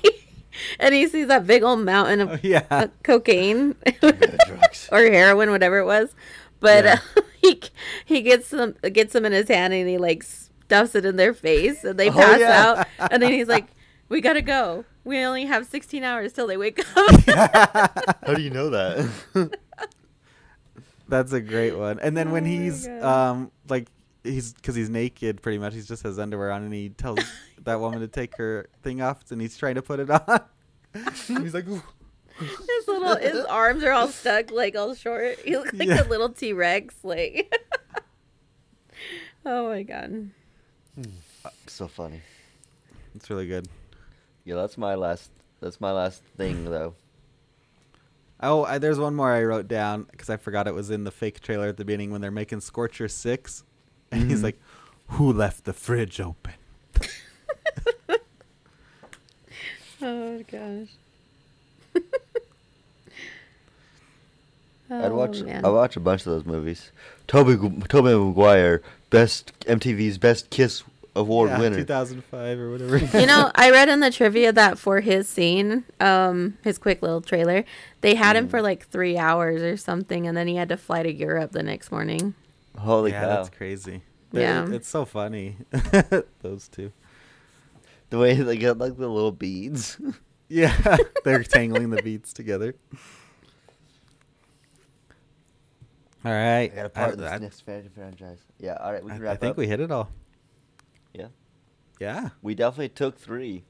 [0.79, 2.63] and he sees that big old mountain of Oh, yeah.
[2.69, 3.75] uh, cocaine
[4.91, 6.13] or heroin, whatever it was.
[6.59, 6.99] But Yeah.
[7.15, 7.61] uh, he
[8.05, 11.33] he gets them gets them in his hand and he like stuffs it in their
[11.33, 12.63] face and they Oh, pass yeah.
[12.65, 13.67] out and then he's like,
[14.09, 14.85] "We gotta go.
[15.03, 17.21] We only have 16 hours till they wake up."
[18.25, 19.09] How do you know that?
[21.07, 21.99] That's a great one.
[21.99, 23.87] And then when Oh my he's um like
[24.27, 25.73] he's because he's naked pretty much.
[25.73, 27.19] He's just has underwear on, and he tells
[27.63, 30.41] that woman to take her thing off, and he's trying to put it on.
[30.93, 31.09] And
[31.43, 31.81] he's like, "Ooh."
[32.39, 35.39] his little his arms are all stuck, like all short.
[35.39, 36.03] He looks like Yeah.
[36.03, 36.95] a little T Rex.
[37.03, 37.51] Like,
[39.45, 40.29] oh my god.
[40.95, 41.01] Hmm.
[41.45, 42.21] Uh, so funny.
[43.15, 43.67] it's really good.
[44.45, 45.31] Yeah, that's my last.
[45.61, 46.93] That's my last thing though.
[48.39, 51.11] Oh, I, there's one more I wrote down because I forgot it was in the
[51.11, 53.63] fake trailer at the beginning when they're making Scorcher Six,
[54.11, 54.43] and he's Mhm.
[54.43, 54.59] like,
[55.09, 56.53] "Who left the fridge open?"
[60.01, 60.89] Oh gosh.
[64.89, 65.41] I'd watch.
[65.41, 65.65] Oh, man.
[65.65, 66.91] I watch a bunch of those movies.
[67.27, 67.55] Tobey
[67.89, 70.83] Tobey Maguire, best MTV's Best Kiss
[71.15, 71.75] Award Yeah, winner.
[71.77, 72.97] 2005 or whatever.
[73.19, 77.19] you know, I read in the trivia that for his scene, um, his quick little
[77.21, 77.65] trailer,
[78.01, 78.51] they had him Mm.
[78.51, 81.63] for like three hours or something, and then he had to fly to Europe the
[81.63, 82.35] next morning.
[82.77, 83.27] Holy yeah, cow!
[83.27, 84.01] that's crazy.
[84.31, 84.69] They- Yeah.
[84.69, 85.57] it's so funny.
[86.41, 86.91] Those two.
[88.09, 89.97] The way they get like the little beads.
[90.49, 90.95] Yeah,
[91.25, 92.73] they're tangling the beads together.
[96.23, 98.39] All right, I got a part in I- this I- next fan- franchise.
[98.59, 98.77] Yeah.
[98.79, 99.57] All right, we can I, wrap I think up.
[99.57, 100.09] we hit it all.
[101.13, 101.27] Yeah.
[101.99, 103.65] Yeah, We definitely took three.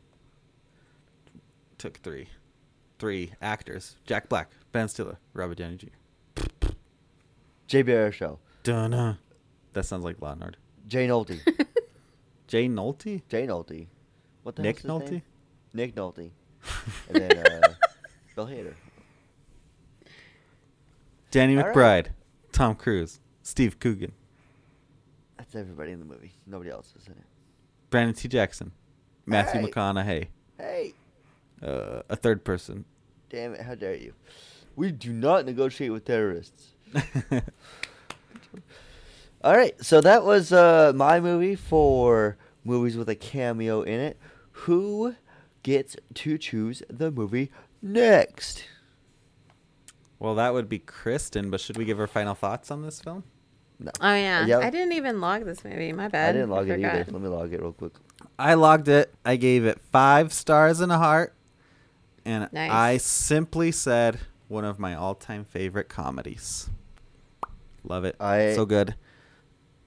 [1.80, 2.28] took three,
[3.00, 6.68] three actors: Jack Black, Ben Stiller, Robert Downey Jr.
[7.68, 8.12] J.B.
[8.12, 9.18] Show, Dunna.
[9.72, 10.58] That sounds like Law and Order.
[10.88, 11.40] Jay Nolte,
[12.48, 13.88] Jay Nolte, Jay Nolte.
[14.44, 15.12] What the Nick hell's his Nolte.
[15.14, 15.22] name?
[15.74, 16.30] Nick Nolte.
[17.10, 17.74] and then uh,
[18.36, 18.74] Bill Hader.
[21.32, 21.74] Danny All right.
[21.76, 22.08] McBride,
[22.52, 24.12] Tom Cruise, Steve Coogan,
[25.38, 26.34] That's everybody in the movie.
[26.46, 27.26] Nobody else is in it.
[27.90, 28.28] Brandon T.
[28.28, 28.72] Jackson,
[29.26, 29.68] Matthew Hey.
[29.68, 30.28] McConaughey,
[30.58, 30.94] Hey,
[31.62, 32.84] uh, a third person.
[33.30, 33.62] damn it!
[33.62, 34.14] How dare you?
[34.76, 36.74] We do not negotiate with terrorists.
[39.44, 44.18] All right, so that was uh, my movie for movies with a cameo in it.
[44.52, 45.16] Who
[45.64, 47.52] gets to choose the movie
[47.82, 48.64] next?
[50.20, 53.24] well, that would be Kristen, but should we give her final thoughts on this film?
[53.80, 54.58] No, Oh yeah, Yeah.
[54.60, 55.94] I didn't even log this movie.
[55.94, 56.30] My bad.
[56.30, 57.06] I didn't log it either.
[57.12, 57.94] Let me log it real quick.
[58.40, 59.14] I logged it.
[59.24, 61.36] I gave it five stars and a heart.
[62.26, 62.72] And Nice.
[62.72, 66.70] I simply said one of my all time favorite comedies.
[67.90, 68.16] Love it.
[68.20, 68.96] I- so good.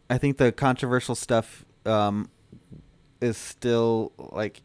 [0.08, 2.30] I think the controversial stuff um,
[3.20, 4.60] is still like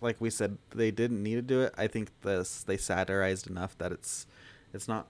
[0.00, 1.74] like we said, they didn't need to do it.
[1.76, 4.26] I think this they satirized enough that it's
[4.72, 5.08] it's not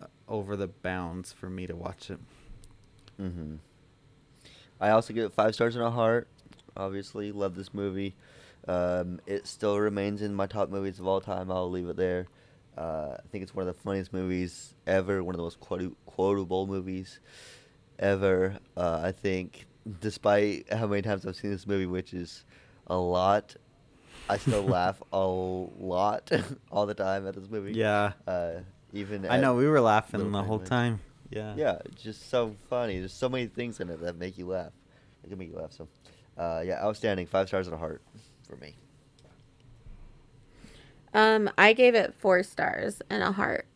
[0.00, 2.20] uh, over the bounds for me to watch it.
[3.20, 3.56] Mm-hmm.
[4.80, 6.28] I also give it five stars and a heart.
[6.76, 8.14] Obviously, love this movie.
[8.68, 11.50] Um, it still remains in my top movies of all time.
[11.50, 12.26] I'll leave it there.
[12.76, 15.24] Uh, I think it's one of the funniest movies ever.
[15.24, 15.60] One of the most
[16.16, 17.20] quotable movies
[17.98, 18.56] ever.
[18.74, 19.66] Uh, I think,
[20.00, 22.44] despite how many times I've seen this movie, which is
[22.86, 23.54] a lot,
[24.30, 26.30] I still laugh a lot
[26.72, 27.72] all the time at this movie.
[27.74, 28.12] Yeah.
[28.26, 28.60] Uh,
[28.94, 30.66] even I know we were laughing the whole Mermaid.
[30.70, 31.00] time.
[31.28, 31.54] Yeah.
[31.54, 32.98] Yeah, just so funny.
[32.98, 34.72] There's so many things in it that make you laugh.
[35.22, 35.72] It can make you laugh.
[35.72, 35.86] So,
[36.38, 37.26] uh, yeah, outstanding.
[37.26, 38.00] Five stars and a heart
[38.48, 38.76] for me.
[41.12, 43.66] Um, I gave it four stars and a heart.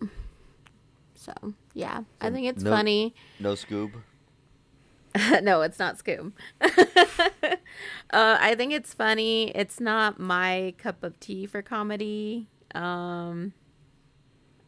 [1.20, 3.14] So yeah, I think it's no- funny.
[3.38, 3.92] No Scoob.
[5.42, 6.32] no, it's not Scoob.
[6.62, 7.58] uh,
[8.12, 9.50] I think it's funny.
[9.50, 12.48] It's not my cup of tea for comedy.
[12.74, 13.52] Um,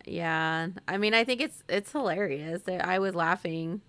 [0.04, 2.62] yeah, I mean, I think it's it's hilarious.
[2.68, 3.80] I I was laughing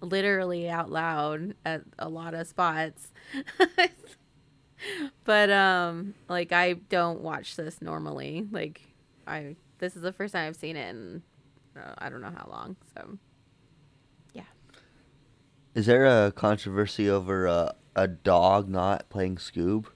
[0.00, 3.12] literally out loud at a lot of spots.
[5.24, 8.46] but um, like I don't watch this normally.
[8.50, 8.80] Like
[9.26, 11.22] I this is the first time I've seen it in
[11.78, 12.76] uh, I don't know how long.
[12.94, 13.18] So
[14.32, 14.42] yeah.
[15.74, 19.86] Is there a controversy over uh, a dog not playing Scoob?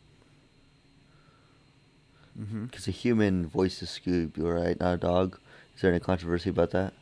[2.38, 2.66] Mm-hmm.
[2.66, 4.78] Because a human voices Scoob, you right?
[4.78, 5.38] Not a dog.
[5.74, 6.94] Is there any controversy about that?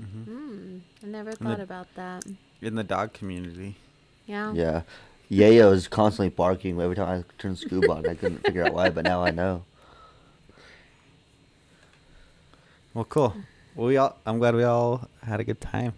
[0.00, 0.22] Mm-hmm.
[0.22, 0.78] Hmm.
[1.02, 2.24] I never the- thought about that.
[2.60, 3.76] In the dog community.
[4.26, 4.52] Yeah.
[4.52, 4.82] Yeah.
[5.30, 8.06] Yayo is constantly barking every time I turn Scoob on.
[8.06, 9.64] I couldn't figure out why, but now I know.
[12.92, 13.34] Well, cool.
[13.74, 14.18] Well, we all.
[14.26, 15.94] I'm glad we all had a good time.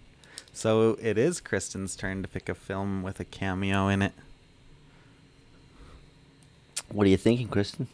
[0.52, 4.12] So it is Kristen's turn to pick a film with a cameo in it.
[6.92, 7.88] What are you thinking, Kristen?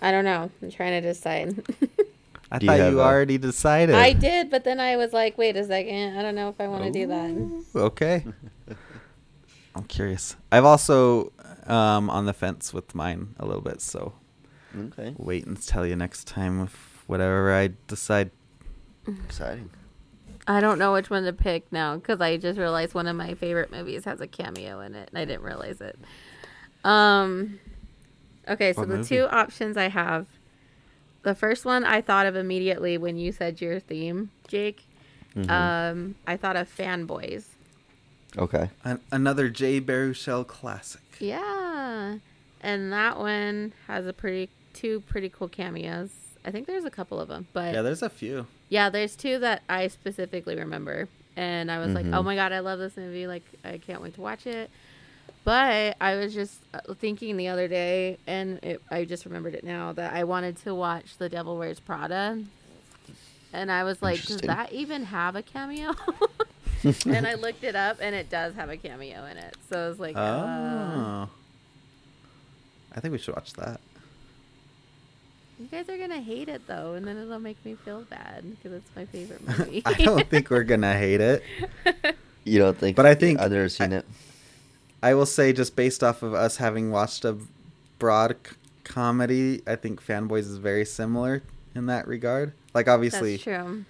[0.00, 0.50] I don't know.
[0.62, 1.62] I'm trying to decide.
[2.50, 3.94] I Do thought have you a- already decided.
[3.94, 6.16] I did, but then I was like, wait a second.
[6.16, 7.64] I don't know if I want to do that.
[7.80, 8.24] Okay.
[9.74, 10.36] I'm curious.
[10.52, 11.32] I've also
[11.66, 14.12] um, on the fence with mine a little bit, so
[14.78, 15.14] Okay.
[15.18, 18.30] wait and tell you next time if whatever I decide.
[19.06, 19.70] Exciting.
[20.46, 23.34] I don't know which one to pick now because I just realized one of my
[23.34, 25.98] favorite movies has a cameo in it, and I didn't realize it.
[26.84, 27.58] Um.
[28.48, 29.08] Okay, so What the movie?
[29.16, 30.26] two options I have.
[31.22, 34.84] The first one I thought of immediately when you said your theme, Jake.
[35.34, 35.50] Mhm.
[35.50, 37.46] Um, I thought of Fanboys.
[38.36, 38.68] okay.
[38.84, 41.00] An- another Jay Baruchel classic.
[41.20, 42.18] Yeah.
[42.60, 46.10] And that one has a pretty two pretty cool cameos.
[46.44, 48.46] I think there's a couple of them, but Yeah, there's a few.
[48.68, 51.08] Yeah, there's two that I specifically remember.
[51.36, 52.24] And I was like, "Oh Mhm.
[52.26, 53.26] my god, I love this movie.
[53.26, 54.70] Like I can't wait to watch it."
[55.44, 59.62] But I was just uh, thinking the other day and it, I just remembered it
[59.64, 62.38] now that I wanted to watch The Devil Wears Prada.
[63.52, 65.92] And I was like, "Does that even have a cameo?"
[67.06, 69.56] and I looked it up and it does have a cameo in it.
[69.68, 70.20] So I was like, Oh.
[70.20, 71.26] uh,
[72.94, 73.80] I think we should watch that.
[75.64, 78.72] You guys are gonna hate it though, and then it'll make me feel bad because
[78.74, 79.80] it's my favorite movie.
[79.86, 81.42] I don't think we're gonna hate it.
[82.46, 82.94] You don't think?
[82.94, 84.06] But I think- others have seen I- it.
[85.02, 87.38] I will say, just based off of us having watched a
[87.98, 91.42] broad c- comedy, I think Fanboys is very similar
[91.74, 92.52] in that regard.
[92.74, 93.84] Like, obviously, That's true.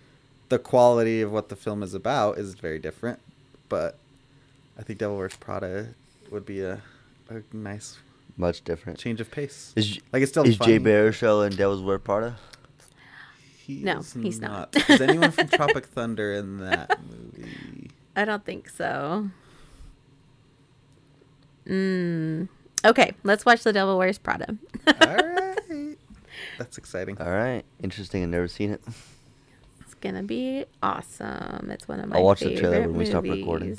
[0.51, 3.18] the quality of what the film is about is very different,
[3.68, 3.98] but
[4.78, 5.88] I think Devil Wears Prada
[6.30, 6.80] would be a,
[7.28, 7.98] a nice
[8.36, 8.98] Much different.
[8.98, 9.73] change of pace.
[9.77, 10.90] Is Like, it's still is Jay funny.
[10.90, 12.36] Baruchel in Devil's Wear Prada?
[13.59, 14.74] He No, he's not.
[14.90, 17.90] is anyone from Tropic Thunder in that movie?
[18.16, 19.31] I don't think so.
[21.66, 22.48] Mm.
[22.85, 24.56] Okay, let's watch The Devil Wears Prada.
[24.86, 25.97] All right.
[26.59, 27.19] That's exciting.
[27.19, 27.65] All right.
[27.82, 28.23] Interesting.
[28.23, 28.82] I've never seen it.
[29.81, 31.70] It's gonna be awesome.
[31.70, 33.78] It's one of my I'll watch the trailer when we stop recording.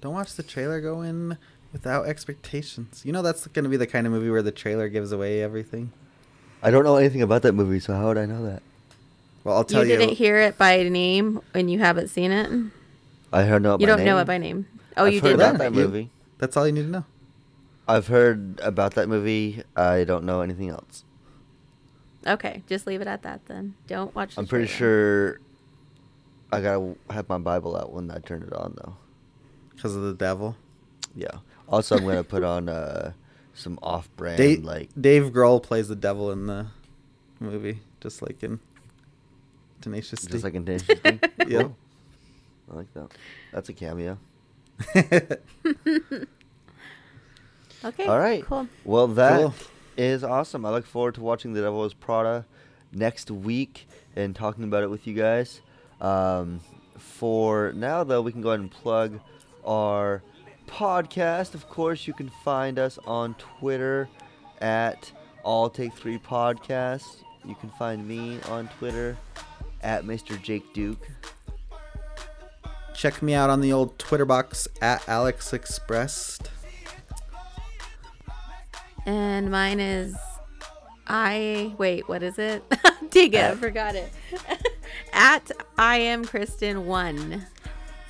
[0.00, 0.80] Don't watch the trailer.
[0.80, 1.36] Go in
[1.72, 3.02] without expectations.
[3.04, 5.42] You know that's going to be the kind of movie where the trailer gives away
[5.42, 5.92] everything.
[6.62, 8.62] I don't know anything about that movie, so how would I know that?
[9.44, 9.98] Well, I'll tell You you.
[9.98, 12.50] didn't hear it by name and you haven't seen it.
[13.32, 14.66] I heard know it You don't know it by name.
[14.96, 16.10] Oh, I've you heard did about know that You- movie.
[16.38, 17.04] That's all you need to know.
[17.86, 19.62] I've heard about that movie.
[19.76, 21.04] I don't know anything else.
[22.26, 23.74] Okay, just leave it at that then.
[23.86, 24.34] Don't watch.
[24.34, 25.34] The I'm pretty trailer.
[25.34, 25.40] sure
[26.52, 28.96] I gotta have my Bible out when I turn it on, though.
[29.74, 30.56] Because of the devil.
[31.14, 31.38] Yeah.
[31.68, 33.12] Also, I'm gonna put on uh,
[33.54, 34.88] some off-brand Dave, like.
[34.98, 36.66] Dave Grohl plays the devil in the
[37.40, 38.58] movie, just like in
[39.80, 40.32] Tenacious D.
[40.32, 41.18] Just like in Tenacious D?
[41.46, 41.62] Yep.
[41.62, 41.76] Cool.
[42.72, 43.08] I like that.
[43.52, 44.18] That's a cameo.
[47.84, 48.06] Okay.
[48.06, 48.44] All right.
[48.44, 48.66] Cool.
[48.84, 49.52] Well, that
[49.96, 50.32] is Cool.
[50.32, 50.66] awesome.
[50.66, 52.44] I look forward to watching The Devil Wears Prada
[52.92, 53.86] next week
[54.16, 55.60] and talking about it with you guys.
[56.00, 56.58] Um,
[56.98, 59.20] for now, though, we can go ahead and plug
[59.64, 60.22] our
[60.68, 61.54] podcast.
[61.54, 64.08] Of course, you can find us on Twitter
[64.60, 65.10] at
[65.42, 67.24] All Take Three Podcast.
[67.44, 69.16] You can find me on Twitter
[69.80, 70.40] at Mr.
[70.40, 71.08] Jake Duke.
[72.94, 76.50] Check me out on the old Twitter box at Alex Expressed.
[79.06, 80.16] And mine is
[81.08, 82.62] I wait, what is it?
[83.10, 84.12] Dig it, I forgot it.
[85.12, 87.46] At I am Kristen one.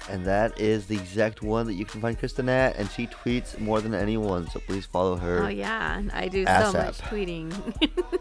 [0.09, 3.59] And that is the exact one that you can find Kristen at, and she tweets
[3.59, 5.44] more than anyone, so please follow her.
[5.44, 6.72] Oh yeah, I do ASAP.
[6.72, 7.52] so much tweeting.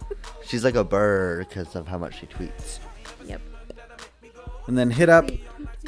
[0.45, 2.79] She's like a bird because of how much she tweets.
[3.25, 3.41] yep.
[4.67, 5.29] And then hit up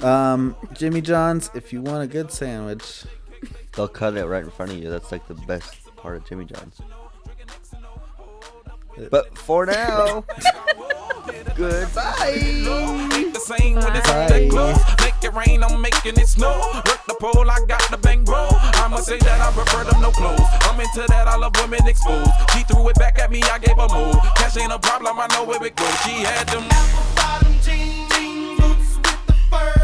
[0.01, 3.03] um, Jimmy John's if you want a good sandwich.
[3.73, 4.89] They'll cut it right in front of you.
[4.89, 6.81] That's like the best part of Jimmy John's.
[9.11, 10.25] But for now,
[11.55, 12.13] goodbye.
[14.99, 16.59] Make it rain, I'm making it snow.
[16.75, 18.25] Work the pole, I got the bang.
[18.29, 20.41] I'ma say that I prefer them no clothes.
[20.63, 22.31] I'm into that, I love women exposed.
[22.53, 23.87] She threw it back at me, I gave her.
[24.35, 26.01] Cash ain't a problem, I know where it goes.
[26.01, 27.53] She had them apple bottom
[28.57, 29.78] boots with the fur.